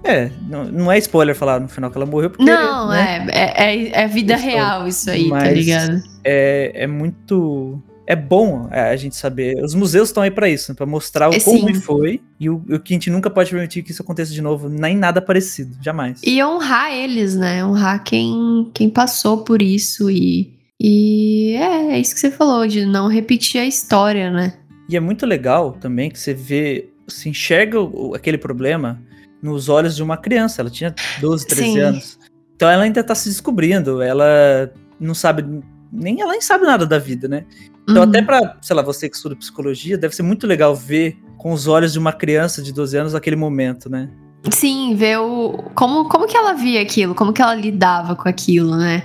É, 0.09 0.31
não, 0.49 0.65
não 0.65 0.93
é 0.93 0.97
spoiler 0.99 1.35
falar 1.35 1.61
no 1.61 1.69
final 1.69 1.91
que 1.91 1.99
ela 1.99 2.07
morreu, 2.07 2.31
porque. 2.31 2.45
Não, 2.51 2.89
né, 2.89 3.27
é, 3.31 3.41
é, 3.41 3.77
é, 3.77 4.03
é 4.05 4.09
vida 4.09 4.37
real 4.37 4.89
isso 4.89 5.11
aí, 5.11 5.25
tá 5.29 5.35
Mas- 5.37 5.53
ligado? 5.59 6.03
é, 6.25 6.73
é 6.75 6.87
muito. 6.87 7.81
É 8.07 8.17
bom 8.17 8.67
é, 8.73 8.89
a 8.89 8.97
gente 8.97 9.15
saber. 9.17 9.63
Os 9.63 9.75
museus 9.75 10.09
estão 10.09 10.23
aí 10.23 10.31
pra 10.31 10.49
isso, 10.49 10.73
né, 10.73 10.75
pra 10.75 10.87
mostrar 10.87 11.29
o 11.29 11.35
É, 11.35 11.41
como 11.41 11.75
foi 11.75 12.23
e 12.41 12.49
o, 12.49 12.55
o 12.71 12.81
que 12.81 12.95
a 12.95 12.97
gente 12.97 13.11
nunca 13.11 13.29
pode 13.29 13.51
permitir 13.51 13.83
que 13.83 13.91
isso 13.91 14.01
aconteça 14.01 14.33
de 14.33 14.41
novo, 14.41 14.67
nem 14.67 14.97
nada 14.97 15.21
parecido, 15.21 15.77
jamais. 15.83 16.19
E 16.25 16.43
honrar 16.43 16.91
eles, 16.91 17.37
né? 17.37 17.63
Honrar 17.63 18.03
quem, 18.03 18.71
quem 18.73 18.89
passou 18.89 19.45
por 19.45 19.61
isso 19.61 20.11
e. 20.11 20.57
E 20.81 21.55
é, 21.57 21.97
é 21.97 21.99
isso 22.01 22.15
que 22.15 22.21
você 22.21 22.31
falou, 22.31 22.67
de 22.67 22.87
não 22.87 23.09
repetir 23.09 23.61
a 23.61 23.67
história, 23.67 24.31
né? 24.31 24.55
E 24.89 24.97
é 24.97 25.01
muito 25.01 25.27
legal 25.27 25.73
também 25.73 26.09
que 26.09 26.19
você 26.19 26.33
vê, 26.33 26.89
se 27.09 27.29
enxerga 27.29 27.79
o- 27.81 28.15
aquele 28.15 28.39
problema 28.39 28.99
nos 29.43 29.69
olhos 29.69 29.95
de 29.97 30.03
uma 30.03 30.17
criança. 30.17 30.61
Ela 30.63 30.71
tinha 30.71 30.95
12, 31.21 31.47
13 31.47 31.63
Sim. 31.63 31.81
anos. 31.81 32.19
Então 32.57 32.69
ela 32.69 32.83
ainda 32.83 33.03
tá 33.05 33.15
se 33.15 33.29
descobrindo. 33.29 34.03
Ela 34.03 34.71
não 34.99 35.15
sabe, 35.15 35.45
nem 35.93 36.21
ela 36.21 36.33
nem 36.33 36.41
sabe 36.41 36.65
nada 36.65 36.85
da 36.87 36.99
vida, 36.99 37.29
né? 37.29 37.45
Então, 37.89 38.03
Uhum. 38.03 38.09
até 38.09 38.21
pra, 38.21 38.59
sei 38.61 38.77
lá, 38.77 38.83
você 38.83 39.09
que 39.09 39.17
estuda 39.17 39.35
psicologia, 39.37 39.97
deve 39.97 40.15
ser 40.15 40.23
muito 40.23 40.47
legal 40.47 40.75
ver 40.75 41.17
com 41.39 41.53
os 41.53 41.67
olhos 41.67 41.93
de 41.93 41.99
uma 41.99 42.13
criança 42.13 42.61
de 42.63 42.73
12 42.73 42.97
anos 42.99 43.15
aquele 43.15 43.37
momento, 43.37 43.89
né? 43.89 44.11
Sim, 44.51 44.95
ver 44.95 45.19
o. 45.19 45.65
Como, 45.75 46.09
como 46.09 46.27
que 46.27 46.37
ela 46.37 46.53
via 46.53 46.83
aquilo, 46.83 47.15
como 47.15 47.33
que 47.33 47.41
ela 47.41 47.55
lidava 47.55 48.15
com 48.15 48.29
aquilo, 48.29 48.77
né? 48.77 49.05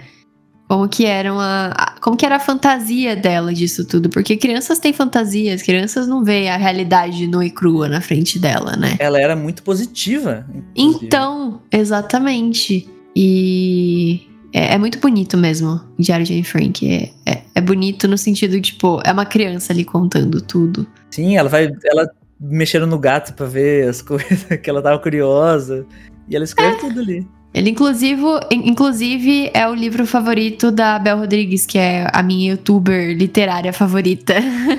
Como 0.68 0.88
que 0.90 1.06
era 1.06 1.32
uma. 1.32 1.68
a- 1.76 1.96
Como 2.02 2.18
que 2.18 2.26
era 2.26 2.38
a 2.38 2.40
fantasia 2.40 3.16
dela 3.16 3.54
disso 3.54 3.86
tudo? 3.86 4.10
Porque 4.10 4.36
crianças 4.38 4.80
têm 4.80 4.92
fantasias, 4.94 5.62
crianças 5.62 6.08
não 6.08 6.24
veem 6.24 6.50
a 6.50 6.58
realidade 6.58 7.28
nua 7.28 7.46
e 7.46 7.50
crua 7.52 7.88
na 7.88 8.02
frente 8.02 8.40
dela, 8.40 8.76
né? 8.76 8.96
Ela 9.00 9.20
era 9.20 9.36
muito 9.36 9.62
positiva. 9.64 10.46
inclusive. 10.76 11.06
Então, 11.06 11.62
exatamente. 11.72 12.90
E 13.16 14.28
é, 14.52 14.74
é 14.74 14.78
muito 14.78 15.00
bonito 15.00 15.38
mesmo, 15.38 15.80
Diário 15.98 16.26
de 16.26 16.34
Anne 16.34 16.44
Frank. 16.44 16.86
É, 16.92 17.12
é, 17.32 17.42
é 17.56 17.62
bonito 17.62 18.08
no 18.08 18.18
sentido, 18.18 18.60
tipo, 18.60 19.00
é 19.06 19.12
uma 19.12 19.26
criança 19.26 19.72
ali 19.74 19.84
contando 19.86 20.42
tudo. 20.42 20.86
Sim, 21.12 21.38
ela 21.38 21.50
vai. 21.50 21.70
Ela 21.86 22.10
mexendo 22.40 22.86
no 22.88 22.98
gato 23.00 23.34
pra 23.34 23.46
ver 23.46 23.88
as 23.88 24.02
coisas 24.04 24.44
que 24.62 24.70
ela 24.70 24.82
tava 24.82 25.00
curiosa. 25.00 25.86
E 26.28 26.36
ela 26.36 26.44
É. 26.44 26.46
escreve 26.46 26.78
tudo 26.78 27.00
ali. 27.00 27.26
Ele, 27.54 27.70
inclusive, 27.70 28.22
in- 28.52 28.70
inclusive, 28.70 29.52
é 29.54 29.68
o 29.68 29.76
livro 29.76 30.08
favorito 30.08 30.72
da 30.72 30.98
Bel 30.98 31.20
Rodrigues, 31.20 31.66
que 31.66 31.78
é 31.78 32.10
a 32.12 32.24
minha 32.24 32.52
youtuber 32.54 33.16
literária 33.16 33.72
favorita. 33.72 34.34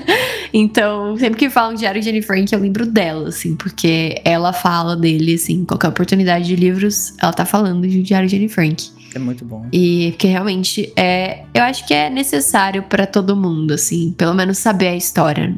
então, 0.53 1.17
sempre 1.17 1.39
que 1.39 1.49
falam 1.49 1.73
de 1.73 1.79
Diário 1.79 2.01
de 2.01 2.09
Anne 2.09 2.21
Frank, 2.21 2.51
eu 2.51 2.59
lembro 2.59 2.85
dela, 2.85 3.29
assim, 3.29 3.55
porque 3.55 4.21
ela 4.25 4.51
fala 4.51 4.95
dele, 4.95 5.35
assim, 5.35 5.63
qualquer 5.63 5.87
oportunidade 5.87 6.45
de 6.45 6.55
livros, 6.55 7.13
ela 7.21 7.31
tá 7.31 7.45
falando 7.45 7.87
de 7.87 8.03
Diário 8.03 8.27
de 8.27 8.35
Anne 8.35 8.49
Frank. 8.49 8.89
É 9.13 9.19
muito 9.19 9.45
bom. 9.45 9.65
E 9.71 10.11
porque 10.11 10.27
realmente 10.27 10.91
é. 10.97 11.43
Eu 11.53 11.63
acho 11.63 11.87
que 11.87 11.93
é 11.93 12.09
necessário 12.09 12.83
pra 12.83 13.07
todo 13.07 13.33
mundo, 13.35 13.73
assim, 13.73 14.13
pelo 14.17 14.33
menos 14.33 14.57
saber 14.57 14.89
a 14.89 14.95
história. 14.97 15.55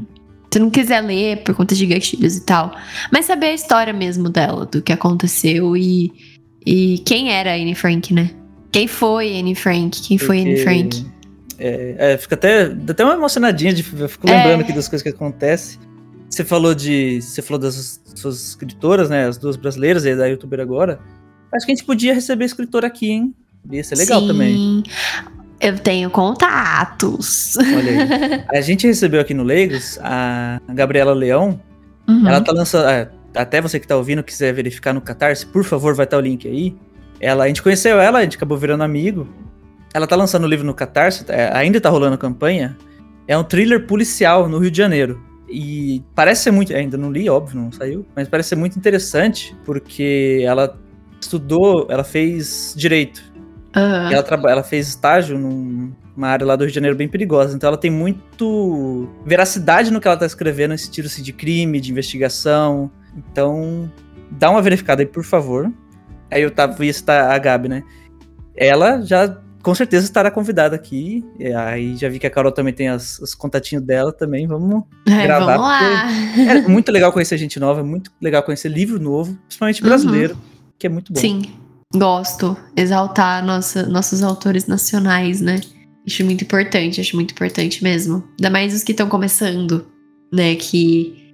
Se 0.53 0.59
não 0.59 0.69
quiser 0.69 1.01
ler 1.01 1.37
por 1.43 1.55
conta 1.55 1.73
de 1.73 1.85
gatilhos 1.85 2.37
e 2.37 2.45
tal, 2.45 2.73
mas 3.11 3.25
saber 3.25 3.47
a 3.47 3.53
história 3.53 3.91
mesmo 3.91 4.29
dela, 4.29 4.65
do 4.65 4.81
que 4.81 4.93
aconteceu 4.93 5.75
e, 5.75 6.13
e 6.69 6.97
quem 7.05 7.31
era 7.31 7.51
a 7.51 7.55
Anne 7.55 7.73
Frank, 7.73 8.13
né? 8.13 8.29
Quem 8.73 8.89
foi 8.89 9.39
Anne 9.39 9.55
Frank? 9.55 10.01
Quem 10.01 10.17
foi 10.17 10.41
Anne 10.41 10.57
Frank? 10.57 11.05
É, 11.57 11.95
é, 11.97 12.17
fica 12.17 12.35
até, 12.35 12.63
até 12.89 13.05
uma 13.05 13.13
emocionadinha 13.13 13.73
de 13.73 13.85
eu 13.97 14.09
fico 14.09 14.29
É. 14.29 14.35
lembrando 14.35 14.61
aqui 14.61 14.73
das 14.73 14.89
coisas 14.89 15.01
que 15.01 15.07
acontecem. 15.07 15.79
Você 16.29 16.43
falou 16.43 16.75
de. 16.75 17.21
Você 17.21 17.41
falou 17.41 17.57
das 17.57 18.01
suas 18.15 18.49
escritoras, 18.49 19.09
né? 19.09 19.25
As 19.25 19.37
duas 19.37 19.55
brasileiras 19.55 20.05
e 20.05 20.13
da 20.13 20.25
youtuber 20.25 20.59
agora. 20.59 20.99
Acho 21.55 21.65
que 21.65 21.71
a 21.71 21.75
gente 21.75 21.85
podia 21.85 22.13
receber 22.13 22.43
escritora 22.43 22.87
aqui, 22.87 23.11
hein? 23.11 23.33
Ia 23.71 23.83
ser 23.85 23.95
legal 23.95 24.19
Sim, 24.19 24.27
também. 24.27 24.83
Eu 25.61 25.79
tenho 25.79 26.09
contatos. 26.09 27.55
Olha 27.57 27.91
aí. 27.91 28.43
A 28.59 28.59
gente 28.59 28.85
recebeu 28.85 29.21
aqui 29.21 29.33
no 29.33 29.43
Leigos 29.43 29.97
a 30.01 30.59
Gabriela 30.69 31.13
Leão. 31.13 31.61
Uhum. 32.09 32.27
Ela 32.27 32.41
tá 32.41 32.51
lançando. 32.51 33.09
Até 33.37 33.61
você 33.61 33.79
que 33.79 33.87
tá 33.87 33.95
ouvindo, 33.95 34.23
quiser 34.23 34.53
verificar 34.53 34.93
no 34.93 35.01
Catarse, 35.01 35.45
por 35.45 35.63
favor, 35.63 35.93
vai 35.93 36.05
estar 36.05 36.17
o 36.17 36.21
link 36.21 36.47
aí. 36.47 36.75
Ela, 37.19 37.45
a 37.45 37.47
gente 37.47 37.61
conheceu 37.63 37.99
ela, 37.99 38.19
a 38.19 38.23
gente 38.23 38.37
acabou 38.37 38.57
virando 38.57 38.83
amigo. 38.83 39.27
Ela 39.93 40.05
tá 40.05 40.15
lançando 40.15 40.43
o 40.43 40.47
livro 40.47 40.65
no 40.65 40.73
Catarse, 40.73 41.25
é, 41.29 41.49
ainda 41.53 41.79
tá 41.81 41.89
rolando 41.89 42.15
a 42.15 42.17
campanha. 42.17 42.77
É 43.27 43.37
um 43.37 43.43
thriller 43.43 43.85
policial 43.87 44.47
no 44.47 44.59
Rio 44.59 44.71
de 44.71 44.77
Janeiro. 44.77 45.21
E 45.49 46.03
parece 46.13 46.43
ser 46.43 46.51
muito. 46.51 46.73
Ainda 46.73 46.97
não 46.97 47.11
li, 47.11 47.29
óbvio, 47.29 47.59
não 47.59 47.71
saiu. 47.71 48.05
Mas 48.15 48.27
parece 48.27 48.49
ser 48.49 48.55
muito 48.55 48.77
interessante, 48.77 49.55
porque 49.65 50.43
ela 50.45 50.77
estudou, 51.19 51.87
ela 51.89 52.03
fez 52.03 52.73
direito. 52.75 53.23
E 54.11 54.13
ela, 54.13 54.25
ela 54.51 54.63
fez 54.63 54.87
estágio 54.89 55.37
num- 55.37 55.91
numa 56.15 56.27
área 56.27 56.45
lá 56.45 56.55
do 56.55 56.61
Rio 56.63 56.69
de 56.69 56.75
Janeiro 56.75 56.97
bem 56.97 57.07
perigosa. 57.07 57.55
Então 57.55 57.67
ela 57.67 57.77
tem 57.77 57.91
muito 57.91 59.07
veracidade 59.25 59.91
no 59.91 59.99
que 60.01 60.07
ela 60.07 60.17
tá 60.17 60.25
escrevendo, 60.25 60.73
esse 60.73 60.89
tiro 60.89 61.07
assim, 61.07 61.21
de 61.21 61.31
crime, 61.31 61.79
de 61.79 61.91
investigação. 61.91 62.91
Então, 63.15 63.91
dá 64.31 64.49
uma 64.49 64.61
verificada 64.61 65.01
aí, 65.01 65.05
por 65.05 65.23
favor. 65.23 65.71
Aí 66.31 66.41
eu 66.41 66.51
tava, 66.51 66.75
citar 66.91 67.31
a 67.31 67.37
Gabi, 67.37 67.69
né? 67.69 67.83
Ela 68.55 69.01
já 69.01 69.37
com 69.61 69.73
certeza 69.75 70.05
estará 70.05 70.31
convidada 70.31 70.75
aqui. 70.75 71.25
E 71.39 71.51
aí 71.53 71.95
já 71.97 72.07
vi 72.09 72.19
que 72.19 72.27
a 72.27 72.29
Carol 72.29 72.51
também 72.51 72.73
tem 72.73 72.87
as- 72.89 73.19
os 73.19 73.35
contatinhos 73.35 73.83
dela 73.83 74.11
também. 74.13 74.47
Vamos. 74.47 74.83
É, 75.07 75.23
gravar, 75.23 75.57
vamos 75.57 75.61
lá. 75.67 76.11
É 76.53 76.61
muito 76.67 76.91
legal 76.91 77.11
conhecer 77.11 77.37
gente 77.37 77.59
nova, 77.59 77.81
é 77.81 77.83
muito 77.83 78.11
legal 78.21 78.43
conhecer 78.43 78.69
livro 78.69 78.99
novo, 78.99 79.37
principalmente 79.47 79.81
brasileiro, 79.81 80.37
que 80.79 80.87
é 80.87 80.89
muito 80.89 81.11
bom. 81.13 81.19
Sim, 81.19 81.41
gosto. 81.93 82.55
Exaltar 82.75 83.43
nossa, 83.45 83.85
nossos 83.85 84.23
autores 84.23 84.67
nacionais, 84.67 85.41
né? 85.41 85.59
Acho 86.05 86.23
muito 86.23 86.43
importante, 86.45 87.01
acho 87.01 87.15
muito 87.15 87.31
importante 87.33 87.83
mesmo. 87.83 88.23
Ainda 88.39 88.49
mais 88.49 88.73
os 88.73 88.83
que 88.83 88.91
estão 88.91 89.09
começando, 89.09 89.85
né? 90.33 90.55
Que. 90.55 91.26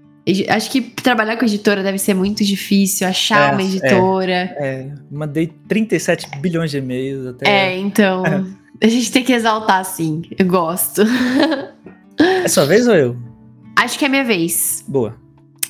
Acho 0.49 0.71
que 0.71 0.81
trabalhar 0.81 1.35
com 1.35 1.43
editora 1.45 1.83
deve 1.83 1.97
ser 1.97 2.13
muito 2.13 2.43
difícil, 2.45 3.05
achar 3.07 3.49
É, 3.49 3.51
uma 3.51 3.61
é. 3.61 3.65
editora. 3.65 4.33
É, 4.57 4.87
mandei 5.11 5.51
37 5.67 6.29
bilhões 6.39 6.71
de 6.71 6.77
e-mails 6.77 7.27
até. 7.27 7.49
É, 7.49 7.77
então. 7.77 8.23
A 8.81 8.87
gente 8.87 9.11
tem 9.11 9.23
que 9.23 9.33
exaltar, 9.33 9.83
sim. 9.85 10.21
Eu 10.37 10.45
gosto. 10.45 11.03
É 12.19 12.47
sua 12.47 12.65
vez 12.65 12.87
ou 12.87 12.93
eu? 12.95 13.17
Acho 13.75 13.97
que 13.97 14.05
é 14.05 14.09
minha 14.09 14.23
vez. 14.23 14.83
Boa. 14.87 15.15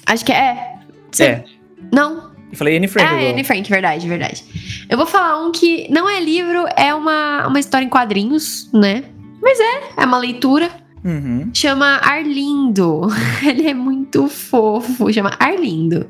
Acho 0.06 0.26
que 0.26 0.32
é. 0.32 0.76
Sim. 1.12 1.24
É. 1.24 1.44
Não, 1.92 2.32
Eu 2.52 2.58
falei 2.58 2.78
Anne 2.78 2.88
Frank 2.88 3.08
Ah, 3.08 3.12
agora. 3.18 3.30
Anne 3.32 3.44
Frank, 3.44 3.70
verdade, 3.70 4.08
verdade. 4.08 4.44
Eu 4.90 4.98
vou 4.98 5.06
falar 5.08 5.44
um 5.46 5.52
que 5.52 5.88
não 5.92 6.10
é 6.10 6.20
livro, 6.20 6.66
é 6.76 6.94
uma, 6.94 7.48
uma 7.48 7.60
história 7.60 7.86
em 7.86 7.90
quadrinhos, 7.90 8.70
né? 8.74 9.04
Mas 9.42 9.60
é, 9.60 10.02
é 10.02 10.06
uma 10.06 10.18
leitura. 10.18 10.70
Uhum. 11.04 11.50
Chama 11.54 12.00
Arlindo. 12.02 13.08
Ele 13.46 13.68
é 13.68 13.74
muito 13.74 14.28
fofo, 14.28 15.12
chama 15.12 15.36
Arlindo. 15.40 16.08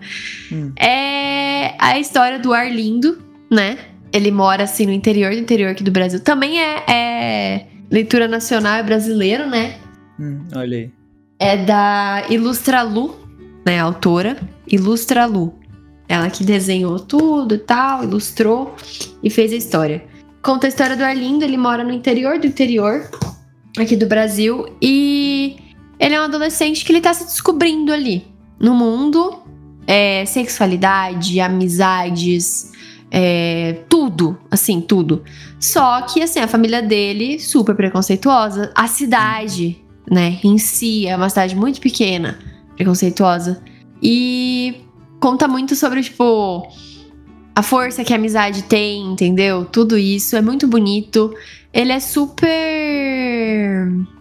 Hum. 0.51 0.71
É 0.79 1.75
a 1.79 1.97
história 1.99 2.39
do 2.39 2.53
Arlindo, 2.53 3.17
né? 3.51 3.77
Ele 4.11 4.31
mora 4.31 4.63
assim 4.63 4.85
no 4.85 4.91
interior 4.91 5.31
do 5.31 5.39
interior 5.39 5.71
aqui 5.71 5.83
do 5.83 5.91
Brasil. 5.91 6.19
Também 6.19 6.61
é, 6.61 6.83
é 6.87 7.65
leitura 7.89 8.27
nacional, 8.27 8.75
é 8.75 8.83
brasileiro, 8.83 9.47
né? 9.47 9.75
Hum, 10.19 10.45
olha 10.55 10.77
aí. 10.77 10.91
É 11.39 11.57
da 11.57 12.25
Ilustralu, 12.29 13.15
né? 13.65 13.79
A 13.79 13.83
autora. 13.83 14.37
Ilustralu. 14.67 15.53
Ela 16.07 16.29
que 16.29 16.43
desenhou 16.43 16.99
tudo 16.99 17.55
e 17.55 17.57
tal, 17.57 18.03
ilustrou 18.03 18.75
e 19.23 19.29
fez 19.29 19.51
a 19.51 19.55
história. 19.55 20.03
Conta 20.43 20.67
a 20.67 20.69
história 20.69 20.95
do 20.95 21.03
Arlindo, 21.03 21.43
ele 21.43 21.57
mora 21.57 21.83
no 21.83 21.91
interior 21.91 22.37
do 22.37 22.45
interior, 22.45 23.09
aqui 23.77 23.95
do 23.95 24.05
Brasil, 24.07 24.67
e 24.81 25.57
ele 25.99 26.15
é 26.15 26.21
um 26.21 26.25
adolescente 26.25 26.83
que 26.83 26.91
ele 26.91 27.01
tá 27.01 27.13
se 27.13 27.25
descobrindo 27.25 27.91
ali 27.91 28.25
no 28.59 28.73
mundo. 28.73 29.39
É, 29.85 30.25
sexualidade, 30.25 31.41
amizades, 31.41 32.71
é, 33.11 33.83
tudo, 33.89 34.37
assim, 34.49 34.79
tudo. 34.79 35.23
Só 35.59 36.01
que, 36.01 36.21
assim, 36.21 36.39
a 36.39 36.47
família 36.47 36.81
dele, 36.81 37.37
super 37.37 37.75
preconceituosa. 37.75 38.71
A 38.73 38.87
cidade, 38.87 39.77
né, 40.09 40.39
em 40.43 40.57
si, 40.57 41.05
é 41.05 41.15
uma 41.15 41.29
cidade 41.29 41.55
muito 41.55 41.81
pequena, 41.81 42.39
preconceituosa. 42.75 43.61
E 44.01 44.81
conta 45.19 45.47
muito 45.47 45.75
sobre, 45.75 46.01
tipo, 46.01 46.67
a 47.55 47.61
força 47.61 48.03
que 48.03 48.13
a 48.13 48.15
amizade 48.15 48.63
tem, 48.63 49.05
entendeu? 49.11 49.65
Tudo 49.65 49.97
isso 49.97 50.35
é 50.35 50.41
muito 50.41 50.67
bonito. 50.67 51.33
Ele 51.71 51.91
é 51.91 51.99
super 51.99 52.82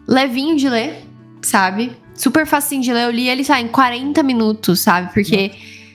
levinho 0.06 0.56
de 0.56 0.68
ler, 0.68 1.04
sabe? 1.42 1.92
Super 2.14 2.46
facinho 2.46 2.82
de 2.82 2.92
ler. 2.92 3.04
Eu 3.04 3.10
li 3.10 3.28
ele, 3.28 3.44
sabe, 3.44 3.62
em 3.62 3.68
40 3.68 4.22
minutos, 4.22 4.80
sabe? 4.80 5.12
Porque 5.12 5.52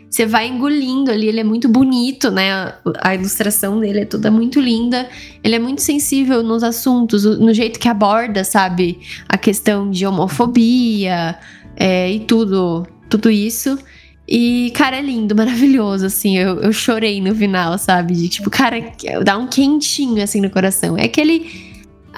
você 0.09 0.25
vai 0.25 0.47
engolindo 0.47 1.11
ali, 1.11 1.27
ele 1.27 1.39
é 1.39 1.43
muito 1.43 1.67
bonito, 1.67 2.31
né? 2.31 2.73
A- 3.01 3.13
ilustração 3.13 3.79
dele 3.79 3.99
é 4.01 4.05
toda 4.05 4.31
muito 4.31 4.59
linda. 4.59 5.07
Ele 5.43 5.55
é 5.55 5.59
muito 5.59 5.81
sensível 5.81 6.41
nos 6.41 6.63
assuntos, 6.63 7.23
no 7.23 7.53
jeito 7.53 7.79
que 7.79 7.87
aborda, 7.87 8.43
sabe? 8.43 8.99
A 9.27 9.37
questão 9.37 9.91
de 9.91 10.05
homofobia 10.05 11.37
é, 11.75 12.11
e 12.11 12.19
tudo, 12.21 12.87
tudo 13.09 13.29
isso. 13.29 13.77
E, 14.27 14.71
cara, 14.75 14.97
é 14.97 15.01
lindo, 15.01 15.35
maravilhoso, 15.37 16.05
assim. 16.05 16.37
Eu, 16.37 16.61
eu 16.61 16.73
chorei 16.73 17.21
no 17.21 17.33
final, 17.35 17.77
sabe? 17.77 18.13
De 18.13 18.27
tipo, 18.29 18.49
cara, 18.49 18.77
dá 19.23 19.37
um 19.37 19.47
quentinho, 19.47 20.23
assim, 20.23 20.41
no 20.41 20.49
coração. 20.49 20.97
É 20.97 21.03
aquele. 21.03 21.66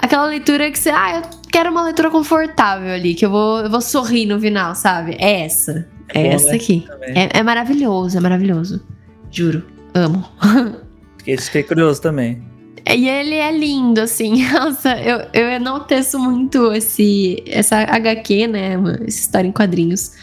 Aquela 0.01 0.25
leitura 0.27 0.71
que 0.71 0.79
você. 0.79 0.89
Ah, 0.89 1.17
eu 1.17 1.21
quero 1.51 1.69
uma 1.69 1.83
leitura 1.83 2.09
confortável 2.09 2.91
ali, 2.93 3.13
que 3.13 3.25
eu 3.25 3.29
vou, 3.29 3.59
eu 3.59 3.69
vou 3.69 3.81
sorrir 3.81 4.25
no 4.25 4.39
final, 4.39 4.73
sabe? 4.73 5.15
É 5.19 5.41
essa. 5.41 5.87
É, 6.13 6.21
é 6.21 6.29
bom, 6.29 6.35
essa 6.35 6.49
né? 6.49 6.55
aqui. 6.55 6.87
É, 7.01 7.39
é, 7.39 7.43
maravilhoso, 7.43 8.17
é 8.17 8.21
maravilhoso. 8.21 8.81
Juro. 9.29 9.63
Amo. 9.93 10.25
Fiquei 11.23 11.63
curioso 11.63 12.01
também. 12.01 12.41
E 12.89 13.07
ele 13.07 13.35
é 13.35 13.51
lindo, 13.51 13.99
assim. 13.99 14.43
Nossa, 14.51 14.97
eu, 14.99 15.27
eu 15.33 15.49
enalteço 15.49 16.17
muito 16.17 16.71
esse, 16.71 17.43
essa 17.45 17.81
HQ, 17.81 18.47
né? 18.47 18.73
Essa 19.05 19.19
história 19.19 19.47
em 19.47 19.51
quadrinhos. 19.51 20.13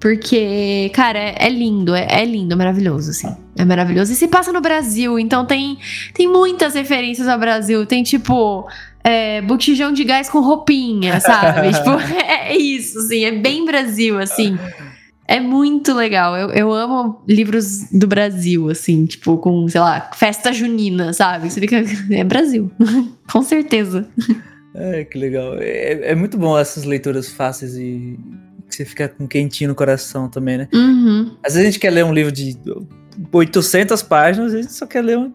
Porque, 0.00 0.90
cara, 0.92 1.18
é, 1.18 1.46
é 1.46 1.48
lindo, 1.48 1.94
é, 1.94 2.06
é, 2.10 2.24
lindo, 2.24 2.52
é 2.52 2.56
maravilhoso, 2.56 3.10
assim. 3.10 3.34
É 3.56 3.64
maravilhoso. 3.64 4.12
E 4.12 4.14
se 4.14 4.28
passa 4.28 4.52
no 4.52 4.60
Brasil, 4.60 5.18
então 5.18 5.46
tem, 5.46 5.78
tem 6.12 6.28
muitas 6.28 6.74
referências 6.74 7.26
ao 7.26 7.38
Brasil. 7.38 7.86
Tem, 7.86 8.02
tipo, 8.02 8.68
é, 9.04 9.42
botijão 9.42 9.92
de 9.92 10.02
gás 10.02 10.30
com 10.30 10.40
roupinha, 10.40 11.20
sabe? 11.20 11.70
tipo, 11.76 11.90
é, 11.90 12.52
é 12.52 12.56
isso, 12.56 12.98
assim. 12.98 13.24
É 13.24 13.32
bem 13.32 13.66
Brasil, 13.66 14.18
assim. 14.18 14.58
É 15.28 15.38
muito 15.38 15.94
legal. 15.94 16.36
Eu, 16.36 16.50
eu 16.50 16.72
amo 16.72 17.22
livros 17.28 17.90
do 17.90 18.06
Brasil, 18.06 18.70
assim, 18.70 19.04
tipo, 19.04 19.36
com, 19.38 19.68
sei 19.68 19.80
lá, 19.80 20.10
festa 20.14 20.52
junina, 20.52 21.12
sabe? 21.12 21.50
Você 21.50 21.60
fica. 21.60 21.82
É 22.10 22.24
Brasil. 22.24 22.70
com 23.30 23.42
certeza. 23.42 24.08
É, 24.74 25.04
que 25.04 25.18
legal. 25.18 25.56
É, 25.58 26.10
é, 26.10 26.14
muito 26.14 26.38
bom 26.38 26.58
essas 26.58 26.84
leituras 26.84 27.28
fáceis 27.28 27.76
e 27.76 28.18
que 28.68 28.74
você 28.74 28.84
fica 28.84 29.08
com 29.08 29.26
quentinho 29.26 29.68
no 29.68 29.74
coração 29.74 30.28
também, 30.28 30.58
né? 30.58 30.68
Uhum. 30.72 31.36
Às 31.44 31.54
vezes 31.54 31.68
a 31.68 31.70
gente 31.70 31.78
quer 31.78 31.90
ler 31.90 32.04
um 32.04 32.12
livro 32.12 32.32
de 32.32 32.56
800 33.32 34.02
páginas 34.02 34.52
a 34.52 34.60
gente 34.60 34.72
só 34.72 34.86
quer 34.86 35.02
ler 35.02 35.18
um 35.18 35.32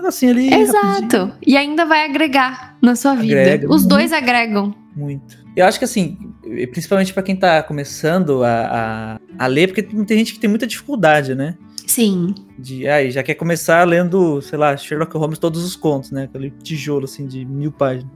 negocinho 0.00 0.32
ali. 0.32 0.52
Exato. 0.52 1.16
Rapidinho. 1.16 1.32
E 1.46 1.56
ainda 1.56 1.84
vai 1.84 2.04
agregar 2.04 2.76
na 2.82 2.96
sua 2.96 3.12
Agrega. 3.12 3.52
vida. 3.52 3.66
Os 3.66 3.82
muito, 3.82 3.88
dois 3.88 4.12
agregam. 4.12 4.74
Muito. 4.94 5.38
Eu 5.56 5.66
acho 5.66 5.78
que 5.78 5.84
assim, 5.84 6.18
principalmente 6.70 7.12
para 7.12 7.22
quem 7.22 7.36
tá 7.36 7.62
começando 7.62 8.42
a, 8.44 9.18
a, 9.38 9.44
a, 9.44 9.46
ler, 9.46 9.68
porque 9.68 9.82
tem 9.82 10.18
gente 10.18 10.32
que 10.32 10.38
tem 10.38 10.48
muita 10.48 10.66
dificuldade, 10.66 11.34
né? 11.34 11.56
Sim. 11.86 12.34
De, 12.58 12.88
aí 12.88 13.10
já 13.10 13.22
quer 13.22 13.34
começar 13.34 13.82
lendo, 13.84 14.40
sei 14.42 14.58
lá, 14.58 14.76
Sherlock 14.76 15.16
Holmes 15.16 15.38
todos 15.38 15.64
os 15.64 15.74
contos, 15.74 16.10
né? 16.10 16.24
Aquele 16.24 16.50
tijolo, 16.62 17.04
assim, 17.04 17.26
de 17.26 17.44
mil 17.44 17.72
páginas. 17.72 18.12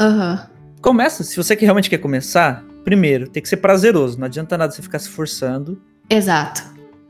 Aham. 0.00 0.48
Uhum. 0.50 0.58
Começa, 0.80 1.24
se 1.24 1.36
você 1.36 1.56
que 1.56 1.64
realmente 1.64 1.90
quer 1.90 1.98
começar, 1.98 2.64
primeiro, 2.84 3.28
tem 3.28 3.42
que 3.42 3.48
ser 3.48 3.56
prazeroso. 3.56 4.18
Não 4.18 4.26
adianta 4.26 4.56
nada 4.56 4.72
você 4.72 4.80
ficar 4.80 4.98
se 4.98 5.08
forçando. 5.08 5.80
Exato. 6.08 6.62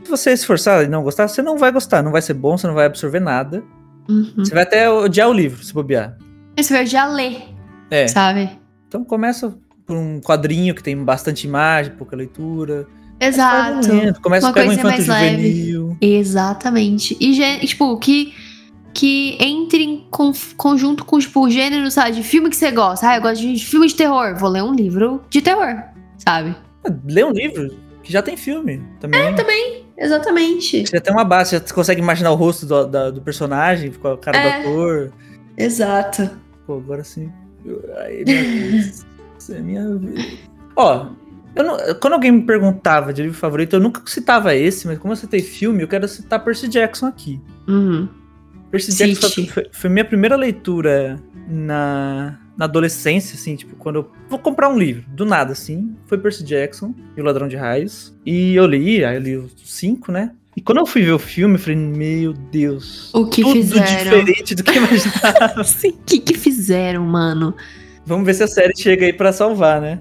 Se 0.02 0.10
você 0.10 0.36
se 0.36 0.42
esforçar 0.42 0.84
e 0.84 0.88
não 0.88 1.02
gostar, 1.02 1.28
você 1.28 1.42
não 1.42 1.58
vai 1.58 1.70
gostar, 1.70 2.02
não 2.02 2.10
vai 2.10 2.22
ser 2.22 2.34
bom, 2.34 2.56
você 2.56 2.66
não 2.66 2.74
vai 2.74 2.86
absorver 2.86 3.20
nada. 3.20 3.62
Uhum. 4.08 4.32
Você 4.36 4.54
vai 4.54 4.62
até 4.62 4.90
odiar 4.90 5.28
o 5.28 5.32
livro, 5.32 5.62
se 5.62 5.72
bobear. 5.72 6.16
Você 6.56 6.72
vai 6.72 6.84
odiar 6.84 7.12
ler. 7.12 7.42
É. 7.90 8.08
Sabe? 8.08 8.50
Então 8.86 9.04
começa 9.04 9.56
por 9.86 9.96
um 9.96 10.20
quadrinho 10.20 10.74
que 10.74 10.82
tem 10.82 10.96
bastante 10.96 11.46
imagem, 11.46 11.92
pouca 11.92 12.16
leitura. 12.16 12.86
Exato. 13.20 13.88
Começa 14.22 14.46
Uma 14.46 14.52
pega 14.52 14.70
um 14.70 14.72
infanto 14.72 15.02
juvenil. 15.02 15.88
Leve. 15.88 15.98
Exatamente. 16.00 17.16
E, 17.20 17.66
tipo, 17.66 17.96
que, 17.98 18.32
que 18.94 19.36
entre 19.40 19.82
em 19.82 20.06
conjunto 20.56 21.04
com, 21.04 21.18
tipo, 21.18 21.40
o 21.40 21.50
gênero, 21.50 21.90
sabe, 21.90 22.12
de 22.12 22.22
filme 22.22 22.48
que 22.48 22.56
você 22.56 22.70
gosta. 22.70 23.08
Ah, 23.08 23.16
eu 23.16 23.22
gosto 23.22 23.40
de 23.40 23.64
filme 23.64 23.88
de 23.88 23.94
terror. 23.94 24.36
Vou 24.36 24.48
ler 24.48 24.62
um 24.62 24.72
livro 24.72 25.22
de 25.28 25.40
terror, 25.40 25.82
sabe? 26.16 26.54
Lê 27.06 27.24
um 27.24 27.32
livro 27.32 27.76
que 28.02 28.12
já 28.12 28.22
tem 28.22 28.36
filme 28.36 28.82
também. 29.00 29.20
É, 29.20 29.32
também. 29.32 29.87
Exatamente. 29.98 30.86
Você 30.86 30.96
já 30.96 31.00
tem 31.00 31.12
uma 31.12 31.24
base, 31.24 31.58
você 31.58 31.74
consegue 31.74 32.00
imaginar 32.00 32.30
o 32.30 32.36
rosto 32.36 32.64
do, 32.64 32.86
do, 32.86 33.12
do 33.12 33.20
personagem, 33.20 33.90
com 33.90 34.08
a 34.08 34.18
cara 34.18 34.38
é. 34.38 34.62
do 34.62 34.68
ator. 34.68 35.12
Exato. 35.56 36.30
Pô, 36.66 36.76
agora 36.76 37.02
sim. 37.02 37.30
Ai. 37.96 38.24
Isso 39.38 39.52
é 39.52 39.58
minha 39.58 39.96
vida. 39.96 40.22
Ó, 40.76 41.08
não, 41.56 41.76
quando 42.00 42.12
alguém 42.14 42.30
me 42.30 42.42
perguntava 42.42 43.12
de 43.12 43.22
livro 43.22 43.36
favorito, 43.36 43.74
eu 43.74 43.80
nunca 43.80 44.00
citava 44.06 44.54
esse, 44.54 44.86
mas 44.86 44.98
como 44.98 45.12
eu 45.12 45.16
citei 45.16 45.40
filme, 45.40 45.82
eu 45.82 45.88
quero 45.88 46.06
citar 46.06 46.42
Percy 46.44 46.68
Jackson 46.68 47.06
aqui. 47.06 47.40
Uhum. 47.66 48.08
Percy 48.70 48.92
Cite. 48.92 49.20
Jackson 49.20 49.46
foi, 49.46 49.66
foi, 49.72 49.90
minha 49.90 50.04
primeira 50.04 50.36
leitura 50.36 51.18
na, 51.48 52.38
na 52.58 52.64
adolescência, 52.64 53.36
assim, 53.36 53.54
tipo, 53.54 53.76
quando 53.76 53.96
eu 53.96 54.10
vou 54.28 54.36
comprar 54.36 54.68
um 54.68 54.76
livro, 54.76 55.04
do 55.10 55.24
nada, 55.24 55.52
assim, 55.52 55.94
foi 56.06 56.18
Percy 56.18 56.42
Jackson 56.42 56.92
e 57.16 57.20
o 57.20 57.24
Ladrão 57.24 57.46
de 57.46 57.54
Raios. 57.54 58.12
E 58.26 58.56
eu 58.56 58.66
li, 58.66 59.04
aí 59.04 59.14
eu 59.14 59.22
li 59.22 59.36
os 59.36 59.52
cinco, 59.64 60.10
né? 60.10 60.32
E 60.56 60.60
quando 60.60 60.78
eu 60.78 60.86
fui 60.86 61.02
ver 61.02 61.12
o 61.12 61.20
filme, 61.20 61.54
eu 61.54 61.60
falei, 61.60 61.76
meu 61.76 62.32
Deus. 62.32 63.14
O 63.14 63.26
que 63.26 63.42
tudo 63.42 63.54
fizeram? 63.54 63.86
diferente 63.86 64.56
do 64.56 64.64
que 64.64 64.70
eu 64.70 64.74
imaginava. 64.74 65.62
Sim, 65.62 65.90
o 65.90 66.02
que, 66.04 66.18
que 66.18 66.34
fizeram, 66.34 67.06
mano? 67.06 67.54
Vamos 68.04 68.26
ver 68.26 68.34
se 68.34 68.42
a 68.42 68.48
série 68.48 68.72
chega 68.76 69.06
aí 69.06 69.12
para 69.12 69.32
salvar, 69.32 69.80
né? 69.80 70.00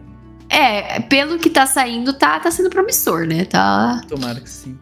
É, 0.49 0.99
pelo 1.01 1.37
que 1.37 1.51
tá 1.51 1.67
saindo, 1.67 2.11
tá, 2.13 2.39
tá 2.39 2.49
sendo 2.49 2.71
promissor, 2.71 3.27
né? 3.27 3.45
Tá. 3.45 4.01
Tomara 4.07 4.39
que 4.39 4.49
sim. 4.49 4.75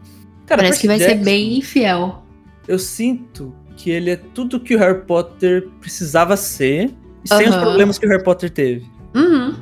Cara, 0.45 0.61
Parece 0.61 0.79
que 0.79 0.87
vai 0.87 0.97
Jackson, 0.97 1.17
ser 1.17 1.23
bem 1.25 1.61
fiel. 1.61 2.23
Eu 2.65 2.79
sinto 2.79 3.53
que 3.75 3.89
ele 3.89 4.11
é 4.11 4.15
tudo 4.15 4.61
que 4.61 4.75
o 4.75 4.79
Harry 4.79 5.01
Potter 5.01 5.67
precisava 5.81 6.37
ser, 6.37 6.93
sem 7.25 7.49
os 7.49 7.55
problemas 7.55 7.97
que 7.97 8.05
o 8.05 8.09
Harry 8.09 8.23
Potter 8.23 8.49
teve. 8.49 8.85
Uhum. 9.13 9.55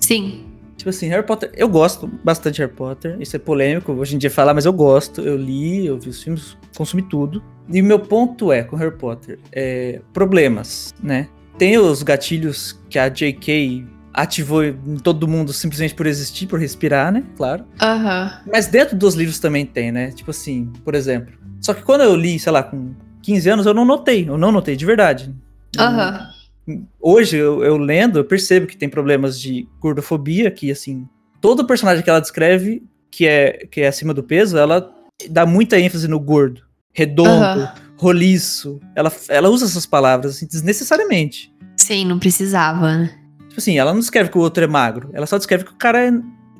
Sim. 0.00 0.46
Tipo 0.76 0.90
assim, 0.90 1.06
Harry 1.08 1.24
Potter, 1.24 1.50
eu 1.54 1.68
gosto 1.68 2.08
bastante 2.24 2.56
de 2.56 2.62
Harry 2.62 2.74
Potter. 2.74 3.16
Isso 3.20 3.36
é 3.36 3.38
polêmico 3.38 3.92
hoje 3.92 4.16
em 4.16 4.18
dia 4.18 4.30
falar, 4.30 4.52
mas 4.52 4.64
eu 4.64 4.72
gosto. 4.72 5.20
Eu 5.20 5.36
li, 5.36 5.86
eu 5.86 5.98
vi 5.98 6.08
os 6.08 6.22
filmes, 6.22 6.56
consumi 6.76 7.02
tudo. 7.02 7.42
E 7.70 7.80
o 7.80 7.84
meu 7.84 8.00
ponto 8.00 8.50
é 8.50 8.64
com 8.64 8.74
Harry 8.74 8.96
Potter, 8.96 9.38
é 9.52 10.00
problemas, 10.12 10.92
né? 11.00 11.28
Tem 11.56 11.78
os 11.78 12.02
gatilhos 12.02 12.80
que 12.90 12.98
a 12.98 13.08
J.K. 13.08 13.86
ativou 14.12 14.64
em 14.64 14.96
todo 15.00 15.28
mundo 15.28 15.52
simplesmente 15.52 15.94
por 15.94 16.06
existir, 16.06 16.46
por 16.46 16.58
respirar, 16.58 17.12
né? 17.12 17.22
Claro. 17.36 17.64
Aham. 17.80 18.24
Uhum. 18.24 18.50
Mas 18.52 18.66
dentro 18.66 18.96
dos 18.96 19.14
livros 19.14 19.38
também 19.38 19.64
tem, 19.64 19.92
né? 19.92 20.10
Tipo 20.10 20.32
assim, 20.32 20.72
por 20.84 20.94
exemplo. 20.94 21.32
Só 21.60 21.72
que 21.72 21.82
quando 21.82 22.00
eu 22.00 22.16
li, 22.16 22.40
sei 22.40 22.50
lá, 22.50 22.62
com 22.62 22.92
15 23.22 23.48
anos, 23.48 23.66
eu 23.66 23.74
não 23.74 23.84
notei. 23.84 24.28
Eu 24.28 24.36
não 24.36 24.50
notei, 24.50 24.74
de 24.74 24.84
verdade. 24.84 25.32
Aham. 25.78 26.10
Uhum 26.10 26.41
hoje 27.00 27.36
eu, 27.36 27.62
eu, 27.64 27.76
lendo, 27.76 28.18
eu 28.18 28.24
percebo 28.24 28.66
que 28.66 28.76
tem 28.76 28.88
problemas 28.88 29.40
de 29.40 29.68
gordofobia, 29.80 30.50
que 30.50 30.70
assim, 30.70 31.06
todo 31.40 31.66
personagem 31.66 32.02
que 32.02 32.10
ela 32.10 32.20
descreve 32.20 32.82
que 33.10 33.26
é, 33.26 33.66
que 33.70 33.82
é 33.82 33.88
acima 33.88 34.14
do 34.14 34.22
peso, 34.22 34.56
ela 34.56 34.90
dá 35.28 35.44
muita 35.44 35.78
ênfase 35.78 36.08
no 36.08 36.18
gordo, 36.18 36.62
redondo, 36.92 37.60
uhum. 37.60 37.68
roliço. 37.98 38.80
Ela, 38.96 39.12
ela 39.28 39.50
usa 39.50 39.66
essas 39.66 39.84
palavras 39.84 40.36
assim, 40.36 40.46
desnecessariamente. 40.46 41.52
Sim, 41.76 42.06
não 42.06 42.18
precisava, 42.18 42.96
né? 42.96 43.18
Tipo 43.48 43.60
assim, 43.60 43.78
ela 43.78 43.92
não 43.92 44.00
descreve 44.00 44.30
que 44.30 44.38
o 44.38 44.40
outro 44.40 44.64
é 44.64 44.66
magro, 44.66 45.10
ela 45.12 45.26
só 45.26 45.36
descreve 45.36 45.64
que 45.64 45.72
o 45.72 45.76
cara 45.76 46.06
é, 46.06 46.12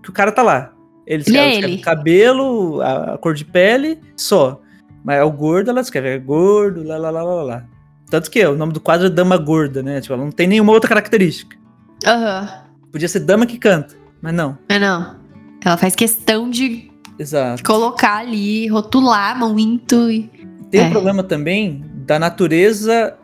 que 0.03 0.11
o 0.11 0.13
cara 0.13 0.31
tá 0.31 0.43
lá. 0.43 0.73
Ele, 1.07 1.25
ele 1.27 1.37
é 1.37 1.57
ele. 1.57 1.79
cabelo, 1.79 2.81
a, 2.81 3.15
a, 3.15 3.19
cor 3.19 3.35
de 3.35 3.45
pele, 3.45 3.99
só. 4.17 4.61
Mas 5.05 5.19
é 5.19 5.25
o 5.25 5.33
gordo, 5.33 5.71
ela 5.71 5.81
descreve, 5.81 6.09
é 6.11 6.19
gordo, 6.19 6.83
lá, 6.85 6.97
lá, 6.97 7.11
lá, 7.11 7.23
lá, 7.23 7.43
lá. 7.43 7.69
Tanto 8.13 8.31
que 8.31 8.45
o 8.45 8.55
nome 8.55 8.75
do 8.75 8.81
quadro 8.81 9.07
é 9.07 9.09
Dama 9.09 9.39
Gorda, 9.39 9.83
né? 9.83 9.99
Tipo, 9.99 10.13
ela 10.13 10.23
não 10.23 10.31
tem 10.31 10.47
nenhuma 10.47 10.71
outra 10.71 10.87
característica. 10.87 11.57
Aham. 12.05 12.43
Uhum. 12.43 12.91
Podia 12.93 13.09
ser 13.09 13.21
Dama 13.21 13.47
que 13.47 13.57
canta, 13.57 13.95
mas 14.21 14.35
não. 14.35 14.59
É 14.69 14.79
não. 14.79 15.17
Ela 15.65 15.79
faz 15.79 15.95
questão 15.95 16.51
de 16.51 16.91
Exato. 17.19 17.65
colocar 17.65 18.19
ali, 18.19 18.69
rotular 18.69 19.39
muito. 19.39 20.11
E... 20.11 20.31
Tem 20.71 20.83
o 20.83 20.85
é. 20.85 20.87
um 20.89 20.91
problema 20.91 21.23
também 21.23 21.87
da 22.07 22.19
natureza 22.19 23.17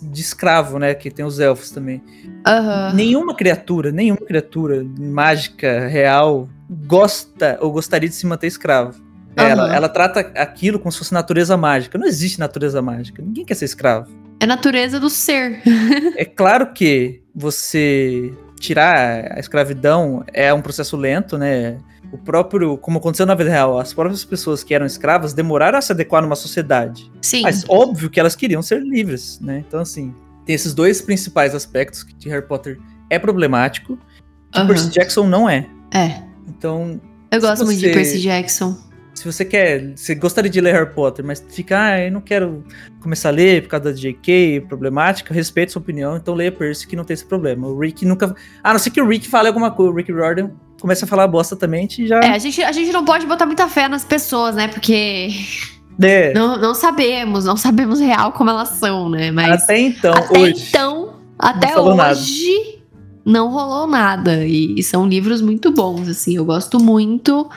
de 0.00 0.20
escravo, 0.20 0.78
né? 0.78 0.94
Que 0.94 1.10
tem 1.10 1.24
os 1.24 1.40
elfos 1.40 1.72
também. 1.72 2.00
Uhum. 2.46 2.94
Nenhuma 2.94 3.34
criatura, 3.34 3.90
nenhuma 3.90 4.24
criatura 4.24 4.86
mágica, 4.96 5.88
real, 5.88 6.48
gosta 6.86 7.58
ou 7.60 7.72
gostaria 7.72 8.08
de 8.08 8.14
se 8.14 8.24
manter 8.28 8.46
escravo. 8.46 8.96
Uhum. 9.36 9.44
Ela, 9.44 9.74
ela 9.74 9.88
trata 9.88 10.20
aquilo 10.36 10.78
como 10.78 10.92
se 10.92 10.98
fosse 10.98 11.12
natureza 11.12 11.56
mágica. 11.56 11.98
Não 11.98 12.06
existe 12.06 12.38
natureza 12.38 12.80
mágica. 12.80 13.20
Ninguém 13.20 13.44
quer 13.44 13.54
ser 13.54 13.64
escravo. 13.64 14.19
É 14.40 14.46
natureza 14.46 14.98
do 14.98 15.10
ser. 15.10 15.60
é 16.16 16.24
claro 16.24 16.72
que 16.72 17.22
você 17.34 18.32
tirar 18.58 19.36
a 19.36 19.38
escravidão 19.38 20.24
é 20.32 20.52
um 20.52 20.62
processo 20.62 20.96
lento, 20.96 21.36
né? 21.36 21.78
O 22.10 22.18
próprio, 22.18 22.76
como 22.78 22.98
aconteceu 22.98 23.26
na 23.26 23.34
vida 23.34 23.50
real, 23.50 23.78
as 23.78 23.92
próprias 23.92 24.24
pessoas 24.24 24.64
que 24.64 24.74
eram 24.74 24.86
escravas 24.86 25.32
demoraram 25.32 25.78
a 25.78 25.82
se 25.82 25.92
adequar 25.92 26.22
numa 26.22 26.34
sociedade. 26.34 27.10
Sim. 27.22 27.42
Mas 27.42 27.64
óbvio 27.68 28.10
que 28.10 28.18
elas 28.18 28.34
queriam 28.34 28.62
ser 28.62 28.82
livres, 28.82 29.38
né? 29.40 29.62
Então, 29.66 29.80
assim, 29.80 30.14
tem 30.44 30.54
esses 30.54 30.74
dois 30.74 31.00
principais 31.00 31.54
aspectos 31.54 32.02
que 32.02 32.28
Harry 32.28 32.46
Potter 32.46 32.80
é 33.08 33.18
problemático, 33.18 33.98
que 34.50 34.58
uhum. 34.58 34.66
Percy 34.66 34.90
Jackson 34.90 35.26
não 35.26 35.48
é. 35.48 35.68
É. 35.92 36.22
Então. 36.48 37.00
Eu 37.30 37.40
gosto 37.40 37.58
você... 37.58 37.64
muito 37.64 37.78
de 37.78 37.90
Percy 37.90 38.20
Jackson 38.20 38.89
Se 39.20 39.30
você 39.30 39.44
quer, 39.44 39.92
você 39.94 40.14
gostaria 40.14 40.50
de 40.50 40.62
ler 40.62 40.72
Harry 40.72 40.94
Potter, 40.94 41.22
mas 41.22 41.44
fica, 41.50 41.78
ah, 41.78 42.00
eu 42.00 42.10
não 42.10 42.22
quero 42.22 42.64
começar 43.02 43.28
a 43.28 43.32
ler 43.32 43.60
por 43.60 43.68
causa 43.68 43.84
da 43.84 43.92
JK, 43.92 44.64
problemática, 44.66 45.34
respeito 45.34 45.72
sua 45.72 45.82
opinião, 45.82 46.16
então 46.16 46.32
leia 46.32 46.50
Percy 46.50 46.86
que 46.86 46.96
não 46.96 47.04
tem 47.04 47.12
esse 47.12 47.26
problema. 47.26 47.68
O 47.68 47.78
Rick 47.78 48.06
nunca. 48.06 48.34
A 48.64 48.72
não 48.72 48.78
ser 48.78 48.88
que 48.88 48.98
o 48.98 49.06
Rick 49.06 49.28
fale 49.28 49.48
alguma 49.48 49.70
coisa, 49.70 49.92
o 49.92 49.94
Rick 49.94 50.10
Riordan 50.10 50.52
começa 50.80 51.04
a 51.04 51.08
falar 51.08 51.26
bosta 51.26 51.54
também, 51.54 51.86
e 51.98 52.06
já. 52.06 52.18
É, 52.20 52.30
a 52.30 52.38
gente, 52.38 52.62
a 52.62 52.72
gente 52.72 52.90
não 52.92 53.04
pode 53.04 53.26
botar 53.26 53.44
muita 53.44 53.68
fé 53.68 53.88
nas 53.88 54.06
pessoas, 54.06 54.54
né? 54.54 54.68
Porque. 54.68 55.28
É. 56.00 56.32
Não, 56.32 56.56
não 56.56 56.74
sabemos, 56.74 57.44
não 57.44 57.58
sabemos 57.58 58.00
real 58.00 58.32
como 58.32 58.48
elas 58.48 58.70
são, 58.70 59.10
né? 59.10 59.30
Mas. 59.30 59.64
Até 59.64 59.80
então, 59.80 60.14
até 60.14 60.38
hoje. 60.38 60.64
então, 60.70 61.20
até 61.38 61.74
nada. 61.74 62.12
hoje, 62.12 62.82
não 63.22 63.50
rolou 63.50 63.86
nada. 63.86 64.46
E, 64.46 64.76
e 64.78 64.82
são 64.82 65.06
livros 65.06 65.42
muito 65.42 65.70
bons, 65.70 66.08
assim. 66.08 66.36
Eu 66.36 66.46
gosto 66.46 66.82
muito 66.82 67.50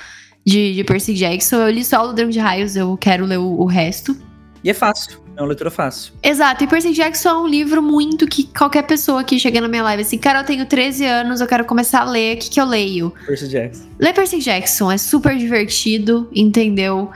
de, 0.45 0.73
de 0.73 0.83
Percy 0.83 1.13
Jackson. 1.13 1.57
Eu 1.57 1.69
li 1.69 1.83
só 1.83 2.03
o 2.03 2.07
Ladrão 2.07 2.29
de 2.29 2.39
Raios, 2.39 2.75
eu 2.75 2.95
quero 2.97 3.25
ler 3.25 3.37
o, 3.37 3.61
o 3.61 3.65
resto. 3.65 4.15
E 4.63 4.69
é 4.69 4.73
fácil, 4.73 5.19
é 5.35 5.41
uma 5.41 5.47
leitura 5.47 5.69
fácil. 5.69 6.13
Exato, 6.23 6.63
e 6.63 6.67
Percy 6.67 6.93
Jackson 6.93 7.29
é 7.29 7.37
um 7.37 7.47
livro 7.47 7.81
muito 7.81 8.25
que 8.25 8.45
qualquer 8.45 8.83
pessoa 8.83 9.23
que 9.23 9.37
chega 9.37 9.59
na 9.59 9.67
minha 9.67 9.83
live 9.83 10.03
assim, 10.03 10.17
cara, 10.17 10.39
eu 10.39 10.45
tenho 10.45 10.65
13 10.65 11.05
anos, 11.05 11.41
eu 11.41 11.47
quero 11.47 11.65
começar 11.65 12.01
a 12.01 12.09
ler, 12.09 12.37
o 12.37 12.39
que, 12.39 12.49
que 12.49 12.61
eu 12.61 12.65
leio? 12.65 13.13
Percy 13.25 13.49
Jackson. 13.49 13.83
Lê 13.99 14.13
Percy 14.13 14.39
Jackson, 14.39 14.91
é 14.91 14.97
super 14.97 15.37
divertido, 15.37 16.29
entendeu? 16.33 17.11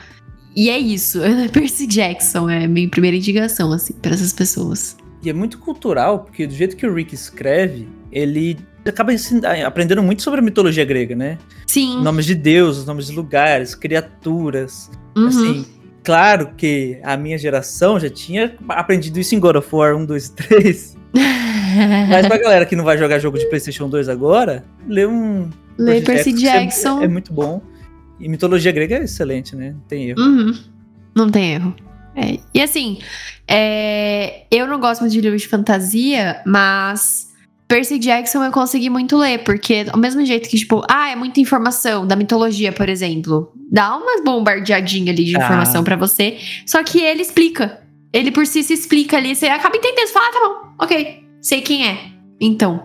E 0.55 0.69
é 0.69 0.77
isso, 0.77 1.19
Percy 1.53 1.87
Jackson 1.87 2.49
é 2.49 2.65
a 2.65 2.67
minha 2.67 2.89
primeira 2.89 3.15
indicação, 3.15 3.71
assim, 3.71 3.93
para 3.93 4.13
essas 4.13 4.33
pessoas. 4.33 4.97
E 5.23 5.29
é 5.29 5.33
muito 5.33 5.57
cultural, 5.59 6.19
porque 6.19 6.45
do 6.45 6.53
jeito 6.53 6.75
que 6.75 6.85
o 6.85 6.93
Rick 6.93 7.15
escreve, 7.15 7.87
ele 8.11 8.57
acaba 8.89 9.13
ensin- 9.13 9.41
aprendendo 9.65 10.01
muito 10.03 10.21
sobre 10.21 10.39
a 10.39 10.43
mitologia 10.43 10.83
grega, 10.85 11.15
né? 11.15 11.37
Sim. 11.65 12.01
Nomes 12.01 12.25
de 12.25 12.35
deuses, 12.35 12.85
nomes 12.85 13.07
de 13.07 13.15
lugares, 13.15 13.75
criaturas. 13.75 14.89
uhum. 15.15 15.27
Assim, 15.27 15.65
claro 16.03 16.51
que 16.57 16.99
a 17.03 17.15
minha 17.17 17.37
geração 17.37 17.99
já 17.99 18.09
tinha 18.09 18.55
aprendido 18.69 19.19
isso 19.19 19.35
em 19.35 19.39
God 19.39 19.55
of 19.57 19.67
War 19.75 19.95
1, 19.95 20.05
2 20.05 20.25
e 20.27 20.31
3. 20.33 20.97
Mas 22.09 22.27
pra 22.27 22.37
galera 22.37 22.65
que 22.65 22.75
não 22.75 22.83
vai 22.83 22.97
jogar 22.97 23.19
jogo 23.19 23.37
de 23.37 23.45
PlayStation 23.47 23.87
2 23.89 24.09
agora, 24.09 24.63
lê 24.87 25.05
um. 25.05 25.49
Lê 25.77 26.01
Percy 26.01 26.33
que 26.33 26.47
é- 26.47 26.59
Jackson. 26.61 27.03
É, 27.03 27.07
muito 27.07 27.31
bom. 27.33 27.61
E 28.19 28.27
mitologia 28.27 28.71
grega 28.71 28.95
é 28.95 29.03
excelente, 29.03 29.55
né? 29.55 29.71
Não 29.71 29.79
tem 29.81 30.09
erro. 30.09 30.19
Uhum. 30.19 30.57
Não 31.15 31.29
tem 31.29 31.53
erro. 31.53 31.75
É, 32.15 32.39
E 32.51 32.61
assim, 32.61 32.97
é, 33.47 34.45
eu 34.49 34.65
não 34.65 34.79
gosto 34.79 35.01
muito 35.01 35.13
de 35.13 35.21
livros 35.21 35.43
de 35.43 35.47
fantasia, 35.47 36.41
mas 36.45 37.27
Percy 37.67 37.99
Jackson 37.99 38.43
eu 38.45 38.51
consegui 38.51 38.89
muito 38.89 39.17
ler, 39.17 39.39
porque 39.43 39.85
ao 39.91 39.99
mesmo 39.99 40.25
jeito 40.25 40.47
que, 40.47 40.57
tipo, 40.57 40.81
ah, 40.89 41.09
é 41.11 41.15
muita 41.15 41.39
informação 41.41 42.07
da 42.07 42.15
mitologia, 42.15 42.71
por 42.71 42.87
exemplo, 42.87 43.51
dá 43.69 43.97
umas 43.97 44.23
bombardeadinhas 44.23 45.09
ali 45.15 45.25
de 45.25 45.35
Ah. 45.35 45.39
informação 45.43 45.83
pra 45.83 45.95
você, 45.97 46.37
só 46.65 46.81
que 46.83 46.99
ele 47.01 47.21
explica. 47.21 47.81
Ele 48.13 48.31
por 48.31 48.47
si 48.47 48.63
se 48.63 48.73
explica 48.73 49.17
ali, 49.17 49.35
você 49.35 49.47
acaba 49.47 49.75
entendendo, 49.75 50.07
você 50.07 50.13
fala, 50.13 50.27
ah, 50.27 50.31
tá 50.31 50.39
bom, 50.47 50.83
ok, 50.85 51.23
sei 51.41 51.59
quem 51.61 51.85
é. 51.87 51.97
Então, 52.39 52.77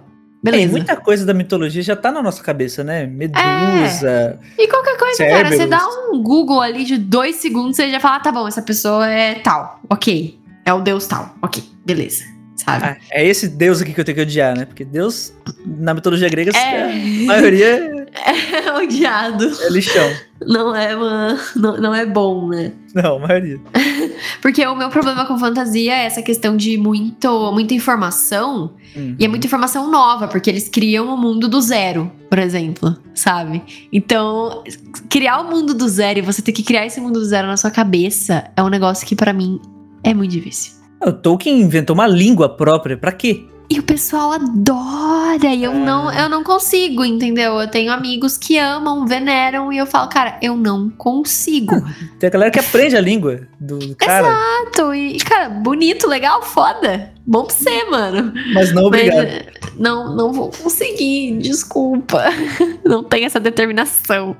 Tem 0.44 0.50
beleza. 0.52 0.72
muita 0.72 0.96
coisa 0.96 1.24
da 1.24 1.32
mitologia 1.32 1.80
já 1.82 1.94
tá 1.94 2.10
na 2.10 2.20
nossa 2.20 2.42
cabeça, 2.42 2.82
né? 2.82 3.06
Medusa. 3.06 4.40
E 4.58 4.66
qualquer 4.66 4.98
coisa, 4.98 5.24
cara, 5.24 5.48
você 5.48 5.56
Cerberus. 5.58 5.70
dá 5.70 5.88
um 6.10 6.20
Google 6.20 6.60
ali 6.60 6.84
de 6.84 6.98
dois 6.98 7.36
segundos, 7.36 7.76
você 7.76 7.88
já 7.88 8.00
fala, 8.00 8.16
ah, 8.16 8.20
tá 8.20 8.32
bom, 8.32 8.48
essa 8.48 8.60
pessoa 8.62 9.08
é 9.08 9.36
tal, 9.36 9.80
ok. 9.88 10.36
É 10.64 10.72
o 10.72 10.80
deus 10.80 11.06
tal, 11.06 11.34
ok, 11.40 11.62
beleza. 11.86 12.24
Sabe? 12.56 12.84
Ah, 12.84 12.96
é 13.10 13.26
esse 13.26 13.48
deus 13.48 13.80
aqui 13.80 13.92
que 13.92 14.00
eu 14.00 14.04
tenho 14.04 14.16
que 14.16 14.22
odiar, 14.22 14.56
né? 14.56 14.64
Porque 14.64 14.84
Deus, 14.84 15.32
na 15.66 15.94
mitologia 15.94 16.28
grega, 16.28 16.52
É. 16.56 16.84
a 16.84 17.26
maioria 17.26 18.06
É 18.14 18.72
odiado. 18.72 19.50
é 19.62 19.70
lixão. 19.70 20.08
Não 20.46 20.74
é, 20.76 20.94
uma, 20.94 21.38
não, 21.56 21.76
não 21.78 21.94
é 21.94 22.04
bom, 22.04 22.48
né? 22.48 22.72
Não, 22.94 23.16
a 23.16 23.26
maioria. 23.26 23.58
Porque 24.42 24.64
o 24.66 24.76
meu 24.76 24.90
problema 24.90 25.24
com 25.24 25.38
fantasia 25.38 25.92
é 25.94 26.04
essa 26.04 26.20
questão 26.22 26.56
de 26.56 26.76
muito, 26.76 27.52
muita 27.52 27.74
informação. 27.74 28.74
Hum. 28.94 29.16
E 29.18 29.24
é 29.24 29.28
muita 29.28 29.46
informação 29.46 29.90
nova, 29.90 30.28
porque 30.28 30.50
eles 30.50 30.68
criam 30.68 31.12
o 31.12 31.16
mundo 31.16 31.48
do 31.48 31.60
zero, 31.62 32.12
por 32.28 32.38
exemplo, 32.38 32.94
sabe? 33.14 33.62
Então, 33.90 34.62
criar 35.08 35.40
o 35.40 35.50
mundo 35.50 35.72
do 35.72 35.88
zero 35.88 36.18
e 36.18 36.22
você 36.22 36.42
ter 36.42 36.52
que 36.52 36.62
criar 36.62 36.84
esse 36.84 37.00
mundo 37.00 37.18
do 37.18 37.24
zero 37.24 37.48
na 37.48 37.56
sua 37.56 37.70
cabeça 37.70 38.50
é 38.54 38.62
um 38.62 38.68
negócio 38.68 39.06
que 39.06 39.16
pra 39.16 39.32
mim 39.32 39.58
é 40.04 40.12
muito 40.12 40.32
difícil. 40.32 40.81
O 41.04 41.12
Tolkien 41.12 41.60
inventou 41.60 41.94
uma 41.94 42.06
língua 42.06 42.48
própria. 42.48 42.96
Pra 42.96 43.12
quê? 43.12 43.44
E 43.70 43.78
o 43.78 43.82
pessoal 43.82 44.32
adora, 44.32 45.46
e 45.54 45.64
eu 45.64 45.72
não, 45.72 46.12
eu 46.12 46.28
não 46.28 46.44
consigo, 46.44 47.02
entendeu? 47.06 47.58
Eu 47.58 47.66
tenho 47.66 47.90
amigos 47.90 48.36
que 48.36 48.58
amam, 48.58 49.06
veneram, 49.06 49.72
e 49.72 49.78
eu 49.78 49.86
falo, 49.86 50.10
cara, 50.10 50.36
eu 50.42 50.54
não 50.54 50.90
consigo. 50.90 51.74
Tem 52.20 52.26
a 52.26 52.30
galera 52.30 52.50
que 52.50 52.58
aprende 52.58 52.94
a 52.96 53.00
língua 53.00 53.48
do 53.58 53.96
cara, 53.96 54.28
Exato, 54.28 54.94
e, 54.94 55.16
cara, 55.20 55.48
bonito, 55.48 56.06
legal, 56.06 56.42
foda. 56.42 57.14
Bom 57.26 57.44
pra 57.46 57.54
você, 57.54 57.84
mano. 57.84 58.32
mas 58.52 58.72
não 58.74 58.90
Mas, 58.90 59.00
obrigado. 59.00 59.24
eh, 59.24 59.46
não, 59.78 60.14
não 60.14 60.32
vou 60.34 60.50
conseguir, 60.50 61.38
desculpa. 61.38 62.24
Não 62.84 63.02
tenho 63.02 63.24
essa 63.24 63.40
determinação. 63.40 64.36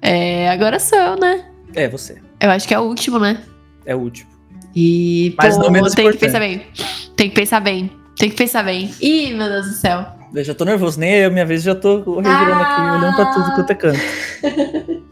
É, 0.00 0.48
agora 0.48 0.78
sou 0.80 0.98
eu, 0.98 1.16
né? 1.16 1.44
É, 1.74 1.86
você. 1.86 2.16
Eu 2.40 2.50
acho 2.50 2.66
que 2.66 2.72
é 2.72 2.78
o 2.78 2.84
último, 2.84 3.18
né? 3.18 3.42
É 3.84 3.94
o 3.94 3.98
último. 3.98 4.37
E, 4.80 5.34
Mas 5.36 5.56
pô, 5.56 5.62
não 5.64 5.70
menos 5.72 5.92
tem 5.92 6.08
que 6.12 6.18
pensar 6.18 6.38
bem. 6.38 6.62
Tem 7.16 7.28
que 7.28 7.34
pensar 7.34 7.58
bem. 7.60 7.90
Tem 8.16 8.30
que 8.30 8.36
pensar 8.36 8.62
bem. 8.62 8.94
Ih, 9.00 9.34
meu 9.34 9.48
Deus 9.48 9.66
do 9.66 9.72
céu. 9.72 10.06
Eu 10.32 10.44
já 10.44 10.54
tô 10.54 10.64
nervoso, 10.64 11.00
nem 11.00 11.14
eu, 11.14 11.32
minha 11.32 11.44
vez, 11.44 11.64
já 11.64 11.74
tô 11.74 11.96
revirando 11.96 12.52
aqui, 12.62 12.80
Ah. 12.80 12.98
olhando 13.00 13.16
pra 13.16 13.26
tudo 13.32 13.52
quanto 13.56 13.70
é 13.70 13.74
canto. 13.74 13.98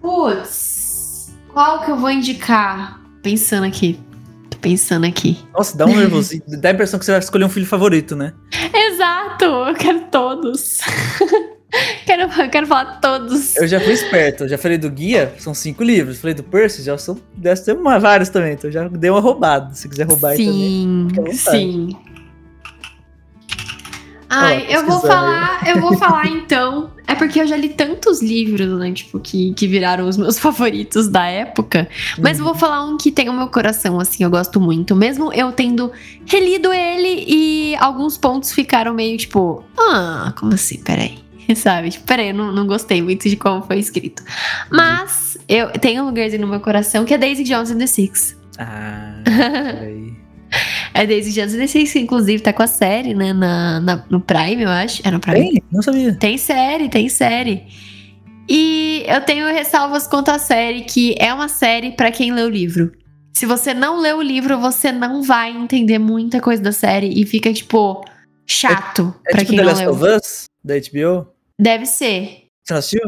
Putz, 0.00 1.30
qual 1.52 1.84
que 1.84 1.90
eu 1.90 1.96
vou 1.96 2.10
indicar? 2.10 3.00
Pensando 3.22 3.66
aqui. 3.66 4.00
Tô 4.48 4.56
pensando 4.58 5.04
aqui. 5.04 5.38
Nossa, 5.52 5.76
dá 5.76 5.84
um 5.84 5.94
nervosinho. 5.94 6.42
Dá 6.46 6.70
a 6.70 6.72
impressão 6.72 6.98
que 6.98 7.04
você 7.04 7.10
vai 7.10 7.20
escolher 7.20 7.44
um 7.44 7.48
filho 7.50 7.66
favorito, 7.66 8.16
né? 8.16 8.32
Exato, 8.72 9.44
eu 9.44 9.74
quero 9.74 10.00
todos. 10.10 10.78
quero, 12.06 12.28
quero 12.50 12.66
falar 12.66 13.00
todos. 13.00 13.56
Eu 13.56 13.66
já 13.68 13.80
fui 13.80 13.92
esperto, 13.92 14.44
eu 14.44 14.48
já 14.48 14.56
falei 14.58 14.78
do 14.78 14.90
guia, 14.90 15.34
são 15.38 15.52
cinco 15.54 15.82
livros. 15.82 16.18
Falei 16.20 16.34
do 16.34 16.42
Percy, 16.42 16.82
já 16.82 16.96
são. 16.96 17.18
Deve 17.36 17.60
ter 17.60 17.72
uma, 17.74 17.98
vários 17.98 18.28
também, 18.28 18.54
então 18.54 18.70
já 18.70 18.86
dei 18.88 19.10
uma 19.10 19.20
roubada. 19.20 19.74
Se 19.74 19.88
quiser 19.88 20.06
roubar 20.06 20.30
aí 20.30 20.38
também. 20.38 21.32
Sim, 21.34 21.50
sim. 21.50 21.96
Ai, 24.30 24.66
eu 24.68 24.84
vou 24.84 25.00
falar, 25.00 25.66
eu 25.66 25.80
vou 25.80 25.96
falar 25.96 26.26
então. 26.26 26.90
É 27.06 27.14
porque 27.14 27.40
eu 27.40 27.46
já 27.46 27.56
li 27.56 27.70
tantos 27.70 28.20
livros, 28.20 28.78
né? 28.78 28.92
Tipo, 28.92 29.18
que, 29.18 29.54
que 29.54 29.66
viraram 29.66 30.06
os 30.06 30.18
meus 30.18 30.36
favoritos 30.40 31.08
da 31.08 31.26
época. 31.26 31.88
Mas 32.18 32.38
eu 32.38 32.44
Uhum. 32.44 32.50
vou 32.52 32.60
falar 32.60 32.84
um 32.84 32.98
que 32.98 33.10
tem 33.10 33.30
o 33.30 33.32
meu 33.32 33.48
coração, 33.48 33.98
assim, 33.98 34.22
eu 34.24 34.28
gosto 34.30 34.60
muito. 34.60 34.94
Mesmo 34.94 35.32
eu 35.32 35.50
tendo 35.52 35.90
relido 36.26 36.70
ele 36.74 37.24
e 37.26 37.74
alguns 37.76 38.18
pontos 38.18 38.52
ficaram 38.52 38.92
meio 38.92 39.16
tipo, 39.16 39.64
ah, 39.78 40.34
como 40.38 40.52
assim? 40.52 40.82
Peraí. 40.82 41.18
Sabe? 41.56 41.90
Tipo, 41.90 42.04
peraí, 42.06 42.28
eu 42.28 42.34
não, 42.34 42.52
não 42.52 42.66
gostei 42.66 43.00
muito 43.02 43.28
de 43.28 43.36
como 43.36 43.62
foi 43.62 43.78
escrito. 43.78 44.22
Mas 44.70 45.36
eu 45.48 45.70
tenho 45.70 46.02
um 46.02 46.06
lugarzinho 46.06 46.42
no 46.42 46.48
meu 46.48 46.60
coração 46.60 47.04
que 47.04 47.14
é 47.14 47.18
Daisy 47.18 47.44
Jones 47.44 47.70
and 47.70 47.78
the 47.78 47.86
Six. 47.86 48.36
Ah, 48.58 49.20
peraí. 49.24 50.16
É 50.94 51.06
Daisy 51.06 51.32
Jones 51.32 51.54
and 51.54 51.58
the 51.58 51.66
Six, 51.66 51.92
que 51.92 51.98
inclusive 52.00 52.42
tá 52.42 52.52
com 52.54 52.62
a 52.62 52.66
série, 52.66 53.12
né? 53.14 53.32
Na, 53.34 53.78
na- 53.80 54.04
no 54.08 54.18
Prime, 54.20 54.62
eu 54.62 54.68
acho. 54.70 55.00
É 55.06 55.10
no 55.10 55.20
Prime? 55.20 55.50
Tem? 55.52 55.62
Não 55.70 55.82
sabia. 55.82 56.14
Tem 56.18 56.38
série, 56.38 56.88
tem 56.88 57.08
série. 57.08 57.64
E 58.48 59.04
eu 59.06 59.20
tenho 59.20 59.46
ressalvas 59.46 60.06
quanto 60.06 60.30
à 60.30 60.38
série, 60.38 60.80
que 60.82 61.14
é 61.18 61.32
uma 61.34 61.48
série 61.48 61.92
pra 61.92 62.10
quem 62.10 62.32
lê 62.32 62.42
o 62.42 62.48
livro. 62.48 62.90
Se 63.34 63.44
você 63.46 63.74
não 63.74 64.00
lê 64.00 64.12
o 64.14 64.22
livro, 64.22 64.58
você 64.58 64.90
não 64.90 65.22
vai 65.22 65.50
entender 65.54 65.98
muita 65.98 66.40
coisa 66.40 66.62
da 66.62 66.72
série 66.72 67.12
e 67.20 67.26
fica, 67.26 67.52
tipo, 67.52 68.02
chato 68.46 69.14
É 69.26 69.32
pra 69.32 69.40
tipo 69.40 69.50
quem 69.50 69.58
The 69.58 69.64
não 69.64 69.70
Last 69.70 69.84
leu. 69.84 69.92
of 69.92 70.02
Us, 70.04 70.44
da 70.64 70.74
HBO? 70.76 71.26
Deve 71.60 71.86
ser. 71.86 72.44
Você 72.64 72.74
assistiu? 72.74 73.00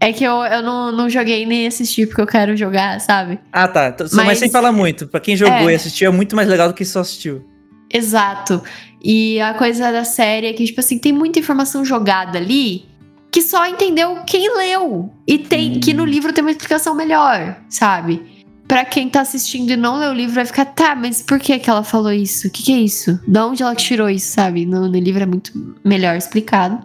É 0.00 0.12
que 0.12 0.24
eu, 0.24 0.32
eu 0.42 0.62
não, 0.62 0.90
não 0.90 1.08
joguei 1.08 1.46
nem 1.46 1.66
assisti 1.66 2.06
porque 2.06 2.20
eu 2.20 2.26
quero 2.26 2.56
jogar, 2.56 3.00
sabe? 3.00 3.38
Ah, 3.52 3.68
tá. 3.68 3.88
Então, 3.88 4.06
Mas, 4.12 4.26
Mas- 4.26 4.38
sem 4.40 4.50
falar 4.50 4.72
muito. 4.72 5.06
Pra 5.06 5.20
quem 5.20 5.36
jogou 5.36 5.68
É. 5.68 5.72
e 5.72 5.76
assistiu, 5.76 6.08
é 6.10 6.12
muito 6.12 6.34
mais 6.34 6.48
legal 6.48 6.66
do 6.68 6.74
que 6.74 6.84
só 6.84 7.00
assistiu. 7.00 7.46
Exato. 7.92 8.60
E 9.02 9.40
a 9.40 9.54
coisa 9.54 9.92
da 9.92 10.02
série 10.04 10.46
é 10.48 10.52
que, 10.52 10.64
tipo 10.64 10.80
assim, 10.80 10.98
tem 10.98 11.12
muita 11.12 11.38
informação 11.38 11.84
jogada 11.84 12.38
ali 12.38 12.86
que 13.30 13.40
só 13.42 13.66
entendeu 13.66 14.22
quem 14.26 14.52
leu. 14.56 15.12
E 15.26 15.38
tem 15.38 15.76
Hum. 15.76 15.80
que 15.80 15.94
no 15.94 16.04
livro 16.04 16.32
tem 16.32 16.42
uma 16.42 16.50
explicação 16.50 16.94
melhor, 16.94 17.56
sabe? 17.68 18.42
Pra 18.66 18.84
quem 18.84 19.08
tá 19.08 19.20
assistindo 19.20 19.70
e 19.70 19.76
não 19.76 19.98
leu 19.98 20.10
o 20.10 20.14
livro, 20.14 20.34
vai 20.34 20.44
ficar, 20.46 20.64
tá, 20.66 20.94
mas 20.96 21.22
por 21.22 21.38
que 21.38 21.58
que 21.58 21.68
ela 21.70 21.84
falou 21.84 22.12
isso? 22.12 22.48
O 22.48 22.50
que 22.50 22.62
que 22.62 22.72
é 22.72 22.78
isso? 22.78 23.20
Da 23.28 23.46
onde 23.46 23.62
ela 23.62 23.74
tirou 23.74 24.08
isso, 24.10 24.32
sabe? 24.32 24.64
No, 24.66 24.88
no 24.88 24.98
livro 24.98 25.22
é 25.22 25.26
muito 25.26 25.52
melhor 25.84 26.16
explicado. 26.16 26.80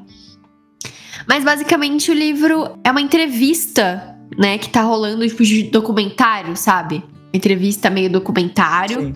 Mas 1.28 1.44
basicamente 1.44 2.12
o 2.12 2.14
livro 2.14 2.78
é 2.84 2.92
uma 2.92 3.02
entrevista, 3.02 4.16
né, 4.38 4.58
que 4.58 4.70
tá 4.70 4.82
rolando, 4.82 5.28
tipo, 5.28 5.44
de 5.44 5.64
documentário, 5.64 6.56
sabe? 6.56 7.04
Entrevista 7.34 7.90
meio 7.90 8.10
documentário 8.10 9.02
Sim. 9.02 9.14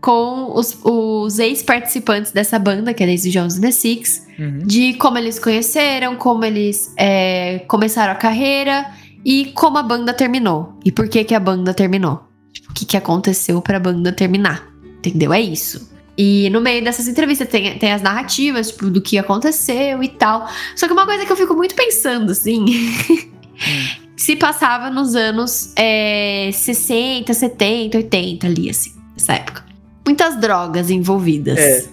com 0.00 0.52
os, 0.54 0.78
os 0.84 1.38
ex-participantes 1.38 2.32
dessa 2.32 2.58
banda, 2.58 2.94
que 2.94 3.02
é 3.02 3.06
Daisy 3.06 3.30
Jones 3.30 3.56
and 3.56 3.60
the 3.62 3.70
Six, 3.70 4.26
Uhum. 4.38 4.58
de 4.64 4.94
como 4.94 5.18
eles 5.18 5.38
conheceram, 5.38 6.16
como 6.16 6.44
eles 6.46 6.94
é, 6.96 7.58
começaram 7.68 8.12
a 8.12 8.14
carreira 8.14 8.86
e 9.22 9.52
como 9.54 9.76
a 9.76 9.82
banda 9.82 10.14
terminou. 10.14 10.78
E 10.82 10.90
por 10.90 11.08
que 11.08 11.24
que 11.24 11.34
a 11.34 11.40
banda 11.40 11.74
terminou. 11.74 12.22
Tipo, 12.50 12.70
o 12.70 12.74
que 12.74 12.86
que 12.86 12.96
aconteceu 12.96 13.60
pra 13.60 13.78
banda 13.78 14.10
terminar. 14.12 14.66
Entendeu? 14.98 15.32
É 15.32 15.40
isso. 15.40 15.89
E 16.16 16.50
no 16.50 16.60
meio 16.60 16.84
dessas 16.84 17.08
entrevistas 17.08 17.48
tem, 17.48 17.78
tem 17.78 17.92
as 17.92 18.02
narrativas, 18.02 18.70
tipo, 18.70 18.90
do 18.90 19.00
que 19.00 19.16
aconteceu 19.18 20.02
e 20.02 20.08
tal. 20.08 20.48
Só 20.76 20.86
que 20.86 20.92
uma 20.92 21.06
coisa 21.06 21.24
que 21.24 21.32
eu 21.32 21.36
fico 21.36 21.54
muito 21.54 21.74
pensando, 21.74 22.32
assim. 22.32 22.64
se 24.16 24.36
passava 24.36 24.90
nos 24.90 25.14
anos 25.14 25.72
é, 25.76 26.50
60, 26.52 27.32
70, 27.32 27.96
80 27.96 28.46
ali, 28.46 28.68
assim, 28.68 28.92
nessa 29.14 29.32
época. 29.34 29.64
Muitas 30.04 30.38
drogas 30.38 30.90
envolvidas. 30.90 31.58
É. 31.58 31.86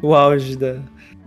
O 0.00 0.14
auge 0.14 0.56
da. 0.56 0.80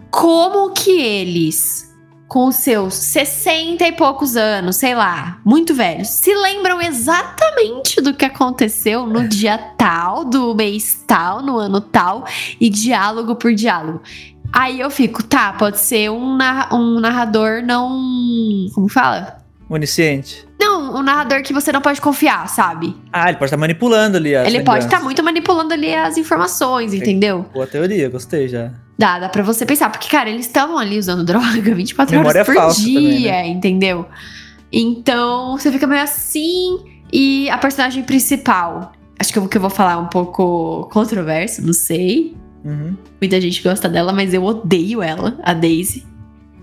Como 0.09 0.71
que 0.71 1.01
eles 1.01 1.86
com 2.27 2.47
os 2.47 2.55
seus 2.57 2.93
60 2.93 3.87
e 3.87 3.91
poucos 3.93 4.35
anos, 4.35 4.75
sei 4.75 4.93
lá, 4.93 5.39
muito 5.45 5.73
velhos, 5.73 6.09
se 6.09 6.33
lembram 6.35 6.81
exatamente 6.81 8.01
do 8.01 8.13
que 8.13 8.25
aconteceu 8.25 9.05
no 9.05 9.21
É. 9.21 9.27
dia 9.27 9.57
tal, 9.77 10.25
do 10.25 10.53
mês 10.53 11.03
tal, 11.07 11.41
no 11.41 11.57
ano 11.57 11.79
tal, 11.79 12.25
e 12.59 12.69
diálogo 12.69 13.35
por 13.35 13.53
diálogo. 13.53 14.01
Aí 14.51 14.79
eu 14.79 14.89
fico, 14.89 15.23
tá, 15.23 15.53
pode 15.53 15.79
ser 15.79 16.09
um, 16.09 16.35
narra- 16.35 16.73
um 16.75 16.99
narrador 16.99 17.61
não. 17.65 17.89
Como 18.73 18.87
fala? 18.89 19.37
Onisciente. 19.69 20.45
Não, 20.59 20.95
um 20.97 21.03
narrador 21.03 21.43
que 21.43 21.53
você 21.53 21.71
não 21.71 21.81
pode 21.81 21.99
confiar, 22.01 22.47
sabe? 22.47 22.95
Ah, 23.11 23.27
ele 23.29 23.37
pode 23.37 23.47
estar 23.49 23.57
manipulando 23.57 24.15
ali 24.17 24.35
as 24.35 24.47
Ele 24.47 24.63
pode 24.63 24.85
estar 24.85 24.97
lembranças. 24.97 25.03
muito 25.03 25.23
manipulando 25.23 25.73
ali 25.73 25.93
as 25.93 26.17
informações, 26.17 26.93
entendeu? 26.93 27.45
Boa 27.53 27.67
teoria, 27.67 28.09
gostei 28.09 28.47
já. 28.47 28.71
Dá, 28.97 29.19
dá 29.19 29.29
pra 29.29 29.43
você 29.43 29.65
pensar. 29.65 29.89
Porque, 29.89 30.09
cara, 30.09 30.29
eles 30.29 30.47
estavam 30.47 30.77
ali 30.77 30.97
usando 30.97 31.23
droga 31.23 31.47
24 31.75 32.15
Memória 32.17 32.41
horas 32.41 32.45
por 32.45 32.55
falsa 32.55 32.81
dia, 32.81 32.99
também, 32.99 33.21
né? 33.23 33.47
entendeu? 33.47 34.05
Então, 34.71 35.57
você 35.57 35.71
fica 35.71 35.85
meio 35.85 36.01
assim. 36.01 36.79
E 37.11 37.49
a 37.49 37.57
personagem 37.57 38.03
principal, 38.03 38.91
acho 39.19 39.31
que 39.31 39.39
o 39.39 39.47
que 39.47 39.57
eu 39.57 39.61
vou 39.61 39.69
falar 39.69 39.93
é 39.93 39.97
um 39.97 40.07
pouco 40.07 40.89
controverso, 40.91 41.65
não 41.65 41.73
sei. 41.73 42.35
Uhum. 42.65 42.97
Muita 43.21 43.39
gente 43.39 43.61
gosta 43.61 43.87
dela, 43.87 44.11
mas 44.11 44.33
eu 44.33 44.43
odeio 44.43 45.01
ela, 45.01 45.37
a 45.43 45.53
Daisy. 45.53 46.05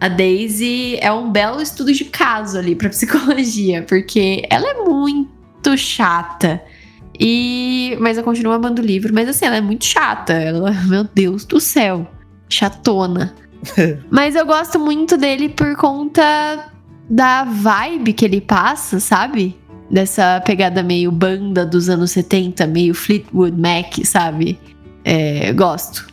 A 0.01 0.09
Daisy 0.09 0.99
é 1.01 1.11
um 1.11 1.30
belo 1.30 1.62
estudo 1.62 1.93
de 1.93 2.05
caso 2.05 2.59
ali 2.59 2.74
pra 2.74 2.91
psicologia, 2.91 3.82
porque 3.89 4.43
ela 4.51 4.68
é 4.68 4.74
muito 4.85 5.76
chata. 5.78 6.62
E 7.18 7.97
mas 8.01 8.18
eu 8.18 8.24
continuo 8.24 8.53
amando 8.53 8.82
o 8.82 8.85
livro, 8.85 9.14
mas 9.14 9.28
assim, 9.28 9.47
ela 9.47 9.57
é 9.57 9.61
muito 9.61 9.85
chata. 9.85 10.32
Ela, 10.32 10.72
meu 10.72 11.05
Deus 11.05 11.45
do 11.45 11.61
céu, 11.61 12.07
chatona. 12.49 13.34
mas 14.11 14.34
eu 14.34 14.45
gosto 14.45 14.78
muito 14.78 15.16
dele 15.16 15.49
por 15.49 15.74
conta 15.76 16.70
da 17.09 17.45
vibe 17.45 18.12
que 18.12 18.24
ele 18.24 18.40
passa, 18.40 19.01
sabe? 19.01 19.57
Dessa 19.90 20.40
pegada 20.45 20.82
meio 20.82 21.11
banda 21.11 21.64
dos 21.64 21.88
anos 21.88 22.11
70, 22.12 22.66
meio 22.66 22.95
Fleetwood 22.95 23.59
Mac, 23.59 24.05
sabe? 24.05 24.59
É, 25.05 25.53
gosto. 25.53 26.07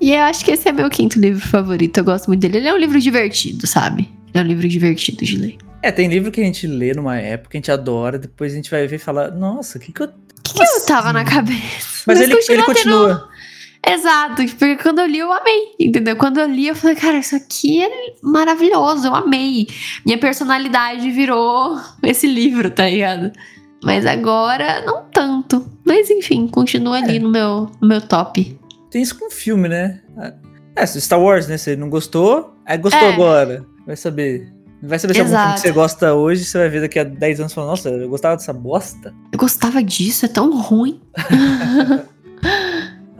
E 0.00 0.12
eu 0.12 0.20
acho 0.22 0.44
que 0.44 0.52
esse 0.52 0.68
é 0.68 0.72
meu 0.72 0.88
quinto 0.88 1.20
livro 1.20 1.46
favorito. 1.46 1.98
Eu 1.98 2.04
gosto 2.04 2.28
muito 2.28 2.40
dele. 2.40 2.58
Ele 2.58 2.68
é 2.68 2.72
um 2.74 2.78
livro 2.78 2.98
divertido, 2.98 3.66
sabe? 3.66 4.08
Ele 4.32 4.38
é 4.38 4.40
um 4.40 4.46
livro 4.46 4.66
divertido 4.66 5.24
de 5.24 5.36
ler. 5.36 5.58
É, 5.82 5.90
tem 5.90 6.08
livro 6.08 6.30
que 6.30 6.40
a 6.40 6.44
gente 6.44 6.66
lê 6.66 6.94
numa 6.94 7.16
época, 7.18 7.56
a 7.56 7.58
gente 7.58 7.70
adora, 7.70 8.18
depois 8.18 8.52
a 8.52 8.56
gente 8.56 8.70
vai 8.70 8.86
ver 8.86 8.96
e 8.96 8.98
falar, 8.98 9.30
nossa, 9.30 9.78
o 9.78 9.80
que 9.80 9.92
que 9.92 10.02
eu. 10.02 10.06
O 10.06 10.42
que, 10.42 10.54
que 10.54 10.62
eu 10.62 10.86
tava 10.86 11.12
na 11.12 11.24
cabeça? 11.24 12.02
Mas, 12.06 12.20
ele, 12.20 12.32
ele 12.32 12.42
tendo- 12.42 12.64
continua. 12.64 13.28
Exato, 13.86 14.36
porque 14.58 14.76
quando 14.76 15.00
eu 15.00 15.06
li, 15.06 15.18
eu 15.18 15.32
amei, 15.32 15.74
entendeu? 15.80 16.14
Quando 16.16 16.38
eu 16.38 16.46
li, 16.46 16.68
eu 16.68 16.76
falei, 16.76 16.94
cara, 16.96 17.18
isso 17.18 17.34
aqui 17.34 17.82
é 17.82 18.14
maravilhoso, 18.22 19.06
eu 19.06 19.14
amei. 19.14 19.66
Minha 20.04 20.18
personalidade 20.18 21.10
virou 21.10 21.78
esse 22.02 22.26
livro, 22.26 22.70
tá 22.70 22.86
ligado? 22.86 23.32
Mas 23.82 24.04
agora, 24.04 24.82
não 24.84 25.04
tanto. 25.10 25.66
Mas 25.84 26.10
enfim, 26.10 26.46
continua 26.46 26.98
ali 26.98 27.16
É. 27.16 27.20
no, 27.20 27.30
meu, 27.30 27.70
no 27.80 27.88
meu 27.88 28.00
top. 28.00 28.58
Tem 28.90 29.00
isso 29.00 29.18
com 29.18 29.30
filme, 29.30 29.68
né? 29.68 30.00
É, 30.76 30.86
Star 30.86 31.20
Wars, 31.20 31.48
né? 31.48 31.56
Você 31.56 31.74
não 31.74 31.88
gostou, 31.88 32.54
aí 32.66 32.76
gostou 32.76 33.00
É. 33.08 33.12
agora. 33.12 33.64
Vai 33.86 33.96
saber. 33.96 34.52
Vai 34.82 34.98
saber 34.98 35.14
se 35.14 35.20
é 35.20 35.22
algum 35.22 35.36
filme 35.36 35.54
que 35.54 35.60
você 35.60 35.72
gosta 35.72 36.14
hoje, 36.14 36.44
você 36.44 36.58
vai 36.58 36.68
ver 36.68 36.80
daqui 36.82 36.98
a 36.98 37.04
10 37.04 37.40
anos 37.40 37.52
e 37.52 37.54
falar, 37.54 37.66
nossa, 37.68 37.88
eu 37.88 38.08
gostava 38.08 38.36
dessa 38.36 38.52
bosta. 38.52 39.14
Eu 39.32 39.38
gostava 39.38 39.82
disso, 39.82 40.24
é 40.26 40.28
tão 40.28 40.58
ruim. 40.58 41.00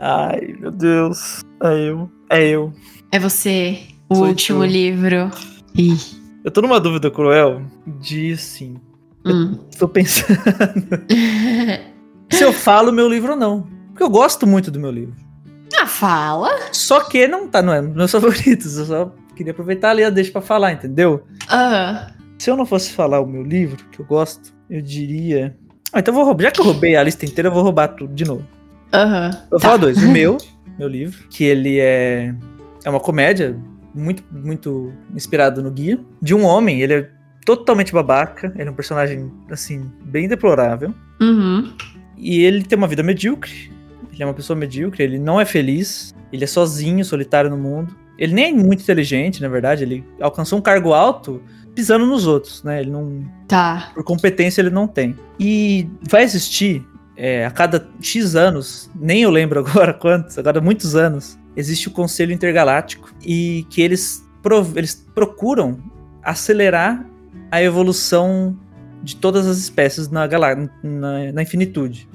Ai, 0.03 0.55
meu 0.59 0.71
Deus. 0.71 1.43
É 1.63 1.75
eu. 1.91 2.11
É 2.31 2.49
eu. 2.49 2.73
É 3.13 3.19
você, 3.19 3.79
o 4.09 4.15
Sou 4.17 4.27
último 4.29 4.61
tu. 4.61 4.67
livro. 4.67 5.31
Ih. 5.77 5.97
Eu 6.43 6.51
tô 6.51 6.63
numa 6.63 6.81
dúvida 6.81 7.11
cruel 7.11 7.63
de 8.01 8.33
assim. 8.33 8.77
Hum. 9.27 9.59
Tô 9.79 9.87
pensando 9.87 10.39
se 12.31 12.43
eu 12.43 12.53
falo 12.53 12.91
meu 12.93 13.07
livro 13.09 13.33
ou 13.33 13.37
não. 13.39 13.67
Porque 13.89 14.03
eu 14.03 14.09
gosto 14.09 14.47
muito 14.47 14.71
do 14.71 14.81
meu 14.81 14.91
livro. 14.91 15.15
ah, 15.79 15.87
fala. 15.87 16.49
Só 16.73 17.01
que 17.05 17.27
não 17.29 17.47
tá, 17.47 17.61
não 17.61 17.73
é 17.75 17.83
nos 17.83 17.95
meus 17.95 18.11
favoritos. 18.13 18.79
Eu 18.79 18.87
só 18.87 19.15
queria 19.37 19.53
aproveitar 19.53 19.91
ali 19.91 20.03
a 20.03 20.09
deixa 20.09 20.33
pra 20.33 20.41
falar, 20.41 20.73
entendeu? 20.73 21.25
Ah, 21.49 22.11
Se 22.39 22.51
eu 22.51 22.57
não 22.57 22.65
fosse 22.65 22.91
falar 22.93 23.21
o 23.21 23.27
meu 23.27 23.43
livro, 23.43 23.85
que 23.93 24.01
eu 24.01 24.07
gosto, 24.07 24.55
eu 24.71 24.81
diria. 24.81 25.55
Ah, 25.93 25.99
então 25.99 26.13
eu 26.13 26.17
vou 26.17 26.25
roubar. 26.25 26.45
Já 26.45 26.51
que 26.53 26.61
eu 26.61 26.65
roubei 26.65 26.97
a 26.97 27.03
lista 27.03 27.27
inteira, 27.27 27.49
eu 27.49 27.53
vou 27.53 27.63
roubar 27.63 27.89
tudo 27.89 28.15
de 28.15 28.25
novo. 28.25 28.47
Aham. 28.93 29.31
Eu 29.45 29.51
vou 29.51 29.61
Tá. 29.61 29.67
falar 29.67 29.77
dois. 29.79 30.03
O 30.03 30.09
meu, 30.11 30.37
meu 30.79 30.89
livro, 30.89 31.19
que 31.29 31.45
ele 31.45 31.79
é. 31.79 32.35
É 32.85 32.91
uma 32.91 33.01
comédia 33.01 33.57
muito, 33.95 34.23
muito 34.33 34.93
inspirado 35.15 35.63
no 35.63 35.71
guia. 35.71 35.99
De 36.23 36.35
um 36.35 36.45
homem, 36.45 36.81
ele 36.81 36.95
é 36.95 37.11
totalmente 37.45 37.93
babaca. 37.93 38.53
Ele 38.57 38.69
é 38.69 38.73
um 38.73 38.75
personagem, 38.75 39.31
assim, 39.51 39.91
bem 40.05 40.27
deplorável. 40.29 40.95
Uhum. 41.21 41.73
E 42.17 42.43
ele 42.43 42.63
tem 42.63 42.77
uma 42.79 42.89
vida 42.89 43.03
medíocre. 43.03 43.71
Ele 44.13 44.23
é 44.23 44.27
uma 44.27 44.35
pessoa 44.35 44.57
medíocre, 44.59 45.03
ele 45.03 45.19
não 45.19 45.41
é 45.41 45.45
feliz. 45.45 46.15
Ele 46.33 46.45
é 46.45 46.47
sozinho, 46.47 47.05
solitário 47.05 47.51
no 47.51 47.57
mundo. 47.57 47.95
Ele 48.19 48.35
nem 48.35 48.51
é 48.51 48.53
muito 48.53 48.83
inteligente, 48.83 49.41
na 49.41 49.49
verdade. 49.49 49.83
Ele 49.83 50.05
alcançou 50.21 50.59
um 50.59 50.63
cargo 50.63 50.93
alto 50.93 51.43
pisando 51.75 52.05
nos 52.07 52.27
outros, 52.27 52.63
né? 52.63 52.81
Ele 52.81 52.91
não. 52.91 53.25
Tá. 53.49 53.91
Por 53.95 54.05
competência 54.05 54.61
ele 54.61 54.71
não 54.71 54.87
tem. 54.87 55.17
E 55.39 55.89
vai 56.09 56.23
existir 56.23 56.85
é, 57.21 57.45
a 57.45 57.51
cada 57.51 57.87
X 58.01 58.35
anos, 58.35 58.91
nem 58.99 59.23
eu 59.23 59.31
lembro 59.31 59.61
agora 59.69 59.93
quantos, 59.93 60.39
agora 60.39 60.59
muitos 60.59 60.97
anos, 60.97 61.39
existe 61.55 61.89
o 61.89 61.91
Conselho 61.91 62.33
Intergaláctico 62.33 63.13
e 63.23 63.67
que 63.69 63.83
eles, 63.83 64.25
eles 64.75 65.07
procuram 65.15 65.79
acelerar 66.23 67.05
a 67.51 67.63
evolução 67.63 68.57
de 69.03 69.17
todas 69.17 69.47
as 69.47 69.59
espécies 69.59 70.09
na, 70.09 70.27
na, 70.83 71.33
na 71.33 71.43
infinitude. 71.43 72.09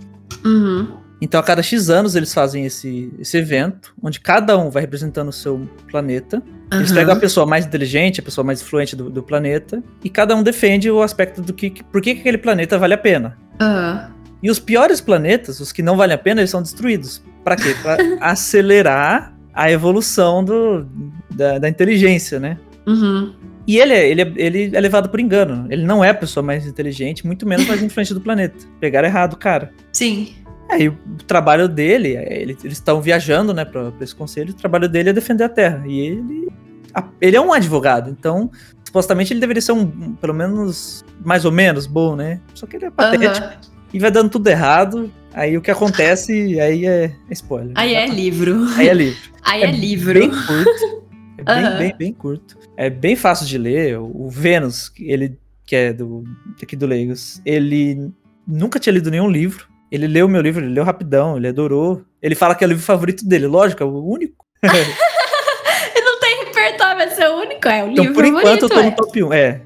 Uhum. 0.43 0.97
Então, 1.21 1.39
a 1.39 1.43
cada 1.43 1.63
X 1.63 1.89
anos, 1.89 2.15
eles 2.15 2.33
fazem 2.33 2.65
esse, 2.65 3.11
esse 3.19 3.37
evento, 3.37 3.93
onde 4.01 4.19
cada 4.19 4.57
um 4.57 4.69
vai 4.69 4.81
representando 4.81 5.29
o 5.29 5.33
seu 5.33 5.67
planeta. 5.89 6.41
Eles 6.71 6.91
Aham. 6.91 6.99
pegam 6.99 7.13
a 7.13 7.19
pessoa 7.19 7.45
mais 7.45 7.65
inteligente, 7.65 8.19
a 8.19 8.23
pessoa 8.23 8.43
mais 8.43 8.61
influente 8.61 8.95
do, 8.95 9.09
do 9.09 9.23
planeta, 9.23 9.83
e 10.03 10.09
cada 10.09 10.35
um 10.35 10.43
defende 10.43 10.89
o 10.89 11.01
aspecto 11.01 11.41
do 11.41 11.53
que, 11.53 11.83
por 11.85 12.01
que 12.01 12.15
que 12.15 12.19
aquele 12.19 12.37
planeta 12.37 12.77
vale 12.77 12.93
a 12.95 12.97
pena. 12.97 13.37
Aham. 13.61 14.15
E 14.43 14.49
os 14.49 14.59
piores 14.59 15.01
planetas, 15.01 15.59
os 15.59 15.71
que 15.71 15.81
não 15.81 15.97
valem 15.97 16.15
a 16.15 16.17
pena, 16.17 16.41
eles 16.41 16.51
são 16.51 16.61
destruídos. 16.61 17.23
Pra 17.43 17.55
quê? 17.55 17.75
Pra 17.81 17.97
acelerar 18.21 19.33
a 19.53 19.71
evolução 19.71 20.43
do, 20.43 20.85
da, 21.31 21.57
da 21.59 21.69
inteligência, 21.69 22.39
né? 22.39 22.57
Uhum. 22.85 23.33
E 23.67 23.77
ele 23.79 23.93
é, 23.93 24.07
ele, 24.09 24.21
é, 24.21 24.33
ele 24.35 24.71
é 24.75 24.79
levado 24.79 25.09
por 25.09 25.19
engano. 25.19 25.65
Ele 25.71 25.83
não 25.83 26.03
é 26.03 26.09
a 26.09 26.13
pessoa 26.13 26.43
mais 26.43 26.67
inteligente, 26.67 27.25
muito 27.25 27.47
menos 27.47 27.65
mais 27.67 27.81
influente 27.81 28.13
do 28.13 28.21
planeta. 28.21 28.55
Pegaram 28.79 29.07
errado, 29.07 29.35
cara. 29.37 29.71
Sim. 29.91 30.35
Aí 30.69 30.89
o 30.89 30.97
trabalho 31.27 31.67
dele, 31.67 32.15
é, 32.15 32.41
ele- 32.41 32.57
eles 32.63 32.73
estão 32.77 33.01
viajando, 33.01 33.53
né, 33.53 33.65
pra, 33.65 33.91
pra 33.91 34.03
esse 34.03 34.13
conselho, 34.15 34.51
o 34.51 34.55
trabalho 34.55 34.87
dele 34.89 35.09
é 35.09 35.13
defender 35.13 35.43
a 35.45 35.49
Terra. 35.49 35.83
E 35.87 35.99
ele, 35.99 36.47
a- 36.93 37.07
ele 37.21 37.35
é 37.35 37.41
um 37.41 37.53
advogado, 37.53 38.09
então 38.09 38.51
supostamente 38.83 39.33
ele 39.33 39.39
deveria 39.39 39.61
ser 39.61 39.71
um, 39.73 40.13
pelo 40.15 40.33
menos, 40.33 41.03
mais 41.23 41.43
ou 41.45 41.51
menos 41.51 41.87
bom, 41.87 42.15
né? 42.15 42.39
Só 42.53 42.65
que 42.67 42.75
ele 42.77 42.85
é 42.85 42.91
patético 42.91 43.45
Aham. 43.47 43.57
E 43.95 43.99
vai 43.99 44.11
dando 44.11 44.29
tudo 44.29 44.45
errado. 44.47 45.09
Aí 45.33 45.57
o 45.57 45.61
que 45.61 45.71
acontece, 45.71 46.59
aí 46.59 46.85
é, 46.85 47.05
é 47.05 47.33
spoiler. 47.33 47.71
Aí 47.75 47.95
é 47.95 48.05
livro. 48.05 48.65
Aí 48.75 48.89
é 48.89 48.93
livro. 48.93 49.31
Aí 49.41 49.63
é, 49.63 49.71
livro. 49.71 50.19
Bem 50.19 50.29
curto. 50.29 51.05
É 51.37 51.43
bem, 51.43 51.63
Aham. 51.63 51.77
bem, 51.77 51.95
bem 51.97 52.13
curto. 52.13 52.57
É 52.75 52.89
bem 52.89 53.15
fácil 53.15 53.45
de 53.45 53.57
ler. 53.57 53.97
O 53.97 54.29
Vênus, 54.29 54.89
que 54.89 55.09
ele 55.09 55.37
que 55.65 55.75
é 55.77 55.93
do 55.93 56.25
aqui 56.61 56.75
do 56.75 56.85
Leigos, 56.85 57.41
ele 57.45 58.11
nunca 58.45 58.79
tinha 58.79 58.91
lido 58.91 59.09
nenhum 59.09 59.29
livro. 59.29 59.65
Ele 59.89 60.07
leu 60.07 60.27
meu 60.27 60.41
livro, 60.41 60.63
ele 60.63 60.73
leu 60.73 60.83
rapidão, 60.83 61.37
ele 61.37 61.47
adorou. 61.47 62.03
Ele 62.21 62.35
fala 62.35 62.53
que 62.53 62.63
é 62.65 62.67
o 62.67 62.69
livro 62.69 62.83
favorito 62.83 63.25
dele, 63.25 63.47
lógico, 63.47 63.81
é 63.81 63.85
o 63.85 64.03
único. 64.03 64.45
Não 64.61 66.19
tem 66.19 66.45
repertório, 66.45 66.97
vai 66.97 67.09
ser 67.11 67.29
o 67.29 67.35
único. 67.37 67.67
É 67.67 67.81
o 67.83 67.91
Então, 67.91 68.03
livro 68.03 68.13
por 68.13 68.25
enquanto, 68.25 68.45
bonito, 68.45 68.63
eu 68.63 68.69
tô 68.69 68.79
é. 68.79 68.83
no 68.83 68.91
top 68.91 69.23
1. 69.23 69.33
É. 69.33 69.61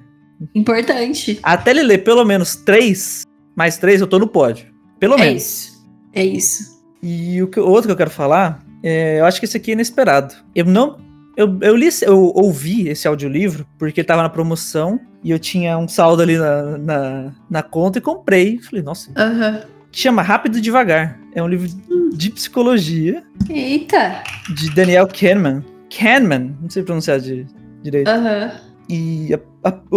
Importante. 0.54 1.40
Até 1.42 1.72
ele 1.72 1.82
ler 1.84 1.98
pelo 2.00 2.24
menos 2.24 2.56
três, 2.56 3.24
mais 3.60 3.78
três, 3.78 4.00
eu 4.00 4.08
tô 4.08 4.18
no 4.18 4.26
pódio. 4.26 4.68
Pelo 5.02 5.16
É 5.16 5.18
menos. 5.18 5.44
isso. 5.44 5.86
É 6.14 6.24
isso. 6.24 6.80
E 7.04 7.44
o, 7.44 7.48
que, 7.50 7.60
o 7.60 7.68
outro 7.68 7.88
que 7.90 7.92
eu 7.92 7.98
quero 7.98 8.10
falar, 8.10 8.64
é, 8.82 9.20
eu 9.20 9.26
acho 9.26 9.38
que 9.38 9.46
esse 9.46 9.58
aqui 9.58 9.72
é 9.72 9.74
inesperado. 9.74 10.34
Eu 10.56 10.64
não. 10.64 10.98
Eu, 11.36 11.58
eu 11.62 11.76
li, 11.76 11.90
eu 12.04 12.18
ouvi 12.36 12.88
esse 12.88 13.06
audiolivro 13.06 13.68
porque 13.78 14.00
ele 14.00 14.08
tava 14.08 14.24
na 14.24 14.30
promoção 14.30 14.98
e 15.22 15.30
eu 15.32 15.38
tinha 15.38 15.78
um 15.78 15.90
saldo 15.90 16.22
ali 16.22 16.38
na, 16.38 16.78
na, 16.78 17.32
na 17.50 17.62
conta 17.62 17.98
e 17.98 18.02
comprei. 18.02 18.60
Falei, 18.60 18.82
nossa. 18.82 19.12
Aham. 19.18 19.62
Chama 19.92 20.22
Rápido 20.22 20.58
e 20.58 20.62
Devagar. 20.62 21.20
É 21.36 21.44
um 21.44 21.48
livro 21.48 21.68
de 22.14 22.30
psicologia 22.32 23.24
Eita. 23.50 24.24
de 24.56 24.70
Daniel 24.74 25.06
Kahneman. 25.08 25.66
Kahneman, 25.90 26.56
não 26.62 26.70
sei 26.70 26.84
pronunciar 26.84 27.20
de, 27.20 27.46
direito. 27.84 28.08
Aham. 28.08 28.52
E 28.90 29.34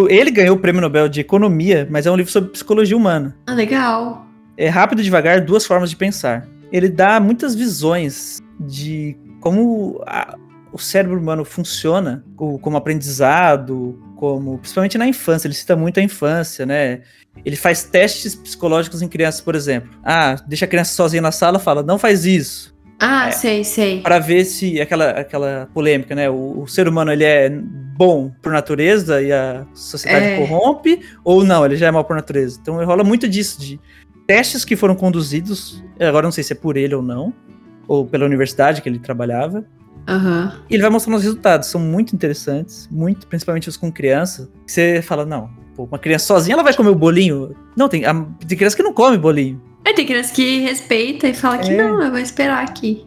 ele 0.08 0.30
ganhou 0.30 0.56
o 0.56 0.58
prêmio 0.58 0.80
Nobel 0.80 1.08
de 1.08 1.20
Economia, 1.20 1.86
mas 1.90 2.06
é 2.06 2.10
um 2.10 2.16
livro 2.16 2.32
sobre 2.32 2.50
psicologia 2.50 2.96
humana. 2.96 3.36
Ah, 3.46 3.54
legal. 3.54 4.26
É 4.56 4.68
rápido 4.68 5.00
e 5.00 5.04
devagar, 5.04 5.40
duas 5.44 5.64
formas 5.64 5.90
de 5.90 5.96
pensar. 5.96 6.46
Ele 6.70 6.88
dá 6.88 7.20
muitas 7.20 7.54
visões 7.54 8.38
de 8.60 9.16
como 9.40 10.02
a- 10.06 10.36
o 10.72 10.78
cérebro 10.78 11.18
humano 11.18 11.44
funciona, 11.44 12.24
o- 12.38 12.58
como 12.58 12.76
aprendizado, 12.76 13.98
como 14.16 14.58
principalmente 14.58 14.96
na 14.98 15.06
infância. 15.06 15.46
Ele 15.46 15.54
cita 15.54 15.76
muito 15.76 15.98
a 16.00 16.02
infância, 16.02 16.64
né? 16.64 17.00
Ele 17.44 17.56
faz 17.56 17.82
testes 17.84 18.34
psicológicos 18.34 19.02
em 19.02 19.08
crianças, 19.08 19.40
por 19.40 19.54
exemplo. 19.54 19.90
Ah, 20.04 20.36
deixa 20.46 20.64
a 20.64 20.68
criança 20.68 20.92
sozinha 20.94 21.22
na 21.22 21.32
sala, 21.32 21.58
fala, 21.58 21.82
não 21.82 21.98
faz 21.98 22.24
isso. 22.24 22.71
Ah, 23.04 23.26
É. 23.28 23.32
sei, 23.32 23.64
sei. 23.64 24.00
Para 24.00 24.18
ver 24.20 24.44
se 24.44 24.80
aquela, 24.80 25.10
aquela 25.10 25.68
polêmica, 25.74 26.14
né? 26.14 26.30
O, 26.30 26.60
o 26.62 26.66
ser 26.68 26.86
humano 26.86 27.10
ele 27.10 27.24
é 27.24 27.50
bom 27.50 28.30
por 28.40 28.52
natureza 28.52 29.20
e 29.20 29.32
a 29.32 29.66
sociedade 29.74 30.24
É. 30.26 30.36
corrompe, 30.38 31.00
ou 31.24 31.42
não, 31.44 31.64
ele 31.66 31.76
já 31.76 31.88
é 31.88 31.90
mal 31.90 32.04
por 32.04 32.14
natureza. 32.14 32.58
Então 32.62 32.82
rola 32.84 33.02
muito 33.02 33.28
disso, 33.28 33.60
de 33.60 33.80
testes 34.26 34.64
que 34.64 34.76
foram 34.76 34.94
conduzidos, 34.94 35.82
agora 35.98 36.24
não 36.26 36.32
sei 36.32 36.44
se 36.44 36.52
é 36.52 36.56
por 36.56 36.76
ele 36.76 36.94
ou 36.94 37.02
não, 37.02 37.32
ou 37.88 38.06
pela 38.06 38.24
universidade 38.24 38.80
que 38.80 38.88
ele 38.88 39.00
trabalhava. 39.00 39.64
Aham. 40.08 40.60
E 40.70 40.74
ele 40.74 40.82
vai 40.82 40.90
mostrando 40.90 41.16
os 41.16 41.22
resultados, 41.24 41.68
são 41.68 41.80
muito 41.80 42.14
interessantes, 42.14 42.88
muito, 42.90 43.26
principalmente 43.26 43.68
os 43.68 43.76
com 43.76 43.90
criança. 43.90 44.48
Você 44.66 45.02
fala, 45.02 45.24
não, 45.26 45.50
pô, 45.76 45.84
uma 45.84 45.98
criança 45.98 46.26
sozinha 46.26 46.54
ela 46.54 46.62
vai 46.62 46.74
comer 46.74 46.90
o 46.90 46.94
bolinho? 46.94 47.54
Não, 47.76 47.88
tem, 47.88 48.04
a- 48.04 48.26
tem 48.46 48.56
criança 48.56 48.76
que 48.76 48.82
não 48.82 48.92
come 48.92 49.18
bolinho. 49.18 49.60
Tem 49.94 50.06
criança 50.06 50.34
que 50.34 50.60
respeita 50.60 51.28
e 51.28 51.34
fala 51.34 51.58
que 51.58 51.70
É. 51.70 51.76
não, 51.76 52.02
eu 52.02 52.10
vou 52.10 52.18
esperar 52.18 52.64
aqui. 52.64 53.04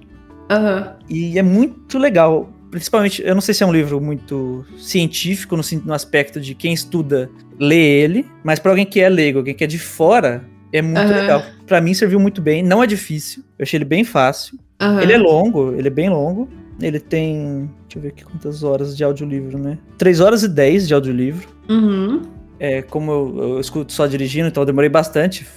Aham. 0.50 0.96
E 1.10 1.38
é 1.38 1.42
muito 1.44 1.98
legal. 1.98 2.50
Principalmente, 2.70 3.22
eu 3.26 3.34
não 3.34 3.42
sei 3.42 3.54
se 3.54 3.64
é 3.64 3.66
um 3.66 3.72
livro 3.72 4.02
muito 4.02 4.66
científico 4.78 5.56
no, 5.56 5.64
no 5.86 5.94
aspecto 5.94 6.40
de 6.42 6.54
quem 6.54 6.74
estuda 6.74 7.30
lê 7.60 8.02
ele, 8.02 8.26
mas 8.44 8.60
para 8.60 8.72
alguém 8.72 8.86
que 8.86 9.00
é 9.00 9.08
leigo, 9.10 9.40
alguém 9.40 9.54
que 9.56 9.64
é 9.64 9.68
de 9.68 9.80
fora, 9.80 10.44
é 10.74 10.82
muito 10.82 10.98
Aham. 11.00 11.22
legal. 11.22 11.44
Pra 11.66 11.80
mim 11.80 11.94
serviu 11.94 12.20
muito 12.20 12.42
bem, 12.42 12.62
não 12.62 12.84
é 12.84 12.88
difícil. 12.88 13.44
Eu 13.58 13.64
achei 13.64 13.78
ele 13.78 13.86
bem 13.86 14.04
fácil. 14.04 14.60
Aham. 14.80 15.02
Ele 15.02 15.14
é 15.14 15.18
longo, 15.18 15.74
ele 15.74 15.88
é 15.88 15.92
bem 15.92 16.10
longo. 16.10 16.50
Ele 16.82 17.00
tem, 17.00 17.70
deixa 17.84 17.98
eu 17.98 18.02
ver 18.02 18.08
aqui 18.10 18.26
quantas 18.26 18.62
horas 18.62 18.98
de 18.98 19.04
audiolivro, 19.04 19.58
né? 19.58 19.78
3 19.98 20.20
horas 20.20 20.44
e 20.44 20.50
10 20.50 20.88
de 20.90 20.94
audiolivro. 20.94 21.48
Uhum. 21.70 22.24
É, 22.60 22.82
como 22.82 23.12
eu, 23.12 23.36
eu 23.54 23.60
escuto 23.62 23.94
só 23.94 24.06
dirigindo, 24.06 24.48
então 24.50 24.62
eu 24.64 24.68
demorei 24.68 24.90
bastante. 24.90 25.48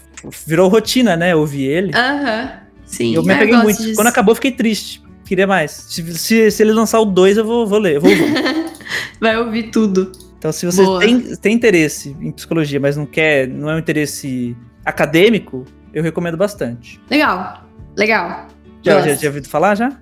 Virou 0.47 0.69
rotina, 0.69 1.17
né? 1.17 1.35
Ouvir 1.35 1.65
ele. 1.65 1.93
Aham. 1.95 2.51
Sim. 2.85 3.15
Eu 3.15 3.23
me 3.23 3.33
Ah, 3.33 3.37
apeguei 3.37 3.55
gosto 3.55 3.65
muito. 3.65 3.83
disso. 3.83 3.95
Quando 3.97 4.07
acabou, 4.09 4.35
fiquei 4.35 4.51
triste. 4.53 5.03
Queria 5.25 5.47
mais. 5.47 5.71
Se, 5.73 6.03
se, 6.19 6.51
se 6.51 6.63
ele 6.63 6.73
lançar 6.73 7.01
o 7.01 7.05
2, 7.05 7.37
eu 7.37 7.45
vou, 7.45 7.67
vou 7.67 7.79
ler. 7.79 7.97
Eu 7.97 8.01
vou 8.01 8.11
ouvir. 8.11 8.33
Vai 9.21 9.37
ouvir 9.37 9.65
tudo. 9.71 10.11
Então, 10.39 10.51
se 10.53 10.65
você 10.65 10.83
Boa. 10.83 11.01
tem, 11.01 11.21
tem 11.37 11.53
interesse 11.55 12.17
em 12.21 12.31
psicologia, 12.33 12.79
mas 12.81 12.97
não 12.97 13.05
quer, 13.05 13.47
não 13.49 13.69
é 13.69 13.75
um 13.75 13.79
interesse 13.79 14.57
acadêmico, 14.85 15.65
eu 15.93 16.03
recomendo 16.03 16.37
bastante. 16.37 16.99
Legal. 17.11 17.65
Legal. 17.97 18.47
Já, 18.83 19.01
já 19.03 19.17
tinha 19.17 19.29
ouvido 19.31 19.49
falar 19.49 19.75
já? 19.75 19.93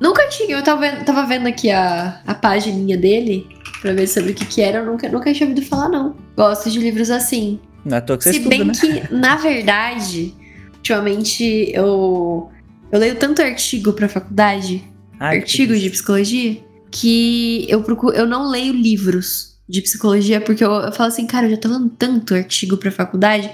Nunca 0.00 0.26
tinha, 0.28 0.56
eu 0.56 0.62
tava 0.64 0.80
vendo, 0.80 1.04
tava 1.04 1.24
vendo 1.26 1.46
aqui 1.46 1.70
a, 1.70 2.20
a 2.26 2.34
pagininha 2.34 2.96
dele 2.96 3.46
pra 3.80 3.92
ver 3.92 4.06
sobre 4.08 4.32
o 4.32 4.34
que 4.34 4.44
que 4.46 4.60
era. 4.60 4.78
Eu 4.78 4.86
nunca, 4.86 5.08
nunca 5.08 5.32
tinha 5.32 5.48
ouvido 5.48 5.64
falar, 5.64 5.88
não. 5.88 6.16
Gosto 6.36 6.70
de 6.70 6.78
livros 6.80 7.08
assim. 7.10 7.60
Não 7.84 7.96
é 7.96 7.98
à 7.98 8.02
toa 8.02 8.16
que 8.16 8.24
você 8.24 8.32
Se 8.32 8.38
estuda, 8.38 8.56
bem 8.56 8.64
né? 8.64 8.72
que, 8.72 9.14
na 9.14 9.36
verdade, 9.36 10.34
ultimamente 10.76 11.70
eu, 11.74 12.50
eu 12.90 12.98
leio 12.98 13.16
tanto 13.16 13.42
artigo 13.42 13.92
pra 13.92 14.08
faculdade, 14.08 14.84
Ai, 15.18 15.38
artigo 15.38 15.76
de 15.76 15.90
psicologia, 15.90 16.62
que 16.90 17.66
eu 17.68 17.82
procuro, 17.82 18.14
eu 18.14 18.26
não 18.26 18.48
leio 18.48 18.72
livros 18.72 19.56
de 19.68 19.80
psicologia, 19.80 20.40
porque 20.40 20.62
eu, 20.62 20.70
eu 20.70 20.92
falo 20.92 21.08
assim, 21.08 21.26
cara, 21.26 21.46
eu 21.46 21.50
já 21.50 21.56
tô 21.56 21.68
lendo 21.68 21.88
tanto 21.90 22.34
artigo 22.34 22.76
pra 22.76 22.90
faculdade. 22.90 23.50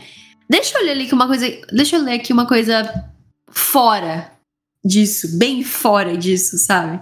Deixa 0.51 0.79
eu 0.79 0.85
ler 0.85 0.93
ali 0.93 1.07
que 1.07 1.14
uma 1.14 1.26
coisa. 1.26 1.47
Deixa 1.72 1.97
eu 1.97 2.03
ler 2.03 2.14
aqui 2.14 2.33
uma 2.33 2.47
coisa 2.47 3.05
fora 3.51 4.33
disso, 4.85 5.39
bem 5.39 5.62
fora 5.62 6.16
disso, 6.16 6.57
sabe? 6.59 7.01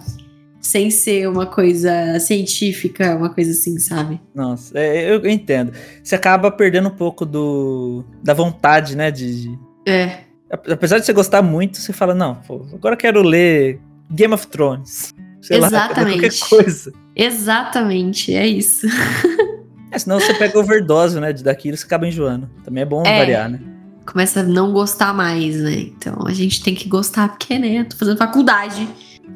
Sem 0.66 0.90
ser 0.90 1.28
uma 1.28 1.46
coisa 1.46 2.18
científica, 2.18 3.14
uma 3.14 3.30
coisa 3.30 3.52
assim, 3.52 3.78
sabe? 3.78 4.20
Nossa, 4.34 4.76
é, 4.76 5.12
eu 5.14 5.24
entendo. 5.28 5.70
Você 6.02 6.16
acaba 6.16 6.50
perdendo 6.50 6.88
um 6.88 6.94
pouco 6.96 7.24
do, 7.24 8.04
da 8.20 8.34
vontade, 8.34 8.96
né? 8.96 9.12
De, 9.12 9.56
É. 9.86 10.22
apesar 10.50 10.98
de 10.98 11.06
você 11.06 11.12
gostar 11.12 11.40
muito, 11.40 11.78
você 11.78 11.92
fala, 11.92 12.14
não, 12.14 12.34
pô, 12.34 12.66
agora 12.74 12.94
eu 12.94 12.98
quero 12.98 13.22
ler 13.22 13.78
Game 14.10 14.34
of 14.34 14.48
Thrones. 14.48 15.14
Sei 15.40 15.60
lá, 15.60 15.68
Exatamente. 15.68 16.18
qualquer 16.20 16.48
coisa. 16.48 16.92
Exatamente, 17.14 18.34
é 18.34 18.46
isso. 18.46 18.86
É, 19.88 20.00
senão 20.00 20.18
você 20.18 20.34
pega 20.34 20.58
overdose, 20.58 21.20
né? 21.20 21.32
de- 21.32 21.44
Daquilo, 21.44 21.76
você 21.76 21.86
acaba 21.86 22.08
enjoando. 22.08 22.50
Também 22.64 22.82
é 22.82 22.84
bom 22.84 23.04
É. 23.06 23.18
variar, 23.20 23.48
né? 23.48 23.60
Começa 24.04 24.40
a 24.40 24.42
não 24.42 24.72
gostar 24.72 25.14
mais, 25.14 25.54
né? 25.60 25.74
Então 25.78 26.26
a 26.26 26.32
gente 26.34 26.60
tem 26.60 26.74
que 26.74 26.88
gostar, 26.88 27.28
porque, 27.28 27.56
né? 27.56 27.84
Tô 27.84 27.96
fazendo 27.96 28.18
faculdade 28.18 28.86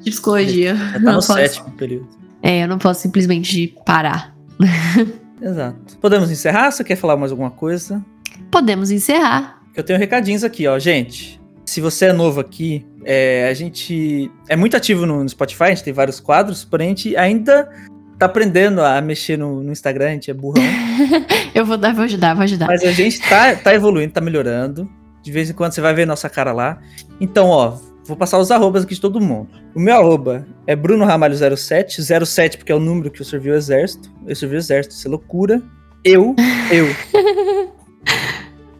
de 0.01 0.11
psicologia. 0.11 0.75
Já 0.77 0.93
tá 0.93 0.99
Não 1.01 1.13
no 1.13 1.19
posso. 1.19 1.35
sétimo 1.35 1.71
período. 1.73 2.09
É, 2.43 2.65
eu 2.65 2.69
não 2.69 2.79
posso 2.79 3.03
simplesmente 3.03 3.75
parar. 3.85 4.35
Exato. 5.41 5.99
Podemos 5.99 6.31
encerrar? 6.31 6.71
Você 6.71 6.83
quer 6.83 6.97
falar 6.97 7.17
mais 7.17 7.31
alguma 7.33 7.51
coisa? 7.51 8.05
Podemos 8.51 8.91
encerrar. 8.91 9.61
Eu 9.75 9.83
tenho 9.85 9.99
recadinhos 9.99 10.43
aqui, 10.43 10.67
ó. 10.67 10.79
Gente, 10.79 11.41
se 11.65 11.81
você 11.81 12.07
é 12.07 12.13
novo 12.13 12.41
aqui, 12.41 12.85
é, 13.05 13.49
a 13.49 13.55
gente 13.55 14.31
é 14.49 14.57
muito 14.57 14.77
ativo 14.77 15.07
no, 15.07 15.23
no 15.23 15.29
Spotify, 15.29 15.65
a 15.65 15.69
gente 15.69 15.85
tem 15.85 15.93
vários 15.93 16.19
quadros, 16.19 16.65
porém 16.65 16.87
a 16.87 16.91
gente 16.91 17.17
ainda 17.17 17.71
tá 18.19 18.27
aprendendo 18.27 18.83
a 18.83 19.01
mexer 19.01 19.39
no, 19.39 19.63
no 19.63 19.73
Instagram, 19.73 20.07
a 20.09 20.13
gente 20.13 20.31
é 20.31 20.35
burrão. 20.35 20.63
Eu 21.55 21.65
vou 21.65 21.77
dar, 21.77 21.95
vou 21.95 22.05
ajudar, 22.05 22.35
vou 22.35 22.45
ajudar. 22.45 22.67
mas 22.67 22.83
a 22.85 22.93
gente 22.93 23.21
tá, 23.21 23.55
tá 23.57 23.75
evoluindo, 23.75 24.13
tá 24.13 24.21
melhorando. 24.21 24.91
De 25.23 25.31
vez 25.31 25.51
em 25.51 25.53
quando 25.53 25.73
você 25.73 25.81
vai 25.81 25.93
ver 25.95 26.07
nossa 26.07 26.29
cara 26.29 26.53
lá. 26.53 26.79
Então, 27.21 27.49
ó, 27.49 27.79
vou 28.11 28.17
passar 28.17 28.39
os 28.39 28.51
arrobas 28.51 28.85
aqui 28.85 28.95
de 28.95 29.01
todo 29.01 29.21
mundo. 29.21 29.49
O 29.75 29.81
meu 29.81 29.95
arroba 29.97 30.47
é 30.67 30.75
Bruno 30.77 31.05
Ramalho 31.05 31.35
07, 31.57 32.03
07 32.27 32.59
porque 32.59 32.73
é 32.73 32.75
o 32.75 32.81
número 32.81 33.11
que 33.11 33.23
eu 33.23 33.25
servi 33.25 33.51
o 33.51 33.55
exército. 33.55 34.11
Eu 34.27 34.37
servi 34.37 34.57
o 34.57 34.59
exército, 34.59 34.95
isso 34.95 35.07
é 35.07 35.11
loucura. 35.11 35.63
Eu, 36.05 36.35
eu. 36.71 36.87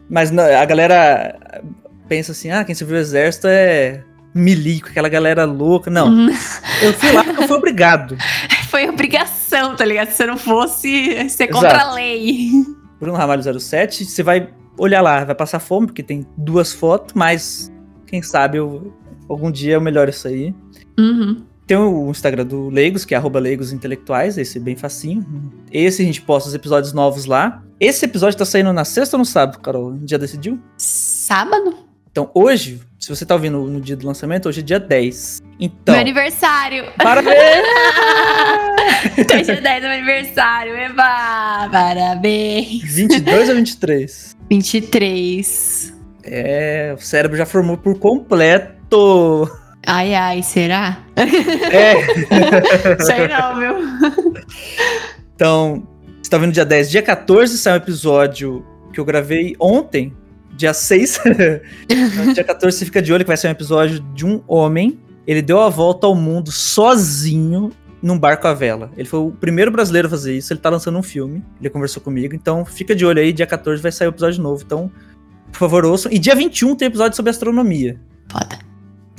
Mas 0.09 0.29
não, 0.31 0.43
a 0.43 0.65
galera 0.65 1.61
pensa 2.07 2.33
assim, 2.33 2.51
ah, 2.51 2.63
quem 2.65 2.75
serviu 2.75 2.97
o 2.97 2.99
exército 2.99 3.47
é 3.47 4.03
milico, 4.35 4.89
aquela 4.89 5.07
galera 5.07 5.45
louca. 5.45 5.89
Não, 5.89 6.07
Uhum. 6.09 6.27
eu 6.83 6.93
fui 6.93 7.11
lá 7.13 7.23
porque 7.23 7.43
eu 7.43 7.47
fui 7.47 7.57
obrigado. 7.57 8.17
Foi 8.69 8.89
obrigação, 8.89 9.75
tá 9.75 9.85
ligado? 9.85 10.09
Se 10.09 10.17
você 10.17 10.25
não 10.25 10.37
fosse, 10.37 11.29
ser 11.29 11.45
Exato. 11.45 11.53
contra 11.53 11.81
a 11.81 11.93
lei. 11.93 12.51
Bruno 12.99 13.17
Ramalho 13.17 13.59
07, 13.59 14.05
você 14.05 14.21
vai 14.23 14.49
olhar 14.77 15.01
lá, 15.01 15.23
vai 15.23 15.35
passar 15.35 15.59
fome, 15.59 15.87
porque 15.87 16.03
tem 16.03 16.25
duas 16.37 16.73
fotos, 16.73 17.13
mas 17.13 17.71
quem 18.07 18.21
sabe 18.21 18.57
eu, 18.57 18.93
algum 19.31 19.51
dia 19.51 19.73
eu 19.73 19.81
melhoro 19.81 20.09
isso 20.09 20.27
aí. 20.27 20.53
Uhum. 20.99 21.43
Tem 21.65 21.77
o 21.77 22.09
Instagram 22.09 22.45
do 22.45 22.69
Leigos, 22.69 23.05
que 23.05 23.13
é 23.13 23.17
arroba 23.17 23.39
Leigos 23.39 23.71
Intelectuais, 23.71 24.37
esse 24.37 24.57
é 24.57 24.61
bem 24.61 24.75
facinho. 24.75 25.25
Esse 25.71 26.01
a 26.01 26.05
gente 26.05 26.21
posta 26.21 26.49
os 26.49 26.55
episódios 26.55 26.91
novos 26.91 27.25
lá. 27.25 27.63
Esse 27.79 28.05
episódio 28.05 28.37
tá 28.37 28.45
saindo 28.45 28.73
na 28.73 28.83
sexta 28.83 29.15
ou 29.15 29.19
no 29.19 29.25
sábado, 29.25 29.59
Carol? 29.59 29.97
Já 30.05 30.17
decidiu? 30.17 30.59
Sábado? 30.77 31.73
Então 32.11 32.29
hoje, 32.33 32.81
se 32.99 33.07
você 33.07 33.25
tá 33.25 33.35
ouvindo 33.35 33.57
no 33.63 33.79
dia 33.79 33.95
do 33.95 34.05
lançamento, 34.05 34.49
hoje 34.49 34.59
é 34.59 34.63
dia 34.63 34.79
10. 34.79 35.41
Então, 35.59 35.93
Meu 35.93 36.01
aniversário. 36.01 36.85
parabéns! 36.97 37.37
Hoje 39.33 39.51
é 39.51 39.61
10 39.61 39.81
do 39.81 39.87
meu 39.87 39.97
aniversário. 39.97 40.75
Eba! 40.75 41.69
Parabéns. 41.71 42.81
22 42.83 43.49
ou 43.49 43.55
23? 43.55 44.35
23. 44.49 45.93
É, 46.23 46.95
o 46.97 47.01
cérebro 47.01 47.37
já 47.37 47.45
formou 47.45 47.77
por 47.77 47.97
completo. 47.99 48.80
Ai, 49.85 50.13
ai, 50.13 50.43
será? 50.43 50.99
É, 51.15 51.95
Sei 53.01 53.27
não, 53.27 53.55
meu. 53.55 53.75
Então, 55.33 55.87
você 56.21 56.29
tá 56.29 56.37
vendo 56.37 56.51
dia 56.51 56.65
10. 56.65 56.91
Dia 56.91 57.01
14 57.01 57.57
sai 57.57 57.73
um 57.73 57.77
episódio 57.77 58.65
que 58.93 58.99
eu 58.99 59.05
gravei 59.05 59.55
ontem, 59.59 60.13
dia 60.55 60.73
6. 60.73 61.21
Então, 61.89 62.33
dia 62.33 62.43
14 62.43 62.77
você 62.77 62.85
fica 62.85 63.01
de 63.01 63.11
olho 63.11 63.23
que 63.23 63.27
vai 63.27 63.37
ser 63.37 63.47
um 63.47 63.51
episódio 63.51 63.99
de 64.13 64.25
um 64.25 64.43
homem. 64.47 64.99
Ele 65.25 65.41
deu 65.41 65.59
a 65.59 65.69
volta 65.69 66.05
ao 66.05 66.15
mundo 66.15 66.51
sozinho 66.51 67.71
num 68.01 68.17
barco 68.19 68.47
à 68.47 68.53
vela. 68.53 68.91
Ele 68.97 69.07
foi 69.07 69.19
o 69.19 69.31
primeiro 69.31 69.71
brasileiro 69.71 70.07
a 70.07 70.11
fazer 70.11 70.35
isso. 70.35 70.51
Ele 70.53 70.59
tá 70.59 70.69
lançando 70.69 70.97
um 70.97 71.03
filme. 71.03 71.43
Ele 71.59 71.69
conversou 71.69 72.01
comigo. 72.01 72.35
Então, 72.35 72.65
fica 72.65 72.95
de 72.95 73.05
olho 73.05 73.19
aí. 73.19 73.31
Dia 73.31 73.47
14 73.47 73.81
vai 73.81 73.91
sair 73.91 74.07
o 74.07 74.09
episódio 74.09 74.41
novo. 74.41 74.63
Então, 74.65 74.91
por 75.51 75.59
favor, 75.59 75.85
ouçam. 75.85 76.11
E 76.11 76.19
dia 76.19 76.35
21 76.35 76.75
tem 76.75 76.87
episódio 76.87 77.15
sobre 77.15 77.29
astronomia. 77.29 77.99
Foda. 78.29 78.70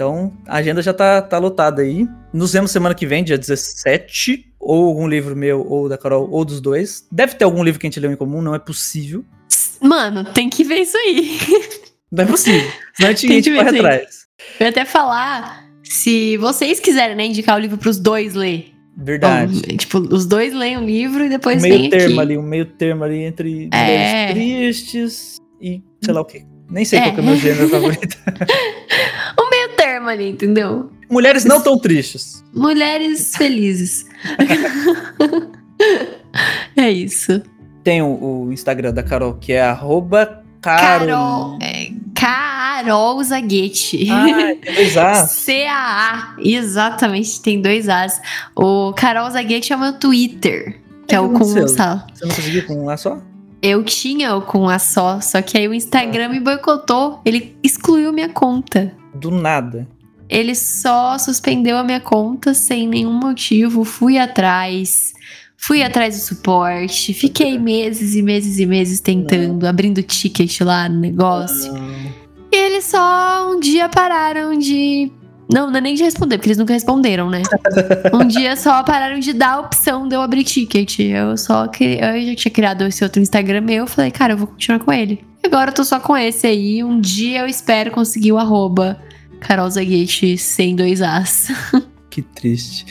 Então, 0.02 0.32
a 0.48 0.56
agenda 0.56 0.82
já 0.82 0.92
tá, 0.92 1.22
tá 1.22 1.38
lotada 1.38 1.80
aí. 1.82 2.08
Nos 2.32 2.52
vemos 2.52 2.72
semana 2.72 2.92
que 2.92 3.06
vem, 3.06 3.22
dia 3.22 3.38
17. 3.38 4.52
Ou 4.58 4.88
algum 4.88 5.06
livro 5.06 5.36
meu, 5.36 5.64
ou 5.64 5.88
da 5.88 5.96
Carol, 5.96 6.28
ou 6.28 6.44
dos 6.44 6.60
dois. 6.60 7.06
Deve 7.10 7.34
ter 7.36 7.44
algum 7.44 7.62
livro 7.62 7.78
que 7.80 7.86
a 7.86 7.90
gente 7.90 8.00
leu 8.00 8.10
em 8.10 8.16
comum, 8.16 8.42
não 8.42 8.52
é 8.52 8.58
possível. 8.58 9.24
Mano, 9.80 10.24
tem 10.24 10.50
que 10.50 10.64
ver 10.64 10.80
isso 10.80 10.96
aí. 10.96 11.38
Não 12.10 12.24
é 12.24 12.26
possível. 12.26 12.68
Senão 12.94 13.10
a 13.10 13.12
gente, 13.14 13.26
a 13.30 13.34
gente 13.34 13.54
corre 13.54 13.68
atrás. 13.78 14.26
Eu 14.58 14.64
ia 14.64 14.70
até 14.70 14.84
falar, 14.84 15.64
se 15.84 16.36
vocês 16.38 16.80
quiserem, 16.80 17.14
né, 17.16 17.26
indicar 17.26 17.56
o 17.56 17.60
livro 17.60 17.78
pros 17.78 17.98
dois 17.98 18.34
ler. 18.34 18.72
Verdade. 18.96 19.54
Bom, 19.54 19.76
tipo, 19.76 19.98
os 19.98 20.26
dois 20.26 20.52
leem 20.52 20.78
o 20.78 20.84
livro 20.84 21.22
e 21.22 21.26
um 21.26 21.30
depois 21.30 21.62
meio 21.62 21.78
vem 21.78 21.90
termo 21.90 22.20
aqui. 22.20 22.32
ali, 22.32 22.38
um 22.38 22.42
meio 22.42 22.66
termo 22.66 23.04
ali 23.04 23.22
entre 23.22 23.68
É. 23.72 24.32
tristes 24.32 25.36
e 25.60 25.80
sei 26.04 26.12
lá 26.12 26.20
o 26.20 26.24
quê. 26.24 26.44
Nem 26.70 26.84
sei 26.84 26.98
É. 26.98 27.02
qual 27.02 27.14
que 27.14 27.20
é 27.20 27.22
o 27.22 27.26
meu 27.26 27.36
gênero 27.36 27.68
favorito. 27.70 28.16
Um 29.40 29.50
termo 30.02 30.08
ali, 30.08 30.30
entendeu? 30.30 30.90
Mulheres 31.08 31.44
não 31.44 31.60
tão 31.60 31.78
tristes. 31.78 32.42
Mulheres 32.52 33.36
felizes. 33.36 34.06
é 36.76 36.90
isso. 36.90 37.42
Tem 37.84 38.02
o, 38.02 38.46
o 38.46 38.52
Instagram 38.52 38.92
da 38.92 39.02
Carol, 39.02 39.34
que 39.34 39.52
é 39.52 39.62
arroba 39.62 40.42
Carol. 40.60 41.06
Carol. 41.06 41.58
É, 41.60 41.90
Carol 42.14 43.22
Zaguete. 43.24 44.08
Ah, 44.10 44.26
tem 44.60 44.74
dois 44.74 44.96
As. 44.96 45.30
C-A-A. 45.32 46.36
Exatamente, 46.38 47.40
tem 47.40 47.60
dois 47.60 47.88
As. 47.88 48.20
O 48.56 48.92
Carol 48.94 49.30
Zaguete 49.30 49.72
é 49.72 49.76
o 49.76 49.80
meu 49.80 49.92
Twitter. 49.94 50.80
Que 51.06 51.14
é, 51.14 51.18
É, 51.18 51.20
o 51.20 51.30
com 51.30 51.44
um 51.44 51.68
sal. 51.68 52.06
Você 52.12 52.24
não 52.24 52.34
conseguiu 52.34 52.66
com 52.66 52.84
um 52.84 52.88
A 52.88 52.96
só? 52.96 53.18
Eu 53.60 53.84
tinha 53.84 54.34
o 54.34 54.42
com 54.42 54.68
a 54.68 54.78
só, 54.78 55.20
só 55.20 55.40
que 55.40 55.56
aí 55.56 55.68
o 55.68 55.74
Instagram 55.74 56.30
me 56.30 56.40
boicotou. 56.40 57.20
Ele 57.24 57.56
excluiu 57.62 58.12
minha 58.12 58.28
conta. 58.28 58.92
Do 59.14 59.30
nada. 59.30 59.86
Ele 60.28 60.54
só 60.54 61.18
suspendeu 61.18 61.76
a 61.76 61.84
minha 61.84 62.00
conta 62.00 62.54
sem 62.54 62.88
nenhum 62.88 63.12
motivo. 63.12 63.84
Fui 63.84 64.18
atrás. 64.18 65.12
Fui 65.56 65.82
atrás 65.82 66.16
do 66.16 66.20
suporte. 66.22 67.12
Fiquei 67.12 67.58
meses 67.60 68.14
e 68.14 68.22
meses 68.22 68.58
e 68.58 68.66
meses 68.66 69.00
tentando, 69.00 69.66
abrindo 69.66 70.02
ticket 70.02 70.60
lá 70.60 70.88
no 70.88 70.98
negócio. 70.98 71.72
E 72.50 72.56
eles 72.56 72.84
só 72.84 73.50
um 73.52 73.60
dia 73.60 73.88
pararam 73.88 74.58
de. 74.58 75.12
Não, 75.50 75.70
não 75.70 75.78
é 75.78 75.80
nem 75.80 75.94
de 75.94 76.02
responder, 76.02 76.38
porque 76.38 76.48
eles 76.48 76.58
nunca 76.58 76.72
responderam, 76.72 77.28
né? 77.28 77.42
um 78.12 78.26
dia 78.26 78.56
só 78.56 78.82
pararam 78.82 79.18
de 79.18 79.32
dar 79.32 79.54
a 79.54 79.60
opção 79.60 80.08
de 80.08 80.14
eu 80.14 80.20
abrir 80.20 80.44
ticket. 80.44 80.98
Eu 81.00 81.36
só 81.36 81.68
cri... 81.68 81.98
eu 82.00 82.26
já 82.26 82.34
tinha 82.34 82.52
criado 82.52 82.86
esse 82.86 83.02
outro 83.02 83.20
Instagram 83.20 83.60
meu. 83.60 83.86
Falei, 83.86 84.10
cara, 84.10 84.34
eu 84.34 84.36
vou 84.36 84.46
continuar 84.46 84.78
com 84.80 84.92
ele. 84.92 85.24
Agora 85.44 85.70
eu 85.70 85.74
tô 85.74 85.84
só 85.84 85.98
com 85.98 86.16
esse 86.16 86.46
aí. 86.46 86.82
Um 86.84 87.00
dia 87.00 87.40
eu 87.40 87.46
espero 87.46 87.90
conseguir 87.90 88.32
o 88.32 88.38
arroba 88.38 88.98
Carol 89.40 89.68
Zaguete 89.68 90.38
sem 90.38 90.76
dois 90.76 91.02
As. 91.02 91.48
Que 92.08 92.20
triste. 92.20 92.84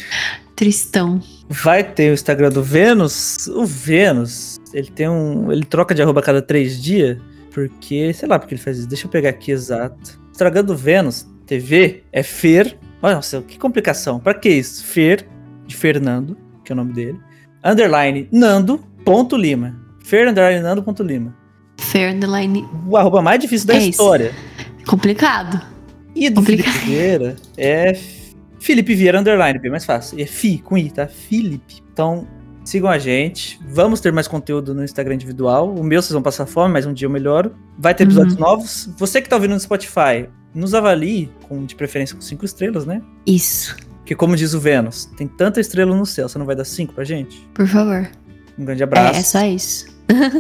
Tristão. 0.55 1.21
Vai 1.47 1.83
ter 1.83 2.09
o 2.09 2.13
Instagram 2.15 2.49
do 2.49 2.63
Vênus. 2.63 3.47
O 3.49 3.67
Vênus, 3.67 4.59
ele 4.73 4.89
tem 4.89 5.07
um. 5.07 5.51
Ele 5.51 5.63
troca 5.63 5.93
de 5.93 6.01
arroba 6.01 6.21
a 6.21 6.23
cada 6.23 6.41
três 6.41 6.81
dias. 6.81 7.19
Porque, 7.53 8.11
sei 8.13 8.27
lá 8.27 8.39
porque 8.39 8.55
ele 8.55 8.61
faz 8.61 8.79
isso. 8.79 8.87
Deixa 8.87 9.05
eu 9.05 9.11
pegar 9.11 9.29
aqui 9.29 9.51
exato. 9.51 10.19
O 10.27 10.31
Instagram 10.31 10.63
do 10.63 10.75
Vênus 10.75 11.27
TV 11.51 12.03
é 12.13 12.23
Fer. 12.23 12.77
Olha, 13.01 13.15
nossa, 13.15 13.41
que 13.41 13.59
complicação. 13.59 14.21
Pra 14.21 14.33
que 14.33 14.47
isso? 14.47 14.85
Fer, 14.85 15.27
de 15.67 15.75
Fernando, 15.75 16.37
que 16.63 16.71
é 16.71 16.73
o 16.73 16.77
nome 16.77 16.93
dele. 16.93 17.19
Underline 17.61 18.29
Nando, 18.31 18.77
ponto 19.03 19.35
Lima. 19.35 19.75
Fer, 20.01 20.29
underline 20.29 20.61
Nando, 20.61 20.81
ponto 20.81 21.03
Lima. 21.03 21.35
Fair 21.77 22.15
underline. 22.15 22.65
O 22.87 22.95
arroba 22.95 23.21
mais 23.21 23.37
difícil 23.37 23.67
da 23.67 23.73
É 23.73 23.79
isso. 23.79 23.89
história. 23.89 24.31
Complicado. 24.87 25.61
E 26.15 26.29
do 26.29 26.35
Complicado. 26.35 26.71
Felipe 26.71 26.85
Vieira 26.85 27.35
é 27.57 27.97
Felipe 28.57 28.95
Vieira 28.95 29.19
underline, 29.19 29.59
bem 29.59 29.71
mais 29.71 29.83
fácil. 29.83 30.19
E 30.19 30.21
é 30.21 30.25
Fi, 30.25 30.57
com 30.59 30.77
I, 30.77 30.89
tá? 30.89 31.05
Felipe. 31.05 31.83
Então, 31.91 32.25
sigam 32.63 32.89
a 32.89 32.97
gente. 32.99 33.59
Vamos 33.67 33.99
ter 33.99 34.11
mais 34.11 34.27
conteúdo 34.27 34.73
no 34.73 34.83
Instagram 34.83 35.15
individual. 35.15 35.73
O 35.73 35.83
meu 35.83 36.01
vocês 36.01 36.11
vão 36.13 36.21
passar 36.21 36.45
fome, 36.45 36.73
mas 36.73 36.85
um 36.85 36.93
dia 36.93 37.05
eu 37.05 37.09
melhoro. 37.11 37.53
Vai 37.77 37.93
ter 37.93 38.03
episódios 38.03 38.33
Uhum. 38.35 38.41
novos. 38.41 38.89
Você 38.97 39.21
que 39.21 39.29
tá 39.29 39.35
ouvindo 39.35 39.53
no 39.53 39.59
Spotify, 39.59 40.27
nos 40.53 40.73
avalie, 40.73 41.29
com, 41.47 41.65
de 41.65 41.75
preferência 41.75 42.15
com 42.15 42.21
cinco 42.21 42.45
estrelas, 42.45 42.85
né? 42.85 43.01
Isso. 43.25 43.75
Porque 43.97 44.15
como 44.15 44.35
diz 44.35 44.53
o 44.53 44.59
Vênus, 44.59 45.05
tem 45.17 45.27
tanta 45.27 45.61
estrela 45.61 45.95
no 45.95 46.05
céu, 46.05 46.27
você 46.27 46.37
não 46.37 46.45
vai 46.45 46.55
dar 46.55 46.65
cinco 46.65 46.93
pra 46.93 47.03
gente? 47.03 47.37
Por 47.53 47.67
favor. 47.67 48.09
Um 48.59 48.65
grande 48.65 48.81
É, 48.81 48.85
abraço. 48.85 49.19
é 49.19 49.23
só 49.23 49.45
isso. 49.45 49.85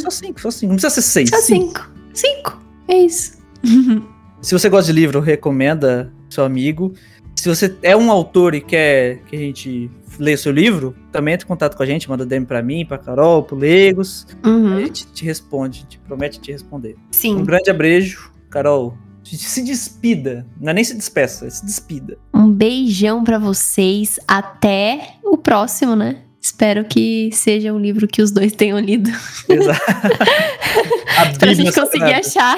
Só 0.01 0.09
cinco, 0.09 0.41
só 0.41 0.51
cinco. 0.51 0.73
Não 0.73 0.75
precisa 0.77 1.01
ser 1.01 1.01
seis. 1.01 1.29
Só 1.29 1.37
cinco. 1.37 1.65
cinco. 1.79 1.91
Cinco. 2.13 2.61
É 2.89 2.97
isso. 2.97 3.37
Se 4.41 4.53
você 4.57 4.67
gosta 4.69 4.91
de 4.91 4.99
livro, 4.99 5.19
recomenda 5.21 6.11
seu 6.29 6.43
amigo. 6.43 6.93
Se 7.35 7.47
você 7.47 7.73
é 7.81 7.95
um 7.95 8.11
autor 8.11 8.53
e 8.55 8.59
quer 8.59 9.19
que 9.27 9.35
a 9.35 9.39
gente 9.39 9.89
leia 10.21 10.37
seu 10.37 10.51
livro, 10.51 10.95
também 11.11 11.33
entre 11.33 11.45
em 11.45 11.47
contato 11.47 11.75
com 11.75 11.83
a 11.83 11.85
gente, 11.85 12.09
manda 12.09 12.25
DM 12.25 12.45
pra 12.45 12.61
mim, 12.61 12.85
pra 12.85 12.97
Carol, 12.97 13.43
pro 13.43 13.55
Legos. 13.57 14.27
A 14.43 14.47
Uhum. 14.49 14.79
gente 14.85 15.05
te 15.07 15.25
responde, 15.25 15.79
a 15.79 15.81
gente 15.81 15.99
promete 15.99 16.39
te 16.39 16.51
responder. 16.51 16.95
Um 16.95 17.13
Sim. 17.13 17.43
grande 17.43 17.69
abraço, 17.69 18.31
Carol. 18.49 18.95
Se 19.23 19.61
despida. 19.63 20.45
Não 20.59 20.71
é 20.71 20.73
nem 20.73 20.83
se 20.83 20.95
despeça, 20.95 21.45
é 21.45 21.49
se 21.49 21.65
despida. 21.65 22.17
Um 22.33 22.51
beijão 22.51 23.23
pra 23.23 23.37
vocês. 23.37 24.19
Até 24.27 25.15
o 25.23 25.37
próximo, 25.37 25.95
né? 25.95 26.17
Espero 26.41 26.83
que 26.85 27.29
seja 27.31 27.71
um 27.71 27.79
livro 27.79 28.07
que 28.07 28.21
os 28.21 28.31
dois 28.31 28.51
tenham 28.51 28.79
lido. 28.79 29.09
Exato. 29.47 29.81
A 31.17 31.37
pra 31.37 31.53
gente 31.53 31.71
conseguir 31.71 32.13
achar. 32.13 32.57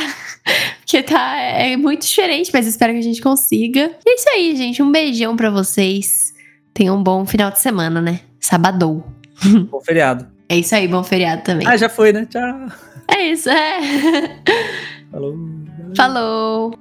Porque 0.80 1.03
tá, 1.03 1.38
é 1.38 1.76
muito 1.76 2.05
diferente, 2.07 2.49
mas 2.53 2.66
espero 2.66 2.93
que 2.93 2.99
a 2.99 3.03
gente 3.03 3.22
consiga. 3.22 3.91
E 4.05 4.09
é 4.09 4.16
isso 4.16 4.30
aí, 4.30 4.55
gente. 4.55 4.82
Um 4.82 4.91
beijão 4.91 5.36
pra 5.36 5.49
vocês. 5.49 6.32
Tenham 6.74 6.97
um 6.97 7.03
bom 7.03 7.26
final 7.26 7.51
de 7.51 7.59
semana, 7.59 8.01
né? 8.01 8.21
Sabadou. 8.39 9.03
Bom 9.69 9.80
feriado. 9.82 10.28
É 10.47 10.57
isso 10.57 10.76
aí, 10.76 10.88
bom 10.88 11.03
feriado 11.03 11.41
também. 11.41 11.67
Ah, 11.67 11.76
já 11.76 11.89
foi, 11.89 12.13
né? 12.13 12.28
Tchau. 12.30 12.67
É 13.07 13.24
isso, 13.24 13.49
é. 13.49 13.80
Falou. 15.11 15.36
Falou. 15.95 16.74